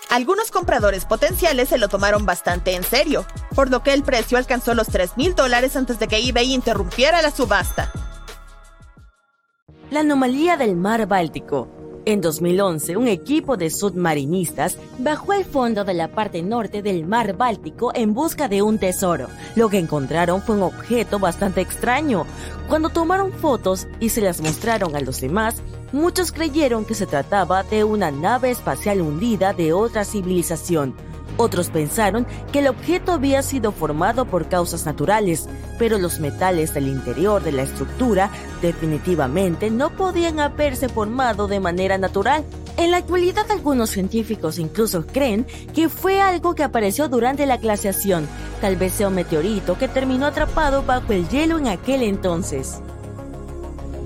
Algunos 0.10 0.50
compradores 0.50 1.04
potenciales 1.04 1.68
se 1.68 1.78
lo 1.78 1.90
tomaron 1.90 2.26
bastante 2.26 2.74
en 2.74 2.86
serio, 2.86 3.26
por 3.54 3.70
lo 3.70 3.84
que 3.84 3.92
el 3.92 4.04
precio 4.04 4.38
alcanzó 4.38 4.76
los 4.76 4.88
3.000 4.88 5.36
dólares 5.36 5.76
antes 5.76 6.00
de 6.00 6.08
que 6.08 6.26
eBay 6.26 6.54
interrumpiera 6.54 7.22
la 7.22 7.32
subasta 7.32 7.92
la 9.92 10.02
anomalía 10.02 10.56
del 10.56 10.76
mar 10.76 11.08
Báltico. 11.08 11.79
En 12.06 12.22
2011, 12.22 12.98
un 12.98 13.08
equipo 13.08 13.58
de 13.58 13.70
submarinistas 13.70 14.78
bajó 14.98 15.34
al 15.34 15.46
fondo 15.46 15.84
de 15.84 15.94
la 15.94 16.08
parte 16.08 16.42
norte 16.42 16.82
del 16.82 17.06
mar 17.06 17.36
Báltico 17.36 17.92
en 17.94 18.14
busca 18.14 18.48
de 18.48 18.62
un 18.62 18.80
tesoro. 18.80 19.28
Lo 19.56 19.70
que 19.70 19.80
encontraron 19.80 20.42
fue 20.42 20.56
un 20.56 20.64
objeto 20.64 21.20
bastante 21.20 21.62
extraño. 21.62 22.26
Cuando 22.68 22.90
tomaron 22.90 23.32
fotos 23.32 23.88
y 24.00 24.10
se 24.10 24.22
las 24.22 24.42
mostraron 24.42 24.96
a 24.96 25.02
los 25.02 25.22
demás, 25.22 25.62
muchos 25.92 26.32
creyeron 26.32 26.86
que 26.86 26.96
se 26.96 27.06
trataba 27.06 27.64
de 27.64 27.84
una 27.84 28.12
nave 28.12 28.52
espacial 28.52 29.02
hundida 29.02 29.54
de 29.54 29.74
otra 29.74 30.06
civilización 30.06 30.96
otros 31.40 31.70
pensaron 31.70 32.28
que 32.52 32.60
el 32.60 32.68
objeto 32.68 33.14
había 33.14 33.42
sido 33.44 33.72
formado 33.72 34.26
por 34.26 34.50
causas 34.50 34.86
naturales, 34.86 35.48
pero 35.78 35.98
los 35.98 36.20
metales 36.20 36.74
del 36.74 36.90
interior 36.90 37.42
de 37.42 37.54
la 37.54 37.64
estructura 37.64 38.30
definitivamente 38.62 39.72
no 39.72 39.90
podían 39.90 40.42
haberse 40.42 40.90
formado 40.90 41.48
de 41.48 41.62
manera 41.62 41.98
natural. 41.98 42.44
En 42.76 42.92
la 42.92 42.98
actualidad 42.98 43.50
algunos 43.52 43.90
científicos 43.90 44.60
incluso 44.60 45.08
creen 45.08 45.48
que 45.74 45.88
fue 45.88 46.20
algo 46.20 46.56
que 46.56 46.64
apareció 46.64 47.08
durante 47.08 47.46
la 47.46 47.56
glaciación, 47.56 48.28
tal 48.60 48.76
vez 48.76 48.94
sea 48.94 49.08
un 49.08 49.16
meteorito 49.16 49.78
que 49.78 49.88
terminó 49.88 50.26
atrapado 50.26 50.84
bajo 50.84 51.14
el 51.14 51.30
hielo 51.30 51.58
en 51.58 51.68
aquel 51.68 52.04
entonces. 52.04 52.82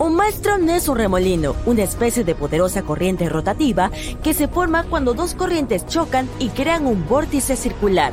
Un 0.04 0.16
maelstrom 0.16 0.68
es 0.68 0.89
un 0.89 0.98
remolino, 0.98 1.56
una 1.66 1.84
especie 1.84 2.26
de 2.26 2.36
poderosa 2.36 2.82
corriente 2.82 3.30
rotativa 3.30 3.89
que 4.22 4.34
se 4.34 4.50
forma 4.50 4.84
cuando 4.84 5.13
dos 5.13 5.34
corrientes 5.34 5.88
chocan 5.88 6.28
y 6.39 6.50
crean 6.50 6.88
un 6.88 7.08
vórtice 7.08 7.56
circular. 7.56 8.12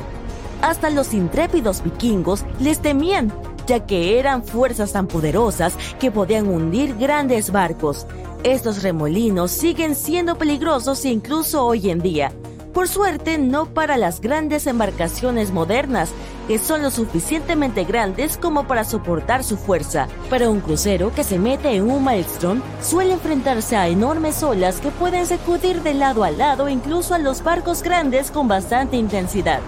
Hasta 0.63 0.89
los 0.91 1.13
intrépidos 1.13 1.83
vikingos 1.83 2.45
les 2.61 2.79
temían, 2.79 3.33
ya 3.67 3.87
que 3.87 4.21
eran 4.21 4.45
fuerzas 4.45 4.93
tan 4.93 5.09
poderosas 5.09 5.75
que 5.99 6.13
podían 6.13 6.47
hundir 6.47 6.97
grandes 6.97 7.51
barcos. 7.51 8.07
Estos 8.45 8.85
remolinos 8.85 9.51
siguen 9.51 9.97
siendo 9.97 10.39
peligrosos 10.39 11.05
incluso 11.05 11.67
hoy 11.67 11.91
en 11.91 11.99
día, 11.99 12.31
por 12.73 12.87
suerte, 12.87 13.37
no 13.37 13.67
para 13.67 13.97
las 13.97 14.21
grandes 14.21 14.69
embarcaciones 14.69 15.51
modernas, 15.51 16.11
son 16.59 16.83
lo 16.83 16.91
suficientemente 16.91 17.85
grandes 17.85 18.37
como 18.37 18.67
para 18.67 18.85
soportar 18.85 19.45
su 19.45 19.57
fuerza. 19.57 20.09
Para 20.29 20.51
un 20.51 20.61
crucero 20.61 21.13
que 21.15 21.25
se 21.25 21.39
mete 21.39 21.75
en 21.77 21.91
un 21.91 22.05
maelstrom, 22.05 22.63
suele 22.83 23.13
enfrentarse 23.13 23.77
a 23.77 23.89
enormes 23.89 24.43
olas 24.43 24.81
que 24.81 24.91
pueden 24.91 25.27
sacudir 25.27 25.83
de 25.83 25.95
lado 25.95 26.25
a 26.25 26.31
lado 26.31 26.69
incluso 26.69 27.15
a 27.15 27.19
los 27.19 27.43
barcos 27.43 27.83
grandes 27.83 28.31
con 28.31 28.49
bastante 28.49 28.97
intensidad. 28.97 29.61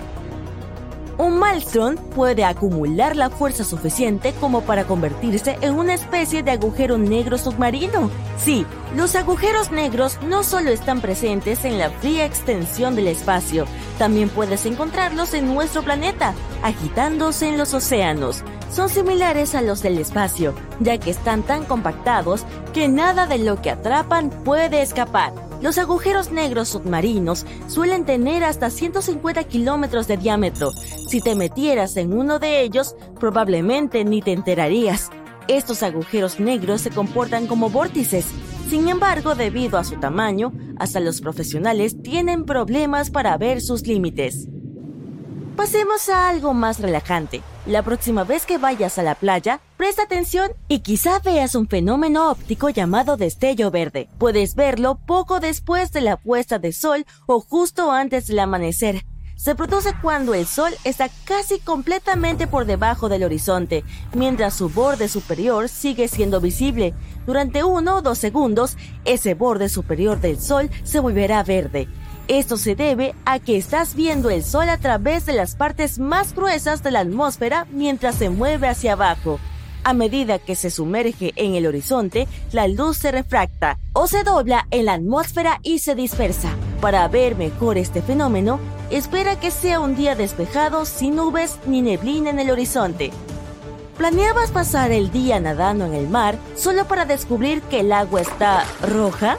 Un 1.19 1.39
maelstrom 1.39 1.97
puede 1.97 2.45
acumular 2.45 3.17
la 3.17 3.29
fuerza 3.29 3.65
suficiente 3.65 4.33
como 4.41 4.63
para 4.63 4.85
convertirse 4.85 5.59
en 5.61 5.75
una 5.75 5.95
especie 5.95 6.43
de 6.43 6.53
agujero 6.53 6.97
negro 6.97 7.37
submarino. 7.37 8.11
Sí, 8.39 8.67
los 8.97 9.15
agujeros 9.15 9.71
negros 9.71 10.19
no 10.23 10.43
solo 10.43 10.71
están 10.71 11.01
presentes 11.01 11.65
en 11.65 11.79
la 11.79 11.91
fría 11.91 12.25
extensión 12.25 12.97
del 12.97 13.09
espacio, 13.09 13.67
también 13.99 14.31
puedes 14.31 14.65
encontrarlos 14.67 15.35
en 15.35 15.55
nuestro 15.55 15.83
planeta, 15.83 16.35
agitándose 16.63 17.49
en 17.49 17.59
los 17.59 17.75
océanos. 17.75 18.43
Son 18.71 18.89
similares 18.89 19.55
a 19.55 19.61
los 19.61 19.83
del 19.83 19.99
espacio, 19.99 20.55
ya 20.81 20.99
que 20.99 21.11
están 21.11 21.43
tan 21.43 21.65
compactados 21.65 22.47
que 22.73 22.89
nada 22.89 23.27
de 23.27 23.39
lo 23.39 23.61
que 23.61 23.71
atrapan 23.71 24.31
puede 24.31 24.81
escapar. 24.81 25.52
Los 25.63 25.79
agujeros 25.79 26.33
negros 26.33 26.71
submarinos 26.71 27.47
suelen 27.69 28.05
tener 28.05 28.43
hasta 28.43 28.69
150 28.69 29.45
kilómetros 29.45 30.09
de 30.09 30.17
diámetro. 30.17 30.73
Si 31.09 31.21
te 31.21 31.37
metieras 31.37 31.97
en 31.97 32.13
uno 32.13 32.41
de 32.41 32.63
ellos, 32.63 32.97
probablemente 33.21 34.05
ni 34.05 34.23
te 34.23 34.33
enterarías. 34.33 35.11
Estos 35.47 35.85
agujeros 35.85 36.41
negros 36.41 36.81
se 36.81 36.91
comportan 36.91 37.47
como 37.47 37.71
vórtices. 37.71 38.27
Sin 38.69 38.89
embargo, 38.89 39.37
debido 39.37 39.79
a 39.79 39.85
su 39.85 40.01
tamaño, 40.01 40.53
hasta 40.81 40.99
los 40.99 41.21
profesionales 41.21 42.03
tienen 42.03 42.45
problemas 42.45 43.11
para 43.11 43.37
ver 43.37 43.61
sus 43.61 43.87
límites. 43.87 44.49
Pasemos 45.63 46.09
a 46.09 46.29
algo 46.29 46.55
más 46.55 46.81
relajante. 46.81 47.41
La 47.67 47.85
próxima 47.85 48.25
vez 48.25 48.47
que 48.47 48.59
vayas 48.59 48.99
a 48.99 49.05
la 49.05 49.15
playa, 49.15 49.61
presta 49.77 50.03
atención 50.03 50.51
y 50.67 50.81
quizá 50.81 51.21
veas 51.21 51.55
un 51.55 51.69
fenómeno 51.69 52.33
óptico 52.33 52.69
llamado 52.69 53.17
destello 53.17 53.71
verde. 53.71 54.09
Puedes 54.19 54.57
verlo 54.57 54.99
poco 55.07 55.39
después 55.39 55.93
de 55.93 56.01
la 56.01 56.17
puesta 56.17 56.59
de 56.59 56.73
sol 56.73 57.07
o 57.27 57.39
justo 57.39 57.93
antes 57.93 58.27
del 58.27 58.41
amanecer. 58.41 59.05
se 59.37 59.55
produce 59.57 59.93
cuando 60.01 60.35
el 60.35 60.47
Sol 60.47 60.73
está 60.85 61.09
casi 61.25 61.59
completamente 61.59 62.47
por 62.47 62.65
debajo 62.65 63.09
del 63.09 63.25
horizonte, 63.25 63.83
mientras 64.15 64.55
su 64.55 64.69
borde 64.69 65.09
superior 65.09 65.69
sigue 65.69 66.07
siendo 66.07 66.41
visible. 66.41 66.95
Durante 67.27 67.65
uno 67.65 67.97
o 67.97 68.03
dos 68.03 68.19
segundos, 68.19 68.77
ese 69.05 69.35
borde 69.35 69.69
superior 69.69 70.21
del 70.21 70.41
Sol 70.41 70.71
se 70.85 71.01
volverá 71.01 71.43
verde. 71.43 71.89
Esto 72.29 72.57
se 72.57 72.77
debe 72.77 73.15
a 73.25 73.41
que 73.41 73.57
estás 73.57 73.95
viendo 73.95 74.31
el 74.31 74.45
Sol 74.45 74.69
a 74.69 74.79
través 74.79 75.27
de 75.27 75.33
las 75.33 75.57
partes 75.57 75.99
más 75.99 76.35
gruesas 76.35 76.83
de 76.83 76.93
la 76.93 77.01
atmósfera 77.01 77.67
mientras 77.71 78.15
se 78.15 78.31
mueve 78.31 78.69
hacia 78.69 78.93
abajo. 78.93 79.41
A 79.85 79.93
medida 79.95 80.39
que 80.39 80.55
se 80.55 80.71
sumerge 80.71 81.33
en 81.35 81.57
el 81.57 81.67
horizonte, 81.67 82.29
la 82.53 82.69
luz 82.69 82.99
se 82.99 83.11
refracta 83.11 83.79
o 83.93 84.07
se 84.07 84.23
dobla 84.23 84.69
en 84.71 84.87
la 84.87 84.95
atmósfera 84.95 85.59
y 85.65 85.81
se 85.81 85.97
dispersa. 85.97 86.51
Para 86.81 87.09
ver 87.09 87.35
mejor 87.35 87.77
este 87.79 88.01
fenómeno, 88.01 88.61
espera 88.91 89.41
que 89.41 89.51
sea 89.51 89.81
un 89.81 89.97
día 89.97 90.15
despejado 90.15 90.85
sin 90.85 91.17
nubes 91.17 91.59
ni 91.67 91.83
neblina 91.83 92.31
en 92.31 92.39
el 92.39 92.51
horizonte. 92.51 93.11
¿Planeabas 93.99 94.53
pasar 94.53 94.93
el 94.93 95.11
día 95.11 95.41
nadando 95.41 95.85
en 95.85 95.95
el 95.95 96.09
mar 96.09 96.39
solo 96.57 96.87
para 96.87 97.05
descubrir 97.05 97.61
que 97.63 97.81
el 97.81 97.93
agua 97.93 98.21
está 98.21 98.65
roja? 98.83 99.37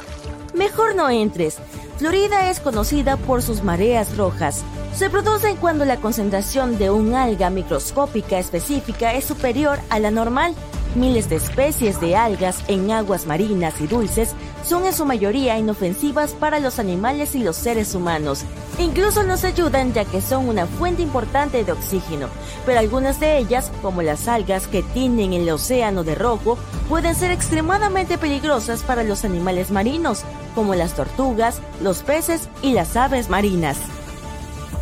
Mejor 0.54 0.96
no 0.96 1.10
entres. 1.10 1.58
Florida 1.98 2.50
es 2.50 2.60
conocida 2.60 3.18
por 3.18 3.42
sus 3.42 3.64
mareas 3.64 4.18
rojas, 4.18 4.64
se 4.96 5.10
producen 5.10 5.56
cuando 5.58 5.86
la 5.86 5.98
concentración 5.98 6.78
de 6.78 6.92
un 6.92 7.16
alga 7.16 7.50
microscópica 7.50 8.38
específica 8.38 9.14
es 9.14 9.26
superior 9.26 9.80
a 9.90 9.98
la 9.98 10.12
normal. 10.12 10.54
Miles 10.96 11.28
de 11.28 11.38
especies 11.38 12.00
de 12.00 12.16
algas 12.16 12.64
en 12.68 12.92
aguas 12.92 13.26
marinas 13.26 13.82
y 13.82 13.88
dulces 13.88 14.36
son 14.64 14.86
en 14.86 14.94
su 14.94 15.06
mayoría 15.06 15.58
inofensivas 15.58 16.34
para 16.34 16.60
los 16.60 16.78
animales 16.78 17.34
y 17.34 17.40
los 17.40 17.56
seres 17.56 17.96
humanos. 17.96 18.44
Incluso 18.78 19.24
nos 19.24 19.44
ayudan 19.44 19.94
ya 19.94 20.06
que 20.06 20.22
son 20.22 20.48
una 20.48 20.68
fuente 20.68 21.02
importante 21.02 21.64
de 21.64 21.72
oxígeno, 21.72 22.28
pero 22.66 22.80
algunas 22.80 23.20
de 23.20 23.40
ellas, 23.40 23.72
como 23.82 24.04
las 24.04 24.28
algas 24.28 24.68
que 24.68 24.84
tienen 24.84 25.34
el 25.34 25.50
océano 25.50 26.04
de 26.04 26.14
rojo, 26.14 26.60
pueden 26.90 27.16
ser 27.16 27.32
extremadamente 27.32 28.20
peligrosas 28.20 28.84
para 28.84 29.04
los 29.04 29.26
animales 29.26 29.72
marinos, 29.72 30.24
como 30.54 30.76
las 30.76 30.94
tortugas, 30.94 31.60
los 31.82 32.04
peces 32.04 32.50
y 32.62 32.74
las 32.74 32.96
aves 32.96 33.30
marinas. 33.30 33.78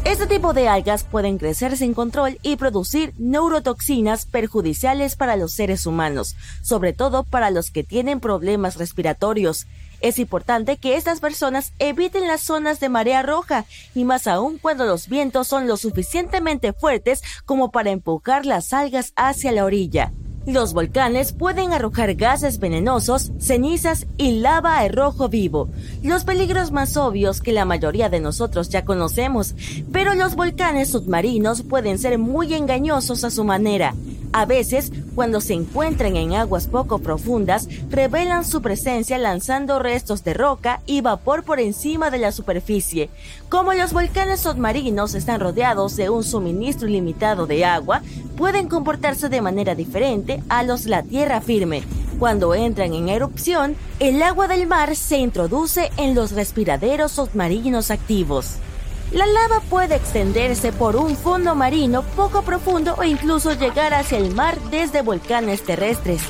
Este 0.04 0.26
tipo 0.26 0.54
de 0.54 0.68
algas 0.68 1.04
pueden 1.04 1.38
crecer 1.38 1.78
sin 1.78 1.94
control 1.94 2.40
y 2.42 2.56
producir 2.56 3.14
neurotoxinas 3.20 4.26
perjudiciales 4.26 5.16
para 5.16 5.36
los 5.36 5.54
seres 5.54 5.86
humanos, 5.86 6.36
sobre 6.64 6.92
todo 6.92 7.24
para 7.24 7.52
los 7.52 7.70
que 7.70 7.84
tienen 7.84 8.20
problemas 8.20 8.78
respiratorios. 8.78 9.68
Es 10.02 10.18
importante 10.18 10.78
que 10.78 10.96
estas 10.96 11.20
personas 11.20 11.74
eviten 11.78 12.28
las 12.28 12.42
zonas 12.42 12.80
de 12.80 12.90
marea 12.90 13.22
roja 13.22 13.66
y 13.94 14.04
más 14.04 14.26
aún 14.26 14.58
cuando 14.58 14.86
los 14.86 15.08
vientos 15.08 15.48
son 15.48 15.68
lo 15.68 15.78
suficientemente 15.78 16.74
fuertes 16.74 17.22
como 17.46 17.72
para 17.72 17.92
empujar 17.92 18.48
las 18.48 18.74
algas 18.74 19.14
hacia 19.16 19.52
la 19.52 19.66
orilla. 19.66 20.12
Los 20.48 20.74
volcanes 20.74 21.34
pueden 21.34 21.72
arrojar 21.72 22.16
gases 22.16 22.60
venenosos, 22.60 23.32
cenizas 23.40 24.08
y 24.18 24.40
lava 24.40 24.80
a 24.80 24.88
rojo 24.88 25.30
vivo, 25.30 25.70
los 26.02 26.24
peligros 26.24 26.72
más 26.72 26.98
obvios 26.98 27.42
que 27.42 27.52
la 27.52 27.64
mayoría 27.64 28.10
de 28.10 28.20
nosotros 28.20 28.70
ya 28.70 28.84
conocemos, 28.84 29.54
pero 29.92 30.16
los 30.16 30.36
volcanes 30.36 30.90
submarinos 30.90 31.62
pueden 31.62 32.00
ser 32.00 32.18
muy 32.18 32.56
engañosos 32.56 33.24
a 33.24 33.30
su 33.30 33.44
manera. 33.44 33.94
A 34.34 34.46
veces, 34.46 34.92
cuando 35.16 35.42
se 35.42 35.54
encuentran 35.54 36.16
en 36.16 36.34
aguas 36.34 36.68
poco 36.68 37.00
profundas, 37.00 37.68
revelan 37.90 38.46
su 38.46 38.62
presencia 38.62 39.18
lanzando 39.18 39.80
restos 39.80 40.24
de 40.24 40.34
roca 40.34 40.82
y 40.86 41.02
vapor 41.02 41.44
por 41.44 41.60
encima 41.60 42.10
de 42.10 42.20
la 42.20 42.32
superficie. 42.32 43.10
Como 43.50 43.74
los 43.74 43.94
volcanes 43.94 44.42
submarinos 44.42 45.14
están 45.14 45.40
rodeados 45.40 45.96
de 45.96 46.10
un 46.10 46.24
suministro 46.24 46.88
ilimitado 46.88 47.48
de 47.48 47.66
agua, 47.66 48.02
pueden 48.38 48.68
comportarse 48.68 49.30
de 49.30 49.42
manera 49.42 49.76
diferente 49.76 50.42
a 50.50 50.64
los 50.64 50.86
la 50.86 51.04
tierra 51.04 51.42
firme. 51.42 51.84
Cuando 52.20 52.54
entran 52.54 52.94
en 52.94 53.10
erupción, 53.10 53.76
el 54.00 54.22
agua 54.22 54.48
del 54.48 54.68
mar 54.68 54.96
se 54.96 55.18
introduce 55.18 55.92
en 55.98 56.14
los 56.14 56.32
respiraderos 56.32 57.14
submarinos 57.14 57.90
activos. 57.92 58.58
La 59.12 59.26
lava 59.26 59.60
puede 59.70 59.96
extenderse 59.96 60.72
por 60.72 60.96
un 60.96 61.18
fondo 61.18 61.54
marino 61.54 62.02
poco 62.16 62.44
profundo 62.44 62.96
o 62.98 63.04
incluso 63.04 63.52
llegar 63.54 63.94
hacia 63.94 64.18
el 64.18 64.34
mar 64.34 64.58
desde 64.72 65.02
volcanes 65.02 65.64
terrestres. 65.64 66.22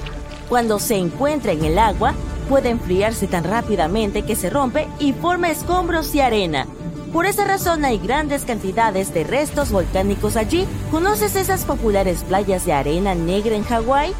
Cuando 0.50 0.80
se 0.80 0.96
encuentra 0.96 1.52
en 1.52 1.64
el 1.64 1.78
agua, 1.78 2.16
puede 2.50 2.70
enfriarse 2.70 3.28
tan 3.28 3.44
rápidamente 3.44 4.24
que 4.24 4.36
se 4.36 4.50
rompe 4.50 4.88
y 4.98 5.14
forma 5.14 5.52
escombros 5.52 6.16
y 6.16 6.22
arena. 6.22 6.66
Por 7.14 7.28
esa 7.28 7.46
razón 7.46 7.86
hay 7.86 8.00
grandes 8.00 8.46
cantidades 8.46 9.14
de 9.14 9.26
restos 9.26 9.72
volcánicos 9.72 10.36
allí. 10.36 10.66
¿Conoces 10.90 11.36
esas 11.36 11.66
populares 11.66 12.24
playas 12.24 12.66
de 12.66 12.74
arena 12.74 13.14
negra 13.14 13.56
en 13.56 13.64
Hawái? 13.64 14.12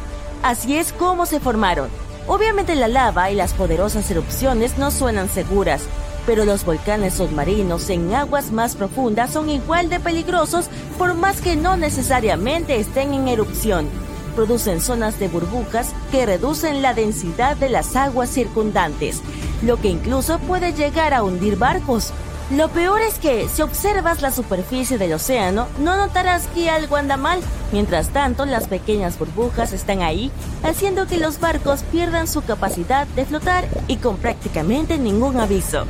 Así 0.44 0.76
es 0.76 0.92
como 0.92 1.26
se 1.26 1.40
formaron. 1.40 1.88
Obviamente 2.28 2.76
la 2.76 2.86
lava 2.86 3.28
y 3.32 3.34
las 3.34 3.54
poderosas 3.54 4.08
erupciones 4.08 4.78
no 4.78 4.92
suenan 4.92 5.28
seguras, 5.28 5.82
pero 6.26 6.44
los 6.44 6.64
volcanes 6.64 7.14
submarinos 7.14 7.88
en 7.90 8.14
aguas 8.14 8.52
más 8.52 8.76
profundas 8.76 9.30
son 9.30 9.50
igual 9.50 9.88
de 9.88 10.00
peligrosos 10.00 10.66
por 10.98 11.14
más 11.14 11.40
que 11.40 11.56
no 11.56 11.76
necesariamente 11.76 12.76
estén 12.76 13.14
en 13.14 13.28
erupción. 13.28 13.88
Producen 14.34 14.80
zonas 14.80 15.18
de 15.18 15.28
burbujas 15.28 15.90
que 16.10 16.24
reducen 16.24 16.80
la 16.80 16.94
densidad 16.94 17.56
de 17.56 17.68
las 17.68 17.96
aguas 17.96 18.30
circundantes, 18.30 19.20
lo 19.62 19.76
que 19.76 19.88
incluso 19.88 20.38
puede 20.38 20.72
llegar 20.72 21.12
a 21.12 21.22
hundir 21.22 21.56
barcos. 21.56 22.12
Lo 22.50 22.68
peor 22.68 23.00
es 23.00 23.18
que 23.18 23.48
si 23.48 23.62
observas 23.62 24.20
la 24.20 24.30
superficie 24.30 24.98
del 24.98 25.14
océano, 25.14 25.68
no 25.78 25.96
notarás 25.96 26.46
que 26.48 26.68
algo 26.68 26.96
anda 26.96 27.16
mal. 27.16 27.40
Mientras 27.72 28.08
tanto, 28.08 28.44
las 28.44 28.68
pequeñas 28.68 29.18
burbujas 29.18 29.72
están 29.72 30.02
ahí, 30.02 30.30
haciendo 30.62 31.06
que 31.06 31.18
los 31.18 31.40
barcos 31.40 31.82
pierdan 31.90 32.28
su 32.28 32.42
capacidad 32.42 33.06
de 33.08 33.24
flotar 33.24 33.66
y 33.86 33.96
con 33.96 34.16
prácticamente 34.16 34.98
ningún 34.98 35.38
aviso. 35.40 35.86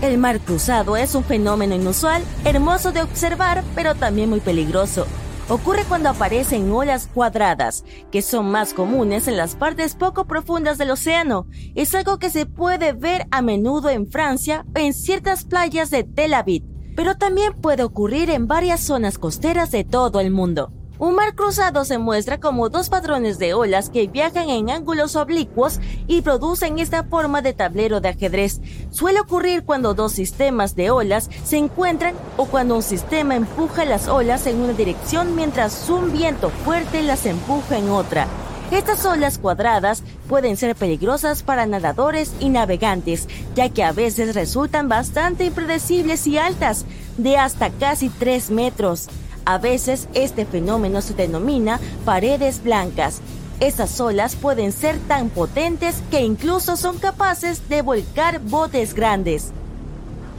El 0.00 0.16
mar 0.16 0.38
cruzado 0.38 0.96
es 0.96 1.16
un 1.16 1.24
fenómeno 1.24 1.74
inusual, 1.74 2.22
hermoso 2.44 2.92
de 2.92 3.02
observar, 3.02 3.64
pero 3.74 3.96
también 3.96 4.30
muy 4.30 4.38
peligroso. 4.38 5.06
Ocurre 5.48 5.82
cuando 5.88 6.10
aparecen 6.10 6.70
olas 6.70 7.08
cuadradas, 7.12 7.82
que 8.12 8.22
son 8.22 8.48
más 8.48 8.74
comunes 8.74 9.26
en 9.26 9.36
las 9.36 9.56
partes 9.56 9.96
poco 9.96 10.24
profundas 10.26 10.78
del 10.78 10.92
océano. 10.92 11.48
Es 11.74 11.96
algo 11.96 12.18
que 12.20 12.30
se 12.30 12.46
puede 12.46 12.92
ver 12.92 13.26
a 13.32 13.42
menudo 13.42 13.90
en 13.90 14.08
Francia 14.08 14.64
o 14.72 14.78
en 14.78 14.94
ciertas 14.94 15.44
playas 15.44 15.90
de 15.90 16.04
Tel 16.04 16.34
Aviv, 16.34 16.62
pero 16.94 17.16
también 17.16 17.54
puede 17.54 17.82
ocurrir 17.82 18.30
en 18.30 18.46
varias 18.46 18.80
zonas 18.80 19.18
costeras 19.18 19.72
de 19.72 19.82
todo 19.82 20.20
el 20.20 20.30
mundo. 20.30 20.77
Un 21.00 21.14
mar 21.14 21.36
cruzado 21.36 21.84
se 21.84 21.96
muestra 21.98 22.40
como 22.40 22.70
dos 22.70 22.88
patrones 22.88 23.38
de 23.38 23.54
olas 23.54 23.88
que 23.88 24.08
viajan 24.08 24.50
en 24.50 24.68
ángulos 24.68 25.14
oblicuos 25.14 25.78
y 26.08 26.22
producen 26.22 26.80
esta 26.80 27.04
forma 27.04 27.40
de 27.40 27.52
tablero 27.52 28.00
de 28.00 28.08
ajedrez. 28.08 28.60
Suele 28.90 29.20
ocurrir 29.20 29.62
cuando 29.64 29.94
dos 29.94 30.10
sistemas 30.10 30.74
de 30.74 30.90
olas 30.90 31.30
se 31.44 31.56
encuentran 31.56 32.16
o 32.36 32.46
cuando 32.46 32.74
un 32.74 32.82
sistema 32.82 33.36
empuja 33.36 33.84
las 33.84 34.08
olas 34.08 34.48
en 34.48 34.60
una 34.60 34.72
dirección 34.72 35.36
mientras 35.36 35.88
un 35.88 36.12
viento 36.12 36.50
fuerte 36.50 37.02
las 37.02 37.26
empuja 37.26 37.78
en 37.78 37.90
otra. 37.90 38.26
Estas 38.72 39.06
olas 39.06 39.38
cuadradas 39.38 40.02
pueden 40.28 40.56
ser 40.56 40.74
peligrosas 40.74 41.44
para 41.44 41.64
nadadores 41.66 42.32
y 42.40 42.48
navegantes, 42.48 43.28
ya 43.54 43.68
que 43.68 43.84
a 43.84 43.92
veces 43.92 44.34
resultan 44.34 44.88
bastante 44.88 45.44
impredecibles 45.44 46.26
y 46.26 46.38
altas, 46.38 46.84
de 47.16 47.38
hasta 47.38 47.70
casi 47.70 48.10
3 48.10 48.50
metros. 48.50 49.08
A 49.48 49.56
veces 49.56 50.08
este 50.12 50.44
fenómeno 50.44 51.00
se 51.00 51.14
denomina 51.14 51.80
paredes 52.04 52.62
blancas. 52.62 53.22
Estas 53.60 53.98
olas 53.98 54.36
pueden 54.36 54.72
ser 54.72 54.98
tan 55.08 55.30
potentes 55.30 56.02
que 56.10 56.20
incluso 56.20 56.76
son 56.76 56.98
capaces 56.98 57.66
de 57.70 57.80
volcar 57.80 58.40
botes 58.40 58.92
grandes. 58.92 59.52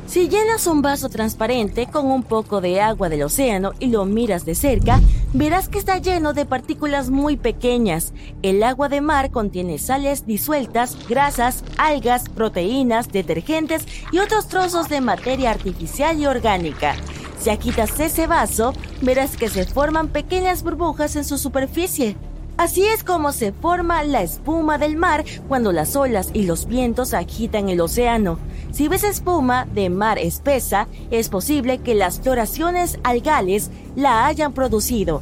Si 0.05 0.29
llenas 0.29 0.67
un 0.67 0.83
vaso 0.83 1.09
transparente 1.09 1.87
con 1.87 2.05
un 2.05 2.21
poco 2.21 2.61
de 2.61 2.81
agua 2.81 3.09
del 3.09 3.23
océano 3.23 3.71
y 3.79 3.87
lo 3.87 4.05
miras 4.05 4.45
de 4.45 4.53
cerca, 4.53 5.01
verás 5.33 5.69
que 5.69 5.79
está 5.79 5.97
lleno 5.97 6.33
de 6.33 6.45
partículas 6.45 7.09
muy 7.09 7.35
pequeñas. 7.35 8.13
El 8.43 8.61
agua 8.61 8.89
de 8.89 9.01
mar 9.01 9.31
contiene 9.31 9.79
sales 9.79 10.27
disueltas, 10.27 10.95
grasas, 11.07 11.63
algas, 11.79 12.29
proteínas, 12.29 13.11
detergentes 13.11 13.87
y 14.11 14.19
otros 14.19 14.47
trozos 14.47 14.87
de 14.87 15.01
materia 15.01 15.49
artificial 15.49 16.19
y 16.19 16.27
orgánica. 16.27 16.95
Si 17.39 17.49
agitas 17.49 17.99
ese 17.99 18.27
vaso, 18.27 18.73
verás 19.01 19.37
que 19.37 19.49
se 19.49 19.65
forman 19.65 20.09
pequeñas 20.09 20.61
burbujas 20.61 21.15
en 21.15 21.23
su 21.23 21.37
superficie. 21.37 22.17
Así 22.57 22.83
es 22.83 23.05
como 23.05 23.31
se 23.31 23.53
forma 23.53 24.03
la 24.03 24.21
espuma 24.21 24.77
del 24.77 24.97
mar 24.97 25.23
cuando 25.47 25.71
las 25.71 25.95
olas 25.95 26.29
y 26.33 26.43
los 26.43 26.65
vientos 26.65 27.13
agitan 27.13 27.69
el 27.69 27.79
océano. 27.79 28.37
Si 28.71 28.89
ves 28.89 29.05
espuma 29.05 29.65
de 29.73 29.89
mar 29.89 30.19
espesa, 30.19 30.87
es 31.09 31.29
posible 31.29 31.77
que 31.77 31.95
las 31.95 32.19
floraciones 32.19 32.99
algales 33.03 33.71
la 33.95 34.25
hayan 34.25 34.51
producido. 34.51 35.21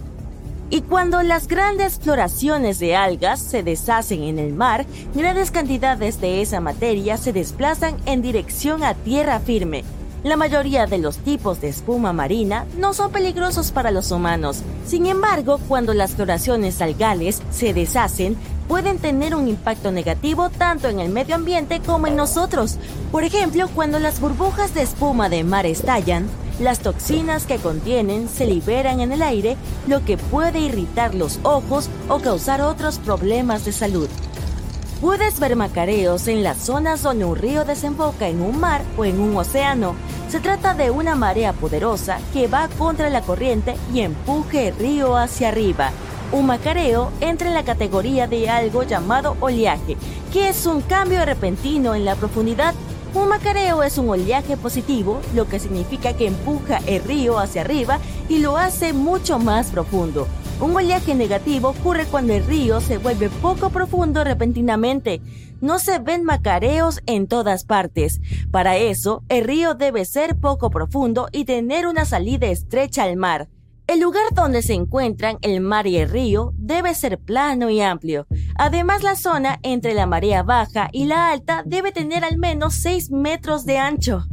Y 0.71 0.81
cuando 0.81 1.21
las 1.21 1.47
grandes 1.47 1.99
floraciones 1.99 2.79
de 2.79 2.95
algas 2.95 3.39
se 3.39 3.61
deshacen 3.61 4.23
en 4.23 4.39
el 4.39 4.53
mar, 4.53 4.87
grandes 5.13 5.51
cantidades 5.51 6.19
de 6.19 6.41
esa 6.41 6.59
materia 6.59 7.17
se 7.17 7.31
desplazan 7.31 7.95
en 8.07 8.23
dirección 8.23 8.83
a 8.83 8.95
tierra 8.95 9.39
firme, 9.39 9.85
La 10.27 10.35
mayoría 10.35 10.87
de 10.87 10.97
los 10.97 11.19
tipos 11.19 11.61
de 11.61 11.69
espuma 11.69 12.11
marina 12.11 12.65
no 12.77 12.93
son 12.93 13.13
peligrosos 13.13 13.71
para 13.71 13.91
los 13.91 14.11
humanos. 14.11 14.61
Sin 14.85 15.05
embargo, 15.05 15.57
cuando 15.69 15.93
las 15.93 16.15
floraciones 16.15 16.81
algales 16.81 17.41
se 17.49 17.73
deshacen, 17.73 18.35
pueden 18.67 18.97
tener 18.97 19.33
un 19.35 19.47
impacto 19.47 19.89
negativo 19.93 20.49
tanto 20.49 20.89
en 20.89 20.99
el 20.99 21.07
medio 21.07 21.35
ambiente 21.35 21.79
como 21.79 22.07
en 22.07 22.17
nosotros. 22.17 22.77
Por 23.09 23.23
ejemplo, 23.23 23.69
cuando 23.73 23.99
las 23.99 24.19
burbujas 24.19 24.73
de 24.73 24.81
espuma 24.81 25.29
de 25.29 25.45
mar 25.45 25.65
estallan, 25.65 26.27
las 26.59 26.79
toxinas 26.79 27.45
que 27.45 27.55
contienen 27.55 28.27
se 28.27 28.47
liberan 28.47 28.99
en 28.99 29.13
el 29.13 29.21
aire, 29.21 29.55
lo 29.87 30.03
que 30.03 30.17
puede 30.17 30.59
irritar 30.59 31.15
los 31.15 31.39
ojos 31.43 31.89
o 32.09 32.19
causar 32.19 32.59
otros 32.59 32.99
problemas 32.99 33.63
de 33.63 33.71
salud. 33.71 34.09
Puedes 34.99 35.39
ver 35.39 35.55
macareos 35.55 36.27
en 36.27 36.41
las 36.41 36.57
zonas 36.57 37.03
donde 37.03 37.23
un 37.23 37.35
río 37.35 37.65
desemboca 37.65 38.27
en 38.27 38.41
un 38.41 38.59
mar 38.59 38.81
o 38.97 39.05
en 39.05 39.19
un 39.19 39.37
océano. 39.37 39.95
Se 40.29 40.41
trata 40.41 40.73
de 40.73 40.91
una 40.91 41.15
marea 41.15 41.53
poderosa 41.53 42.19
que 42.33 42.47
va 42.47 42.67
contra 42.77 43.09
la 43.09 43.21
corriente 43.21 43.77
y 43.93 44.01
empuje 44.01 44.67
el 44.67 44.75
río 44.75 45.15
hacia 45.15 45.47
arriba. 45.47 45.91
Un 46.33 46.47
macareo 46.47 47.13
entra 47.21 47.47
en 47.47 47.53
la 47.53 47.63
categoría 47.63 48.27
de 48.27 48.49
algo 48.49 48.83
llamado 48.83 49.37
oleaje, 49.39 49.95
que 50.33 50.49
es 50.49 50.65
un 50.65 50.81
cambio 50.81 51.23
repentino 51.23 51.95
en 51.95 52.03
la 52.03 52.15
profundidad. 52.15 52.73
Un 53.13 53.29
macareo 53.29 53.83
es 53.83 53.97
un 53.97 54.09
oleaje 54.09 54.57
positivo, 54.57 55.21
lo 55.33 55.47
que 55.47 55.59
significa 55.59 56.11
que 56.11 56.27
empuja 56.27 56.81
el 56.87 57.03
río 57.05 57.39
hacia 57.39 57.61
arriba 57.61 57.99
y 58.27 58.39
lo 58.39 58.57
hace 58.57 58.91
mucho 58.91 59.39
más 59.39 59.67
profundo. 59.67 60.27
Un 60.59 60.75
oleaje 60.75 61.13
negativo 61.13 61.69
ocurre 61.69 62.05
cuando 62.05 62.33
el 62.33 62.43
río 62.43 62.81
se 62.81 62.97
vuelve 62.97 63.29
poco 63.29 63.69
profundo 63.69 64.23
repentinamente. 64.23 65.21
No 65.61 65.77
se 65.77 65.99
ven 65.99 66.23
macareos 66.23 67.01
en 67.05 67.27
todas 67.27 67.63
partes. 67.63 68.21
Para 68.49 68.75
eso, 68.75 69.23
el 69.29 69.43
río 69.43 69.75
debe 69.75 70.03
ser 70.05 70.35
poco 70.35 70.71
profundo 70.71 71.29
y 71.31 71.45
tener 71.45 71.85
una 71.85 72.05
salida 72.05 72.47
estrecha 72.47 73.03
al 73.03 73.17
mar. 73.17 73.49
El 73.85 73.99
lugar 73.99 74.33
donde 74.33 74.63
se 74.63 74.73
encuentran 74.73 75.37
el 75.43 75.61
mar 75.61 75.85
y 75.85 75.97
el 75.97 76.09
río 76.09 76.53
debe 76.57 76.95
ser 76.95 77.19
plano 77.19 77.69
y 77.69 77.79
amplio. 77.81 78.25
Además, 78.55 79.03
la 79.03 79.15
zona 79.15 79.59
entre 79.61 79.93
la 79.93 80.07
marea 80.07 80.41
baja 80.41 80.89
y 80.91 81.05
la 81.05 81.31
alta 81.31 81.61
debe 81.65 81.91
tener 81.91 82.25
al 82.25 82.37
menos 82.37 82.73
6 82.75 83.11
metros 83.11 83.65
de 83.65 83.77
ancho. 83.77 84.25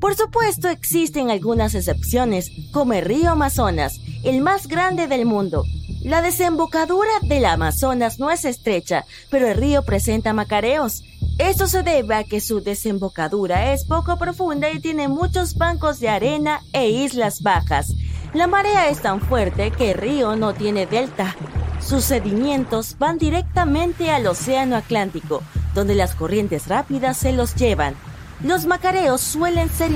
Por 0.00 0.14
supuesto, 0.14 0.68
existen 0.68 1.30
algunas 1.30 1.74
excepciones, 1.74 2.50
como 2.72 2.92
el 2.92 3.04
río 3.04 3.30
Amazonas, 3.30 4.00
el 4.24 4.40
más 4.40 4.68
grande 4.68 5.08
del 5.08 5.26
mundo. 5.26 5.64
La 6.02 6.20
desembocadura 6.20 7.10
del 7.22 7.44
Amazonas 7.44 8.18
no 8.18 8.30
es 8.30 8.44
estrecha, 8.44 9.04
pero 9.30 9.48
el 9.48 9.56
río 9.56 9.82
presenta 9.84 10.32
macareos. 10.32 11.04
Esto 11.38 11.66
se 11.66 11.82
debe 11.82 12.14
a 12.14 12.24
que 12.24 12.40
su 12.40 12.60
desembocadura 12.60 13.72
es 13.72 13.84
poco 13.84 14.18
profunda 14.18 14.70
y 14.70 14.80
tiene 14.80 15.08
muchos 15.08 15.56
bancos 15.56 16.00
de 16.00 16.08
arena 16.08 16.60
e 16.72 16.88
islas 16.88 17.42
bajas. 17.42 17.94
La 18.34 18.46
marea 18.46 18.88
es 18.88 19.00
tan 19.00 19.20
fuerte 19.20 19.70
que 19.70 19.92
el 19.92 19.98
río 19.98 20.34
no 20.36 20.54
tiene 20.54 20.86
delta. 20.86 21.36
Sus 21.80 22.04
sedimentos 22.04 22.96
van 22.98 23.18
directamente 23.18 24.10
al 24.10 24.26
Océano 24.26 24.76
Atlántico, 24.76 25.42
donde 25.74 25.94
las 25.94 26.14
corrientes 26.14 26.66
rápidas 26.66 27.16
se 27.16 27.32
los 27.32 27.54
llevan. 27.54 27.94
Los 28.42 28.66
macareos 28.66 29.20
suelen 29.20 29.68
ser... 29.68 29.92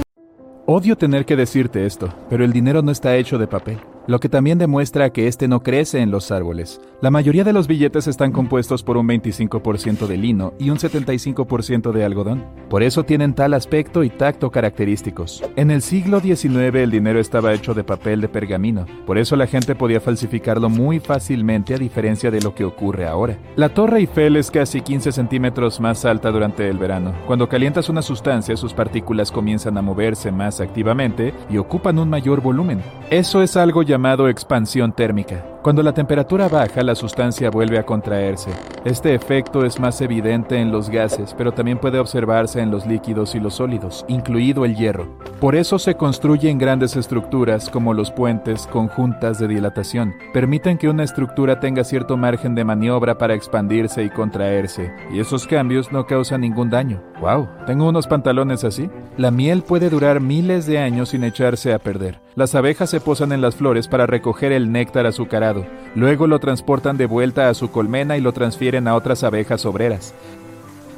Odio 0.66 0.96
tener 0.96 1.26
que 1.26 1.36
decirte 1.36 1.86
esto, 1.86 2.12
pero 2.28 2.44
el 2.44 2.52
dinero 2.52 2.82
no 2.82 2.92
está 2.92 3.16
hecho 3.16 3.38
de 3.38 3.46
papel 3.46 3.80
lo 4.07 4.20
que 4.20 4.28
también 4.28 4.59
demuestra 4.59 5.11
que 5.11 5.26
este 5.26 5.48
no 5.48 5.62
crece 5.62 6.00
en 6.00 6.11
los 6.11 6.30
árboles. 6.30 6.80
La 7.02 7.11
mayoría 7.11 7.44
de 7.44 7.52
los 7.52 7.66
billetes 7.66 8.07
están 8.07 8.32
compuestos 8.32 8.82
por 8.82 8.96
un 8.96 9.07
25% 9.07 10.07
de 10.07 10.16
lino 10.16 10.54
y 10.59 10.70
un 10.70 10.78
75% 10.78 11.92
de 11.92 12.04
algodón. 12.04 12.44
Por 12.70 12.82
eso 12.82 13.04
tienen 13.04 13.34
tal 13.34 13.54
aspecto 13.54 14.02
y 14.02 14.11
tacto 14.11 14.50
característicos. 14.50 15.44
En 15.57 15.70
el 15.70 15.82
siglo 15.82 16.20
XIX 16.20 16.74
el 16.76 16.90
dinero 16.90 17.20
estaba 17.20 17.52
hecho 17.52 17.74
de 17.74 17.84
papel 17.84 18.20
de 18.20 18.28
pergamino, 18.28 18.86
por 19.07 19.18
eso 19.18 19.36
la 19.36 19.46
gente 19.46 19.74
podía 19.74 20.00
falsificarlo 20.00 20.68
muy 20.68 21.00
fácilmente 21.00 21.74
a 21.74 21.78
diferencia 21.78 22.30
de 22.30 22.40
lo 22.40 22.54
que 22.54 22.64
ocurre 22.64 23.07
ahora. 23.07 23.38
La 23.57 23.68
Torre 23.68 23.98
Eiffel 23.98 24.36
es 24.36 24.50
casi 24.50 24.80
15 24.80 25.12
centímetros 25.12 25.80
más 25.80 26.04
alta 26.04 26.30
durante 26.30 26.68
el 26.68 26.78
verano. 26.78 27.12
Cuando 27.26 27.48
calientas 27.48 27.88
una 27.88 28.02
sustancia, 28.02 28.57
sus 28.57 28.72
partículas 28.72 29.30
comienzan 29.30 29.76
a 29.78 29.82
moverse 29.82 30.32
más 30.32 30.61
activamente 30.61 31.34
y 31.50 31.59
ocupan 31.59 31.98
un 31.98 32.09
mayor 32.09 32.40
volumen. 32.40 32.80
Eso 33.11 33.42
es 33.42 33.57
algo 33.57 33.82
ya 33.82 33.95
llamado 33.97 34.28
expansión 34.28 34.92
térmica. 34.92 35.42
Cuando 35.62 35.82
la 35.82 35.94
temperatura 35.94 36.49
baja, 36.49 36.82
la 36.82 36.94
sustancia 36.94 37.51
vuelve 37.51 37.78
a 37.78 37.86
contraerse. 37.86 38.51
Este 38.84 39.14
efecto 39.14 39.64
es 39.64 39.80
más 39.80 40.03
evidente 40.03 40.61
en 40.61 40.70
los 40.70 40.90
gases, 40.90 41.34
pero 41.36 41.53
también 41.53 41.78
puede 41.78 41.99
observarse 41.99 42.61
en 42.61 42.70
los 42.70 42.86
líquidos 42.86 43.34
y 43.34 43.40
los 43.40 43.55
sólidos, 43.55 44.05
incluido 44.07 44.66
el 44.66 44.76
hierro. 44.76 45.09
Por 45.40 45.57
eso 45.57 45.78
se 45.78 45.97
construyen 45.97 46.59
grandes 46.59 46.94
estructuras 46.94 47.70
como 47.70 47.94
los 47.94 48.11
puentes 48.11 48.66
con 48.66 48.88
juntas 48.88 49.38
de 49.38 49.49
dilatación. 49.49 50.14
Permiten 50.34 50.76
que 50.76 50.90
una 50.90 51.03
estructura 51.03 51.59
tenga 51.59 51.82
cierto 51.82 52.18
margen 52.18 52.55
de 52.55 52.64
maniobra 52.64 53.16
para 53.16 53.34
expandirse 53.34 54.05
y 54.05 54.11
contraerse, 54.11 54.92
y 55.11 55.20
esos 55.20 55.47
cambios 55.47 55.90
no 55.90 56.07
causan 56.07 56.42
ningún 56.42 56.68
daño. 56.68 57.03
¡Wow! 57.20 57.49
¿Tengo 57.66 57.88
unos 57.88 58.07
pantalones 58.07 58.62
así? 58.62 58.90
La 59.16 59.30
miel 59.30 59.62
puede 59.62 59.88
durar 59.88 60.20
miles 60.20 60.66
de 60.66 60.78
años 60.78 61.09
sin 61.09 61.24
echarse 61.24 61.72
a 61.72 61.78
perder. 61.78 62.20
Las 62.36 62.55
abejas 62.55 62.90
se 62.90 63.01
posan 63.01 63.32
en 63.32 63.40
las 63.40 63.57
flores 63.57 63.86
para 63.89 64.07
recoger 64.07 64.53
el 64.53 64.72
néctar 64.72 65.07
azucarado 65.07 65.64
Luego 65.97 66.26
lo 66.26 66.39
transportan 66.41 66.99
de 66.99 67.07
vuelta 67.07 67.49
a 67.49 67.55
su 67.55 67.70
colmena 67.70 68.18
y 68.18 68.20
lo 68.20 68.32
transfieren 68.32 68.87
a 68.87 68.95
otras 68.95 69.24
abejas 69.24 69.64
obreras. 69.64 70.12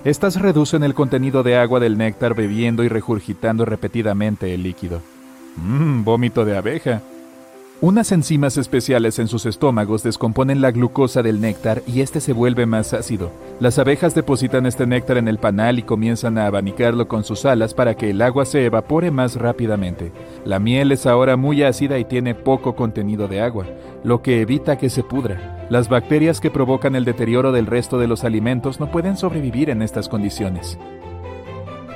Estas 0.04 0.40
reducen 0.40 0.82
el 0.82 0.92
contenido 0.92 1.44
de 1.44 1.56
agua 1.56 1.78
del 1.78 1.96
néctar 1.96 2.34
bebiendo 2.34 2.82
y 2.82 2.88
regurgitando 2.88 3.64
repetidamente 3.64 4.52
el 4.52 4.64
líquido. 4.64 5.00
Mmm, 5.56 6.02
vómito 6.02 6.44
de 6.44 6.56
abeja. 6.56 7.00
Unas 7.80 8.10
enzimas 8.10 8.56
especiales 8.56 9.20
en 9.20 9.28
sus 9.28 9.46
estómagos 9.46 10.02
descomponen 10.02 10.60
la 10.60 10.72
glucosa 10.72 11.22
del 11.22 11.40
néctar 11.40 11.82
y 11.86 12.00
este 12.00 12.20
se 12.20 12.32
vuelve 12.32 12.66
más 12.66 12.92
ácido. 12.92 13.30
Las 13.60 13.78
abejas 13.78 14.16
depositan 14.16 14.66
este 14.66 14.84
néctar 14.84 15.16
en 15.16 15.28
el 15.28 15.38
panal 15.38 15.78
y 15.78 15.84
comienzan 15.84 16.38
a 16.38 16.46
abanicarlo 16.46 17.06
con 17.06 17.22
sus 17.22 17.44
alas 17.44 17.74
para 17.74 17.94
que 17.94 18.10
el 18.10 18.20
agua 18.20 18.46
se 18.46 18.64
evapore 18.64 19.12
más 19.12 19.36
rápidamente. 19.36 20.10
La 20.44 20.58
miel 20.58 20.90
es 20.90 21.06
ahora 21.06 21.36
muy 21.36 21.62
ácida 21.62 22.00
y 22.00 22.04
tiene 22.04 22.34
poco 22.34 22.74
contenido 22.74 23.28
de 23.28 23.42
agua, 23.42 23.66
lo 24.02 24.22
que 24.22 24.40
evita 24.40 24.76
que 24.76 24.90
se 24.90 25.04
pudra. 25.04 25.68
Las 25.70 25.88
bacterias 25.88 26.40
que 26.40 26.50
provocan 26.50 26.96
el 26.96 27.04
deterioro 27.04 27.52
del 27.52 27.66
resto 27.66 27.96
de 27.96 28.08
los 28.08 28.24
alimentos 28.24 28.80
no 28.80 28.90
pueden 28.90 29.16
sobrevivir 29.16 29.70
en 29.70 29.82
estas 29.82 30.08
condiciones. 30.08 30.76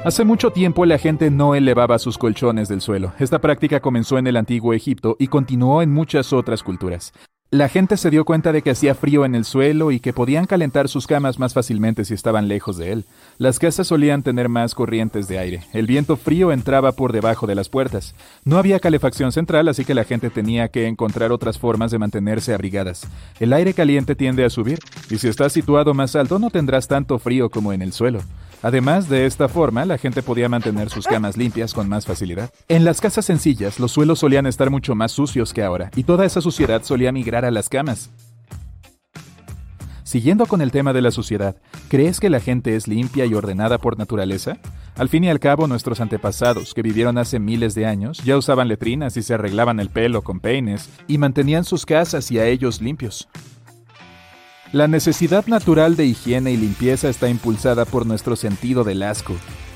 Hace 0.05 0.24
mucho 0.24 0.50
tiempo 0.50 0.84
la 0.84 0.98
gente 0.98 1.30
no 1.30 1.55
elevaba 1.55 1.96
sus 2.00 2.18
colchones 2.18 2.68
del 2.68 2.80
suelo. 2.80 3.12
Esta 3.20 3.38
práctica 3.38 3.78
comenzó 3.78 4.18
en 4.18 4.26
el 4.26 4.36
antiguo 4.36 4.72
Egipto 4.72 5.14
y 5.20 5.28
continuó 5.28 5.80
en 5.80 5.92
muchas 5.92 6.32
otras 6.32 6.64
culturas. 6.64 7.12
La 7.50 7.68
gente 7.68 7.96
se 7.96 8.11
dio 8.11 8.24
cuenta 8.24 8.50
de 8.50 8.62
que 8.62 8.70
hacía 8.70 8.96
frío 8.96 9.24
en 9.24 9.36
el 9.36 9.44
suelo 9.44 9.92
y 9.92 10.00
que 10.00 10.12
podían 10.12 10.46
calentar 10.46 10.88
sus 10.88 11.07
camas 11.07 11.38
más 11.38 11.55
fácilmente 11.55 12.05
si 12.05 12.14
estaban 12.14 12.48
lejos 12.48 12.78
de 12.78 12.90
él. 12.90 13.05
Las 13.38 13.61
casas 13.61 13.86
solían 13.86 14.24
tener 14.24 14.48
más 14.48 14.74
corrientes 14.74 15.28
de 15.28 15.38
aire. 15.38 15.62
El 15.72 15.86
viento 15.86 16.16
frío 16.16 16.50
entraba 16.50 16.90
por 16.92 17.12
debajo 17.12 17.46
de 17.46 17.55
las 17.55 17.68
puertas. 17.68 18.16
No 18.44 18.59
había 18.59 18.80
calefacción 18.80 19.30
central, 19.30 19.68
así 19.68 19.84
que 19.84 19.94
la 19.94 20.03
gente 20.03 20.30
tenía 20.30 20.66
que 20.68 20.88
encontrar 20.88 21.30
otras 21.30 21.59
formas 21.59 21.92
de 21.92 21.98
mantenerse 21.98 22.55
abrigadas. 22.55 23.07
El 23.38 23.53
aire 23.53 23.72
caliente 23.72 24.16
tiende 24.16 24.44
a 24.44 24.50
subir, 24.50 24.80
y 25.11 25.18
si 25.18 25.28
estás 25.28 25.53
situado 25.53 25.94
más 25.94 26.16
alto 26.16 26.40
no 26.40 26.50
tendrás 26.50 26.88
tanto 26.88 27.20
frío 27.20 27.50
como 27.50 27.72
en 27.72 27.82
el 27.82 27.92
suelo. 27.92 28.20
Además, 28.62 29.08
de 29.08 29.26
esta 29.26 29.48
forma, 29.48 29.84
la 29.84 29.98
gente 29.98 30.22
podía 30.22 30.48
mantener 30.48 30.88
sus 30.88 31.06
camas 31.06 31.36
limpias 31.36 31.74
con 31.74 31.88
más 31.88 32.06
facilidad. 32.06 32.50
En 32.68 32.84
las 32.84 33.00
casas 33.00 33.24
sencillas, 33.24 33.80
los 33.80 33.90
suelos 33.90 34.20
solían 34.20 34.46
estar 34.46 34.70
mucho 34.70 34.94
más 34.94 35.10
sucios 35.10 35.52
que 35.52 35.64
ahora, 35.64 35.90
y 35.96 36.04
toda 36.04 36.24
esa 36.24 36.40
suciedad 36.40 36.82
solía 36.84 37.10
migrar 37.10 37.44
a 37.44 37.50
las 37.50 37.68
camas. 37.68 38.10
Siguiendo 40.04 40.46
con 40.46 40.60
el 40.60 40.70
tema 40.70 40.92
de 40.92 41.00
la 41.00 41.10
suciedad, 41.10 41.56
¿crees 41.88 42.20
que 42.20 42.28
la 42.28 42.38
gente 42.38 42.76
es 42.76 42.86
limpia 42.86 43.24
y 43.24 43.34
ordenada 43.34 43.78
por 43.78 43.98
naturaleza? 43.98 44.58
Al 44.94 45.08
fin 45.08 45.24
y 45.24 45.30
al 45.30 45.40
cabo, 45.40 45.66
nuestros 45.66 46.00
antepasados, 46.00 46.74
que 46.74 46.82
vivieron 46.82 47.16
hace 47.16 47.38
miles 47.38 47.74
de 47.74 47.86
años, 47.86 48.18
ya 48.18 48.36
usaban 48.36 48.68
letrinas 48.68 49.16
y 49.16 49.22
se 49.22 49.34
arreglaban 49.34 49.80
el 49.80 49.88
pelo 49.88 50.22
con 50.22 50.38
peines, 50.38 50.90
y 51.08 51.18
mantenían 51.18 51.64
sus 51.64 51.86
casas 51.86 52.30
y 52.30 52.38
a 52.38 52.46
ellos 52.46 52.82
limpios. 52.82 53.26
La 54.72 54.88
necesidad 54.88 55.46
natural 55.48 55.96
de 55.96 56.06
higiene 56.06 56.50
y 56.50 56.56
limpieza 56.56 57.10
está 57.10 57.28
impulsada 57.28 57.84
por 57.84 58.06
nuestro 58.06 58.36
sentido 58.36 58.84
del 58.84 59.02
asco. 59.02 59.34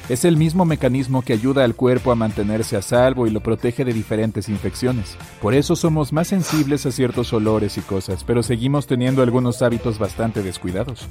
Es 0.08 0.24
el 0.24 0.38
mismo 0.38 0.64
mecanismo 0.64 1.20
que 1.20 1.34
ayuda 1.34 1.64
al 1.64 1.74
cuerpo 1.74 2.12
a 2.12 2.14
mantenerse 2.14 2.78
a 2.78 2.82
salvo 2.82 3.26
y 3.26 3.30
lo 3.30 3.40
protege 3.40 3.84
de 3.84 3.92
diferentes 3.92 4.48
infecciones. 4.48 5.18
Por 5.42 5.52
eso 5.52 5.76
somos 5.76 6.14
más 6.14 6.28
sensibles 6.28 6.86
a 6.86 6.92
ciertos 6.92 7.34
olores 7.34 7.76
y 7.76 7.82
cosas, 7.82 8.24
pero 8.24 8.42
seguimos 8.42 8.86
teniendo 8.86 9.22
algunos 9.22 9.60
hábitos 9.60 9.98
bastante 9.98 10.42
descuidados. 10.42 11.06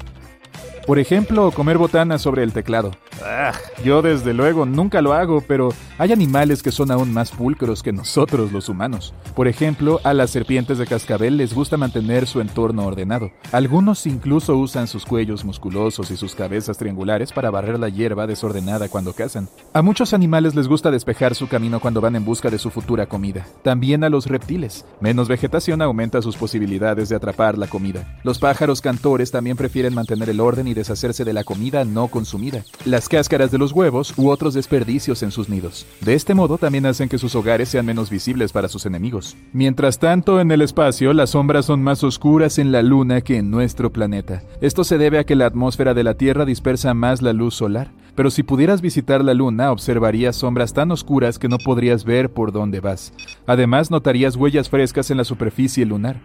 Por 0.86 1.00
ejemplo, 1.00 1.50
comer 1.50 1.80
botanas 1.80 2.22
sobre 2.22 2.44
el 2.44 2.54
teclado. 2.54 2.92
Ah, 3.24 3.54
yo 3.84 4.04
desde 4.04 4.36
luego 4.36 4.68
nunca 4.68 5.02
lo 5.02 5.14
hago, 5.14 5.42
pero 5.42 5.70
hay 5.98 6.12
animales 6.12 6.62
que 6.62 6.72
son 6.72 6.92
aún 6.92 7.12
más 7.12 7.32
pulcros 7.32 7.82
que 7.82 7.92
nosotros 7.92 8.52
los 8.52 8.70
humanos. 8.70 9.12
Por 9.36 9.48
ejemplo, 9.48 10.00
a 10.04 10.14
las 10.14 10.30
serpientes 10.30 10.78
de 10.78 10.86
cascabel 10.86 11.38
les 11.38 11.56
gusta 11.56 11.76
mantener 11.76 12.28
su 12.28 12.40
entorno 12.40 12.86
ordenado. 12.86 13.32
Algunos 13.52 14.06
incluso 14.06 14.56
usan 14.58 14.88
sus 14.88 15.06
cuellos 15.06 15.44
musculosos 15.44 16.12
y 16.12 16.18
sus 16.18 16.36
cabezas 16.36 16.78
triangulares 16.78 17.32
para 17.32 17.50
barrer 17.50 17.80
la 17.80 17.90
hierba 17.90 18.28
desordenada 18.28 18.88
cuando 18.88 19.14
cazan. 19.14 19.50
A 19.74 19.82
muchos 19.82 20.14
animales 20.14 20.54
les 20.54 20.68
gusta 20.68 20.92
despejar 20.92 21.34
su 21.34 21.48
camino 21.48 21.80
cuando 21.80 22.00
van 22.00 22.16
en 22.16 22.26
busca 22.26 22.52
de 22.52 22.60
su 22.60 22.70
futura 22.70 23.08
comida. 23.08 23.48
También 23.64 24.04
a 24.04 24.10
los 24.10 24.28
reptiles. 24.28 24.86
Menos 25.00 25.28
vegetación 25.28 25.82
aumenta 25.82 26.22
sus 26.22 26.38
posibilidades 26.38 27.10
de 27.10 27.16
atrapar 27.16 27.58
la 27.58 27.66
comida. 27.66 28.20
Los 28.24 28.38
pájaros 28.38 28.82
cantores 28.82 29.32
también 29.32 29.58
prefieren 29.58 29.96
mantener 29.96 30.30
el 30.30 30.40
orden 30.40 30.68
y 30.68 30.75
deshacerse 30.76 31.26
de 31.26 31.34
la 31.34 31.44
comida 31.44 31.84
no 31.86 32.08
consumida. 32.10 32.64
Las 32.86 33.10
cáscaras 33.10 33.50
de 33.50 33.58
los 33.58 33.72
huevos 33.72 34.14
u 34.18 34.30
otros 34.30 34.54
desperdicios 34.54 35.24
en 35.24 35.32
sus 35.32 35.50
nidos. 35.50 35.88
De 36.02 36.14
este 36.14 36.36
modo 36.36 36.60
también 36.60 36.86
hacen 36.86 37.10
que 37.10 37.18
sus 37.18 37.34
hogares 37.34 37.70
sean 37.70 37.88
menos 37.88 38.12
visibles 38.12 38.52
para 38.52 38.68
sus 38.68 38.86
enemigos. 38.86 39.36
Mientras 39.54 39.98
tanto, 39.98 40.40
en 40.40 40.52
el 40.52 40.62
espacio, 40.62 41.14
las 41.14 41.32
sombras 41.32 41.66
son 41.66 41.82
más 41.82 42.04
oscuras 42.04 42.60
en 42.60 42.72
la 42.72 42.84
Luna 42.84 43.22
que 43.22 43.38
en 43.38 43.50
nuestro 43.50 43.92
planeta. 43.92 44.44
Esto 44.62 44.84
se 44.84 44.98
debe 44.98 45.18
a 45.18 45.24
que 45.24 45.36
la 45.36 45.48
atmósfera 45.48 45.94
de 45.94 46.04
la 46.04 46.14
Tierra 46.14 46.46
dispersa 46.46 46.94
más 46.94 47.22
la 47.22 47.34
luz 47.34 47.56
solar. 47.56 47.92
Pero 48.16 48.30
si 48.32 48.44
pudieras 48.44 48.82
visitar 48.82 49.24
la 49.24 49.34
Luna, 49.34 49.72
observarías 49.72 50.38
sombras 50.38 50.74
tan 50.74 50.92
oscuras 50.92 51.38
que 51.38 51.50
no 51.50 51.58
podrías 51.58 52.06
ver 52.06 52.32
por 52.32 52.52
dónde 52.52 52.80
vas. 52.80 53.14
Además, 53.46 53.92
notarías 53.92 54.38
huellas 54.38 54.70
frescas 54.70 55.12
en 55.12 55.18
la 55.18 55.26
superficie 55.26 55.86
lunar. 55.86 56.22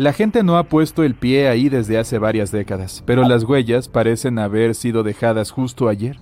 La 0.00 0.14
gente 0.14 0.42
no 0.42 0.56
ha 0.56 0.62
puesto 0.62 1.02
el 1.02 1.14
pie 1.14 1.48
ahí 1.48 1.68
desde 1.68 1.98
hace 1.98 2.16
varias 2.16 2.50
décadas, 2.50 3.02
pero 3.04 3.22
las 3.28 3.44
huellas 3.44 3.86
parecen 3.86 4.38
haber 4.38 4.74
sido 4.74 5.02
dejadas 5.02 5.50
justo 5.50 5.90
ayer. 5.90 6.16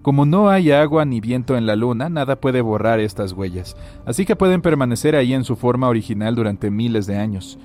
Como 0.00 0.26
no 0.26 0.48
hay 0.48 0.70
agua 0.70 1.04
ni 1.04 1.20
viento 1.20 1.56
en 1.56 1.66
la 1.66 1.74
luna, 1.74 2.08
nada 2.08 2.36
puede 2.36 2.60
borrar 2.60 3.00
estas 3.00 3.32
huellas, 3.32 3.76
así 4.06 4.24
que 4.24 4.36
pueden 4.36 4.62
permanecer 4.62 5.16
ahí 5.16 5.34
en 5.34 5.42
su 5.42 5.56
forma 5.56 5.88
original 5.88 6.36
durante 6.36 6.70
miles 6.70 7.08
de 7.08 7.16
años. 7.16 7.58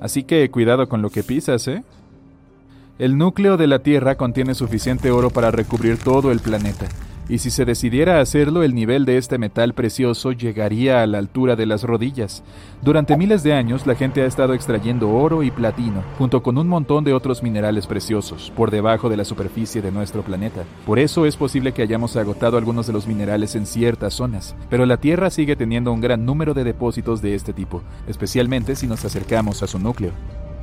Así 0.00 0.22
que 0.22 0.48
cuidado 0.52 0.88
con 0.88 1.02
lo 1.02 1.10
que 1.10 1.24
pisas, 1.24 1.66
¿eh? 1.66 1.82
El 3.00 3.18
núcleo 3.18 3.56
de 3.56 3.66
la 3.66 3.80
Tierra 3.80 4.14
contiene 4.14 4.54
suficiente 4.54 5.10
oro 5.10 5.30
para 5.30 5.50
recubrir 5.50 5.98
todo 5.98 6.30
el 6.30 6.38
planeta, 6.38 6.86
y 7.28 7.38
si 7.38 7.50
se 7.50 7.64
decidiera 7.64 8.20
hacerlo, 8.20 8.62
el 8.62 8.74
nivel 8.74 9.04
de 9.04 9.16
este 9.16 9.38
metal 9.38 9.74
precioso 9.74 10.32
llegaría 10.32 11.02
a 11.02 11.06
la 11.06 11.18
altura 11.18 11.56
de 11.56 11.66
las 11.66 11.82
rodillas. 11.82 12.44
Durante 12.82 13.16
miles 13.16 13.42
de 13.42 13.52
años, 13.52 13.86
la 13.86 13.94
gente 13.94 14.22
ha 14.22 14.26
estado 14.26 14.54
extrayendo 14.54 15.10
oro 15.10 15.42
y 15.42 15.50
platino, 15.50 16.02
junto 16.18 16.42
con 16.42 16.58
un 16.58 16.68
montón 16.68 17.04
de 17.04 17.12
otros 17.12 17.42
minerales 17.42 17.86
preciosos, 17.86 18.52
por 18.56 18.70
debajo 18.70 19.08
de 19.08 19.16
la 19.16 19.24
superficie 19.24 19.82
de 19.82 19.90
nuestro 19.90 20.22
planeta. 20.22 20.64
Por 20.84 20.98
eso 20.98 21.26
es 21.26 21.36
posible 21.36 21.72
que 21.72 21.82
hayamos 21.82 22.16
agotado 22.16 22.58
algunos 22.58 22.86
de 22.86 22.92
los 22.92 23.06
minerales 23.06 23.56
en 23.56 23.66
ciertas 23.66 24.14
zonas, 24.14 24.54
pero 24.70 24.86
la 24.86 24.98
Tierra 24.98 25.30
sigue 25.30 25.56
teniendo 25.56 25.92
un 25.92 26.00
gran 26.00 26.24
número 26.24 26.54
de 26.54 26.64
depósitos 26.64 27.22
de 27.22 27.34
este 27.34 27.52
tipo, 27.52 27.82
especialmente 28.06 28.76
si 28.76 28.86
nos 28.86 29.04
acercamos 29.04 29.62
a 29.62 29.66
su 29.66 29.78
núcleo. 29.78 30.12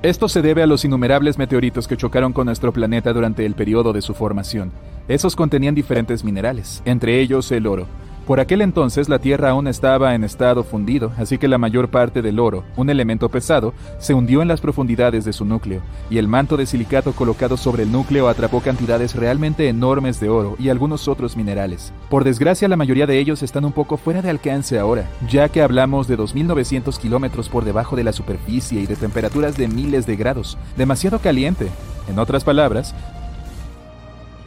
Esto 0.04 0.28
se 0.28 0.41
debe 0.41 0.62
a 0.62 0.68
los 0.68 0.84
innumerables 0.84 1.38
meteoritos 1.38 1.88
que 1.88 1.95
chocaron 1.95 2.34
con 2.34 2.47
nuestro 2.47 2.74
planeta 2.74 3.14
durante 3.14 3.45
el 3.45 3.56
periodo 3.56 3.93
de 3.93 4.01
su 4.01 4.14
formación. 4.14 4.74
Esos 5.08 5.34
contenían 5.34 5.76
diferentes 5.76 6.26
minerales, 6.26 6.82
entre 6.84 7.22
ellos 7.22 7.49
el 7.54 7.66
oro. 7.68 7.88
Por 8.26 8.39
aquel 8.39 8.61
entonces 8.61 9.09
la 9.09 9.19
Tierra 9.19 9.49
aún 9.49 9.67
estaba 9.67 10.15
en 10.15 10.24
estado 10.24 10.63
fundido, 10.63 11.11
así 11.17 11.38
que 11.38 11.49
la 11.49 11.57
mayor 11.57 11.89
parte 11.89 12.21
del 12.21 12.39
oro, 12.39 12.63
un 12.78 12.89
elemento 12.89 13.28
pesado, 13.28 13.74
se 13.99 14.13
hundió 14.13 14.41
en 14.41 14.47
las 14.47 14.61
profundidades 14.61 15.26
de 15.26 15.34
su 15.34 15.43
núcleo, 15.43 15.82
y 16.09 16.19
el 16.19 16.30
manto 16.30 16.55
de 16.55 16.65
silicato 16.65 17.11
colocado 17.11 17.57
sobre 17.57 17.84
el 17.84 17.91
núcleo 17.91 18.30
atrapó 18.30 18.61
cantidades 18.61 19.13
realmente 19.13 19.67
enormes 19.67 20.21
de 20.21 20.30
oro 20.30 20.55
y 20.57 20.69
algunos 20.69 21.09
otros 21.09 21.36
minerales. 21.36 21.91
Por 22.09 22.24
desgracia 22.24 22.69
la 22.69 22.78
mayoría 22.78 23.07
de 23.07 23.19
ellos 23.19 23.43
están 23.43 23.65
un 23.65 23.74
poco 23.74 23.97
fuera 23.97 24.21
de 24.21 24.30
alcance 24.30 24.80
ahora, 24.80 25.09
ya 25.30 25.49
que 25.49 25.61
hablamos 25.61 26.07
de 26.07 26.17
2.900 26.17 26.97
kilómetros 26.97 27.49
por 27.49 27.65
debajo 27.65 27.97
de 27.97 28.05
la 28.05 28.13
superficie 28.13 28.80
y 28.80 28.86
de 28.86 28.95
temperaturas 28.95 29.57
de 29.57 29.67
miles 29.67 30.05
de 30.05 30.15
grados, 30.15 30.57
demasiado 30.78 31.19
caliente. 31.19 31.67
En 32.07 32.19
otras 32.19 32.43
palabras, 32.43 32.93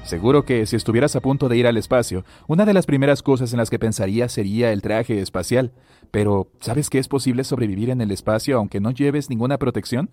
Seguro 0.06 0.44
que 0.44 0.66
si 0.66 0.76
estuvieras 0.76 1.16
a 1.16 1.20
punto 1.20 1.48
de 1.48 1.56
ir 1.56 1.66
al 1.66 1.76
espacio, 1.76 2.24
una 2.46 2.64
de 2.64 2.72
las 2.72 2.86
primeras 2.86 3.24
cosas 3.24 3.52
en 3.52 3.58
las 3.58 3.70
que 3.70 3.80
pensarías 3.80 4.30
sería 4.30 4.70
el 4.70 4.80
traje 4.80 5.20
espacial. 5.20 5.72
Pero, 6.12 6.46
¿sabes 6.60 6.90
que 6.90 7.00
es 7.00 7.08
posible 7.08 7.42
sobrevivir 7.42 7.90
en 7.90 8.00
el 8.00 8.12
espacio 8.12 8.56
aunque 8.56 8.78
no 8.78 8.92
lleves 8.92 9.30
ninguna 9.30 9.58
protección? 9.58 10.10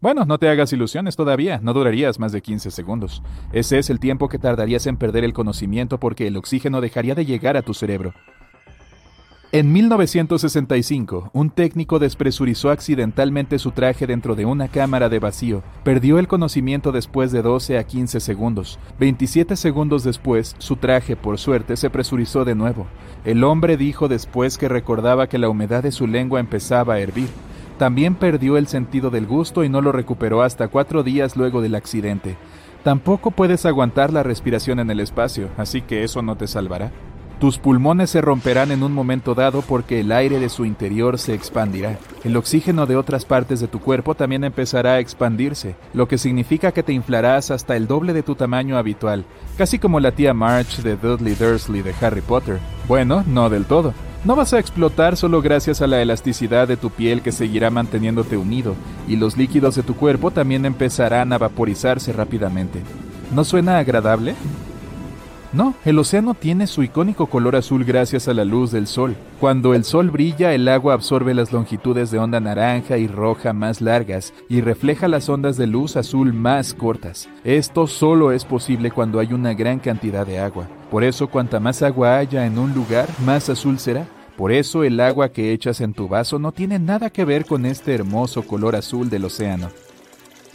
Bueno, 0.00 0.24
no 0.24 0.38
te 0.38 0.48
hagas 0.48 0.72
ilusiones 0.72 1.16
todavía, 1.16 1.58
no 1.60 1.72
durarías 1.72 2.20
más 2.20 2.30
de 2.30 2.40
15 2.40 2.70
segundos. 2.70 3.24
Ese 3.52 3.80
es 3.80 3.90
el 3.90 3.98
tiempo 3.98 4.28
que 4.28 4.38
tardarías 4.38 4.86
en 4.86 4.98
perder 4.98 5.24
el 5.24 5.32
conocimiento 5.32 5.98
porque 5.98 6.28
el 6.28 6.36
oxígeno 6.36 6.80
dejaría 6.80 7.16
de 7.16 7.26
llegar 7.26 7.56
a 7.56 7.62
tu 7.62 7.74
cerebro. 7.74 8.14
En 9.50 9.72
1965, 9.72 11.30
un 11.32 11.48
técnico 11.48 11.98
despresurizó 11.98 12.68
accidentalmente 12.68 13.58
su 13.58 13.70
traje 13.70 14.06
dentro 14.06 14.34
de 14.34 14.44
una 14.44 14.68
cámara 14.68 15.08
de 15.08 15.20
vacío. 15.20 15.62
Perdió 15.84 16.18
el 16.18 16.28
conocimiento 16.28 16.92
después 16.92 17.32
de 17.32 17.40
12 17.40 17.78
a 17.78 17.84
15 17.84 18.20
segundos. 18.20 18.78
27 19.00 19.56
segundos 19.56 20.04
después, 20.04 20.54
su 20.58 20.76
traje, 20.76 21.16
por 21.16 21.38
suerte, 21.38 21.78
se 21.78 21.88
presurizó 21.88 22.44
de 22.44 22.54
nuevo. 22.54 22.86
El 23.24 23.42
hombre 23.42 23.78
dijo 23.78 24.06
después 24.06 24.58
que 24.58 24.68
recordaba 24.68 25.28
que 25.28 25.38
la 25.38 25.48
humedad 25.48 25.82
de 25.82 25.92
su 25.92 26.06
lengua 26.06 26.40
empezaba 26.40 26.94
a 26.94 27.00
hervir. 27.00 27.30
También 27.78 28.16
perdió 28.16 28.58
el 28.58 28.66
sentido 28.66 29.08
del 29.08 29.26
gusto 29.26 29.64
y 29.64 29.70
no 29.70 29.80
lo 29.80 29.92
recuperó 29.92 30.42
hasta 30.42 30.68
cuatro 30.68 31.02
días 31.02 31.38
luego 31.38 31.62
del 31.62 31.74
accidente. 31.74 32.36
Tampoco 32.84 33.30
puedes 33.30 33.64
aguantar 33.64 34.12
la 34.12 34.22
respiración 34.22 34.78
en 34.78 34.90
el 34.90 35.00
espacio, 35.00 35.48
así 35.56 35.80
que 35.80 36.04
eso 36.04 36.20
no 36.20 36.36
te 36.36 36.46
salvará. 36.46 36.92
Tus 37.40 37.56
pulmones 37.56 38.10
se 38.10 38.20
romperán 38.20 38.72
en 38.72 38.82
un 38.82 38.92
momento 38.92 39.36
dado 39.36 39.62
porque 39.62 40.00
el 40.00 40.10
aire 40.10 40.40
de 40.40 40.48
su 40.48 40.64
interior 40.64 41.20
se 41.20 41.34
expandirá. 41.34 41.96
El 42.24 42.36
oxígeno 42.36 42.84
de 42.84 42.96
otras 42.96 43.24
partes 43.24 43.60
de 43.60 43.68
tu 43.68 43.78
cuerpo 43.78 44.16
también 44.16 44.42
empezará 44.42 44.94
a 44.94 44.98
expandirse, 44.98 45.76
lo 45.94 46.08
que 46.08 46.18
significa 46.18 46.72
que 46.72 46.82
te 46.82 46.92
inflarás 46.92 47.52
hasta 47.52 47.76
el 47.76 47.86
doble 47.86 48.12
de 48.12 48.24
tu 48.24 48.34
tamaño 48.34 48.76
habitual, 48.76 49.24
casi 49.56 49.78
como 49.78 50.00
la 50.00 50.10
tía 50.10 50.34
March 50.34 50.78
de 50.78 50.96
Dudley 50.96 51.36
Dursley 51.36 51.82
de 51.82 51.94
Harry 52.00 52.22
Potter. 52.22 52.58
Bueno, 52.88 53.22
no 53.24 53.48
del 53.48 53.66
todo. 53.66 53.94
No 54.24 54.34
vas 54.34 54.52
a 54.52 54.58
explotar 54.58 55.16
solo 55.16 55.40
gracias 55.40 55.80
a 55.80 55.86
la 55.86 56.02
elasticidad 56.02 56.66
de 56.66 56.76
tu 56.76 56.90
piel 56.90 57.22
que 57.22 57.30
seguirá 57.30 57.70
manteniéndote 57.70 58.36
unido, 58.36 58.74
y 59.06 59.14
los 59.14 59.36
líquidos 59.36 59.76
de 59.76 59.84
tu 59.84 59.94
cuerpo 59.94 60.32
también 60.32 60.66
empezarán 60.66 61.32
a 61.32 61.38
vaporizarse 61.38 62.12
rápidamente. 62.12 62.82
¿No 63.32 63.44
suena 63.44 63.78
agradable? 63.78 64.34
No, 65.50 65.74
el 65.86 65.98
océano 65.98 66.34
tiene 66.34 66.66
su 66.66 66.82
icónico 66.82 67.26
color 67.26 67.56
azul 67.56 67.82
gracias 67.84 68.28
a 68.28 68.34
la 68.34 68.44
luz 68.44 68.70
del 68.70 68.86
sol. 68.86 69.16
Cuando 69.40 69.72
el 69.72 69.84
sol 69.84 70.10
brilla, 70.10 70.52
el 70.52 70.68
agua 70.68 70.92
absorbe 70.92 71.32
las 71.32 71.52
longitudes 71.52 72.10
de 72.10 72.18
onda 72.18 72.38
naranja 72.38 72.98
y 72.98 73.06
roja 73.06 73.54
más 73.54 73.80
largas 73.80 74.34
y 74.50 74.60
refleja 74.60 75.08
las 75.08 75.28
ondas 75.30 75.56
de 75.56 75.66
luz 75.66 75.96
azul 75.96 76.34
más 76.34 76.74
cortas. 76.74 77.30
Esto 77.44 77.86
solo 77.86 78.32
es 78.32 78.44
posible 78.44 78.90
cuando 78.90 79.20
hay 79.20 79.32
una 79.32 79.54
gran 79.54 79.78
cantidad 79.78 80.26
de 80.26 80.38
agua. 80.38 80.68
Por 80.90 81.02
eso, 81.02 81.28
cuanta 81.28 81.60
más 81.60 81.82
agua 81.82 82.18
haya 82.18 82.44
en 82.44 82.58
un 82.58 82.74
lugar, 82.74 83.08
más 83.24 83.48
azul 83.48 83.78
será. 83.78 84.06
Por 84.36 84.52
eso 84.52 84.84
el 84.84 85.00
agua 85.00 85.30
que 85.30 85.52
echas 85.52 85.80
en 85.80 85.94
tu 85.94 86.08
vaso 86.08 86.38
no 86.38 86.52
tiene 86.52 86.78
nada 86.78 87.08
que 87.08 87.24
ver 87.24 87.46
con 87.46 87.64
este 87.64 87.94
hermoso 87.94 88.42
color 88.42 88.76
azul 88.76 89.08
del 89.08 89.24
océano. 89.24 89.70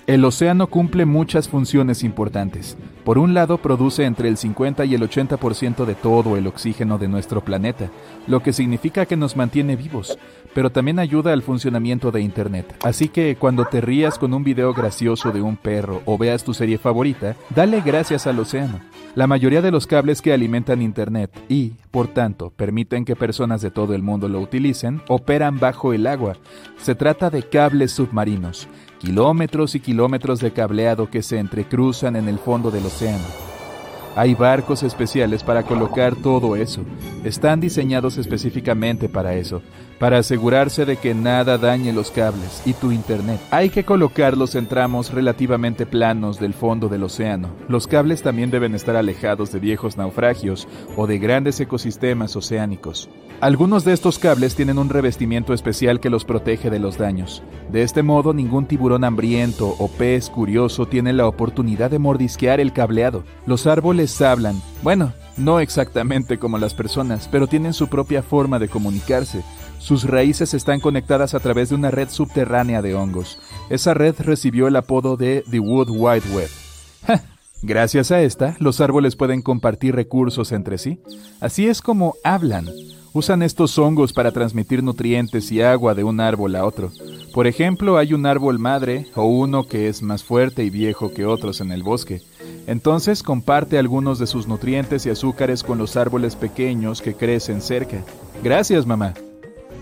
El 0.05 0.25
océano 0.25 0.67
cumple 0.67 1.05
muchas 1.05 1.47
funciones 1.47 2.03
importantes. 2.03 2.75
Por 3.05 3.17
un 3.17 3.33
lado, 3.33 3.59
produce 3.59 4.03
entre 4.03 4.27
el 4.27 4.35
50 4.35 4.83
y 4.83 4.95
el 4.95 5.01
80% 5.01 5.85
de 5.85 5.95
todo 5.95 6.35
el 6.35 6.45
oxígeno 6.45 6.97
de 6.97 7.07
nuestro 7.07 7.39
planeta, 7.39 7.89
lo 8.27 8.43
que 8.43 8.51
significa 8.51 9.05
que 9.05 9.15
nos 9.15 9.37
mantiene 9.37 9.77
vivos, 9.77 10.17
pero 10.53 10.71
también 10.71 10.99
ayuda 10.99 11.31
al 11.31 11.41
funcionamiento 11.41 12.11
de 12.11 12.19
Internet. 12.19 12.75
Así 12.83 13.07
que 13.07 13.37
cuando 13.37 13.63
te 13.63 13.79
rías 13.79 14.19
con 14.19 14.33
un 14.33 14.43
video 14.43 14.73
gracioso 14.73 15.31
de 15.31 15.41
un 15.41 15.55
perro 15.55 16.01
o 16.03 16.17
veas 16.17 16.43
tu 16.43 16.53
serie 16.53 16.77
favorita, 16.77 17.37
dale 17.55 17.79
gracias 17.79 18.27
al 18.27 18.39
océano. 18.39 18.81
La 19.15 19.27
mayoría 19.27 19.61
de 19.61 19.71
los 19.71 19.87
cables 19.87 20.21
que 20.21 20.33
alimentan 20.33 20.81
Internet 20.81 21.31
y, 21.47 21.75
por 21.91 22.09
tanto, 22.09 22.49
permiten 22.49 23.05
que 23.05 23.15
personas 23.15 23.61
de 23.61 23.71
todo 23.71 23.93
el 23.93 24.03
mundo 24.03 24.27
lo 24.27 24.41
utilicen, 24.41 25.01
operan 25.07 25.59
bajo 25.59 25.93
el 25.93 26.07
agua. 26.07 26.35
Se 26.77 26.93
trata 26.93 27.29
de 27.29 27.43
cables 27.43 27.93
submarinos 27.93 28.67
kilómetros 29.03 29.75
y 29.75 29.81
kilómetros 29.81 30.39
de 30.39 30.53
cableado 30.53 31.09
que 31.09 31.21
se 31.21 31.37
entrecruzan 31.37 32.15
en 32.15 32.29
el 32.29 32.39
fondo 32.39 32.71
del 32.71 32.85
océano. 32.85 33.25
Hay 34.15 34.33
barcos 34.33 34.81
especiales 34.81 35.43
para 35.43 35.63
colocar 35.63 36.15
todo 36.15 36.55
eso. 36.55 36.85
Están 37.25 37.59
diseñados 37.59 38.17
específicamente 38.17 39.09
para 39.09 39.33
eso, 39.33 39.61
para 39.99 40.19
asegurarse 40.19 40.85
de 40.85 40.95
que 40.95 41.13
nada 41.13 41.57
dañe 41.57 41.91
los 41.91 42.11
cables 42.11 42.61
y 42.65 42.73
tu 42.73 42.93
internet. 42.93 43.41
Hay 43.51 43.71
que 43.71 43.83
colocarlos 43.83 44.55
en 44.55 44.67
tramos 44.67 45.11
relativamente 45.11 45.85
planos 45.85 46.39
del 46.39 46.53
fondo 46.53 46.87
del 46.87 47.03
océano. 47.03 47.49
Los 47.67 47.87
cables 47.87 48.21
también 48.21 48.51
deben 48.51 48.73
estar 48.73 48.95
alejados 48.95 49.51
de 49.51 49.59
viejos 49.59 49.97
naufragios 49.97 50.65
o 50.95 51.07
de 51.07 51.19
grandes 51.19 51.59
ecosistemas 51.59 52.37
oceánicos. 52.37 53.09
Algunos 53.43 53.83
de 53.83 53.91
estos 53.91 54.19
cables 54.19 54.55
tienen 54.55 54.77
un 54.77 54.87
revestimiento 54.87 55.53
especial 55.53 55.99
que 55.99 56.09
los 56.09 56.23
protege 56.23 56.69
de 56.69 56.79
los 56.79 56.97
daños. 56.97 57.43
De 57.69 57.83
este 57.83 58.01
modo, 58.01 58.33
ningún 58.33 58.67
tiburón 58.67 59.03
hambriento 59.03 59.75
o 59.79 59.89
pez 59.89 60.29
curioso 60.29 60.85
tiene 60.85 61.11
la 61.11 61.27
oportunidad 61.27 61.91
de 61.91 61.99
mordisquear 61.99 62.61
el 62.61 62.71
cableado. 62.71 63.25
Los 63.45 63.67
árboles 63.67 64.21
hablan, 64.21 64.61
bueno, 64.81 65.11
no 65.35 65.59
exactamente 65.59 66.39
como 66.39 66.57
las 66.57 66.73
personas, 66.73 67.27
pero 67.29 67.47
tienen 67.47 67.73
su 67.73 67.89
propia 67.89 68.23
forma 68.23 68.59
de 68.59 68.69
comunicarse. 68.69 69.43
Sus 69.77 70.05
raíces 70.05 70.53
están 70.53 70.79
conectadas 70.79 71.33
a 71.33 71.41
través 71.41 71.67
de 71.67 71.75
una 71.75 71.91
red 71.91 72.07
subterránea 72.07 72.81
de 72.81 72.95
hongos. 72.95 73.39
Esa 73.69 73.93
red 73.93 74.15
recibió 74.19 74.69
el 74.69 74.77
apodo 74.77 75.17
de 75.17 75.43
The 75.51 75.59
Wood 75.59 75.89
Wide 75.89 76.33
Web. 76.33 76.49
Gracias 77.61 78.09
a 78.11 78.21
esta, 78.21 78.55
los 78.59 78.79
árboles 78.79 79.17
pueden 79.17 79.41
compartir 79.41 79.95
recursos 79.95 80.53
entre 80.53 80.77
sí. 80.77 81.01
Así 81.41 81.67
es 81.67 81.81
como 81.81 82.15
hablan. 82.23 82.69
Usan 83.15 83.43
estos 83.43 83.77
hongos 83.77 84.11
para 84.11 84.31
transmitir 84.31 84.81
nutrientes 84.81 85.51
y 85.51 85.61
agua 85.61 85.93
de 85.93 86.03
un 86.03 86.19
árbol 86.19 86.55
a 86.55 86.65
otro. 86.65 86.91
Por 87.31 87.45
ejemplo, 87.45 87.99
hay 87.99 88.11
un 88.11 88.25
árbol 88.25 88.57
madre 88.57 89.05
o 89.13 89.25
uno 89.25 89.67
que 89.67 89.87
es 89.87 90.01
más 90.01 90.23
fuerte 90.23 90.63
y 90.63 90.71
viejo 90.71 91.13
que 91.13 91.23
otros 91.23 91.61
en 91.61 91.71
el 91.71 91.83
bosque. 91.83 92.23
Entonces 92.65 93.21
comparte 93.21 93.77
algunos 93.77 94.17
de 94.17 94.25
sus 94.25 94.47
nutrientes 94.47 95.05
y 95.05 95.11
azúcares 95.11 95.61
con 95.61 95.77
los 95.77 95.95
árboles 95.95 96.35
pequeños 96.35 97.03
que 97.03 97.13
crecen 97.13 97.61
cerca. 97.61 98.03
Gracias, 98.43 98.87
mamá. 98.87 99.13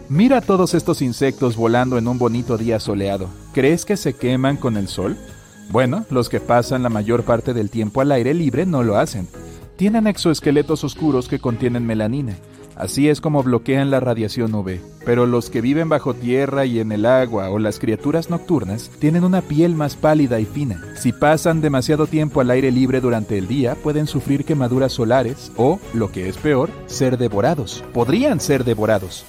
Mira 0.09 0.41
todos 0.41 0.73
estos 0.73 1.01
insectos 1.01 1.55
volando 1.55 1.97
en 1.97 2.09
un 2.09 2.17
bonito 2.17 2.57
día 2.57 2.81
soleado. 2.81 3.29
¿Crees 3.53 3.85
que 3.85 3.95
se 3.95 4.13
queman 4.13 4.57
con 4.57 4.75
el 4.75 4.89
sol? 4.89 5.15
Bueno, 5.69 6.05
los 6.09 6.27
que 6.27 6.41
pasan 6.41 6.83
la 6.83 6.89
mayor 6.89 7.23
parte 7.23 7.53
del 7.53 7.69
tiempo 7.69 8.01
al 8.01 8.11
aire 8.11 8.33
libre 8.33 8.65
no 8.65 8.83
lo 8.83 8.97
hacen. 8.97 9.29
Tienen 9.77 10.05
exoesqueletos 10.05 10.83
oscuros 10.83 11.29
que 11.29 11.39
contienen 11.39 11.85
melanina. 11.85 12.35
Así 12.81 13.09
es 13.09 13.21
como 13.21 13.43
bloquean 13.43 13.91
la 13.91 13.99
radiación 13.99 14.55
UV. 14.55 14.79
Pero 15.05 15.27
los 15.27 15.51
que 15.51 15.61
viven 15.61 15.87
bajo 15.87 16.15
tierra 16.15 16.65
y 16.65 16.79
en 16.79 16.91
el 16.91 17.05
agua 17.05 17.51
o 17.51 17.59
las 17.59 17.77
criaturas 17.77 18.31
nocturnas 18.31 18.89
tienen 18.97 19.23
una 19.23 19.43
piel 19.43 19.75
más 19.75 19.95
pálida 19.95 20.39
y 20.39 20.45
fina. 20.45 20.83
Si 20.95 21.11
pasan 21.11 21.61
demasiado 21.61 22.07
tiempo 22.07 22.41
al 22.41 22.49
aire 22.49 22.71
libre 22.71 22.99
durante 22.99 23.37
el 23.37 23.47
día, 23.47 23.75
pueden 23.75 24.07
sufrir 24.07 24.45
quemaduras 24.45 24.93
solares 24.93 25.51
o, 25.57 25.79
lo 25.93 26.11
que 26.11 26.27
es 26.27 26.37
peor, 26.37 26.71
ser 26.87 27.19
devorados. 27.19 27.83
Podrían 27.93 28.39
ser 28.39 28.63
devorados. 28.63 29.27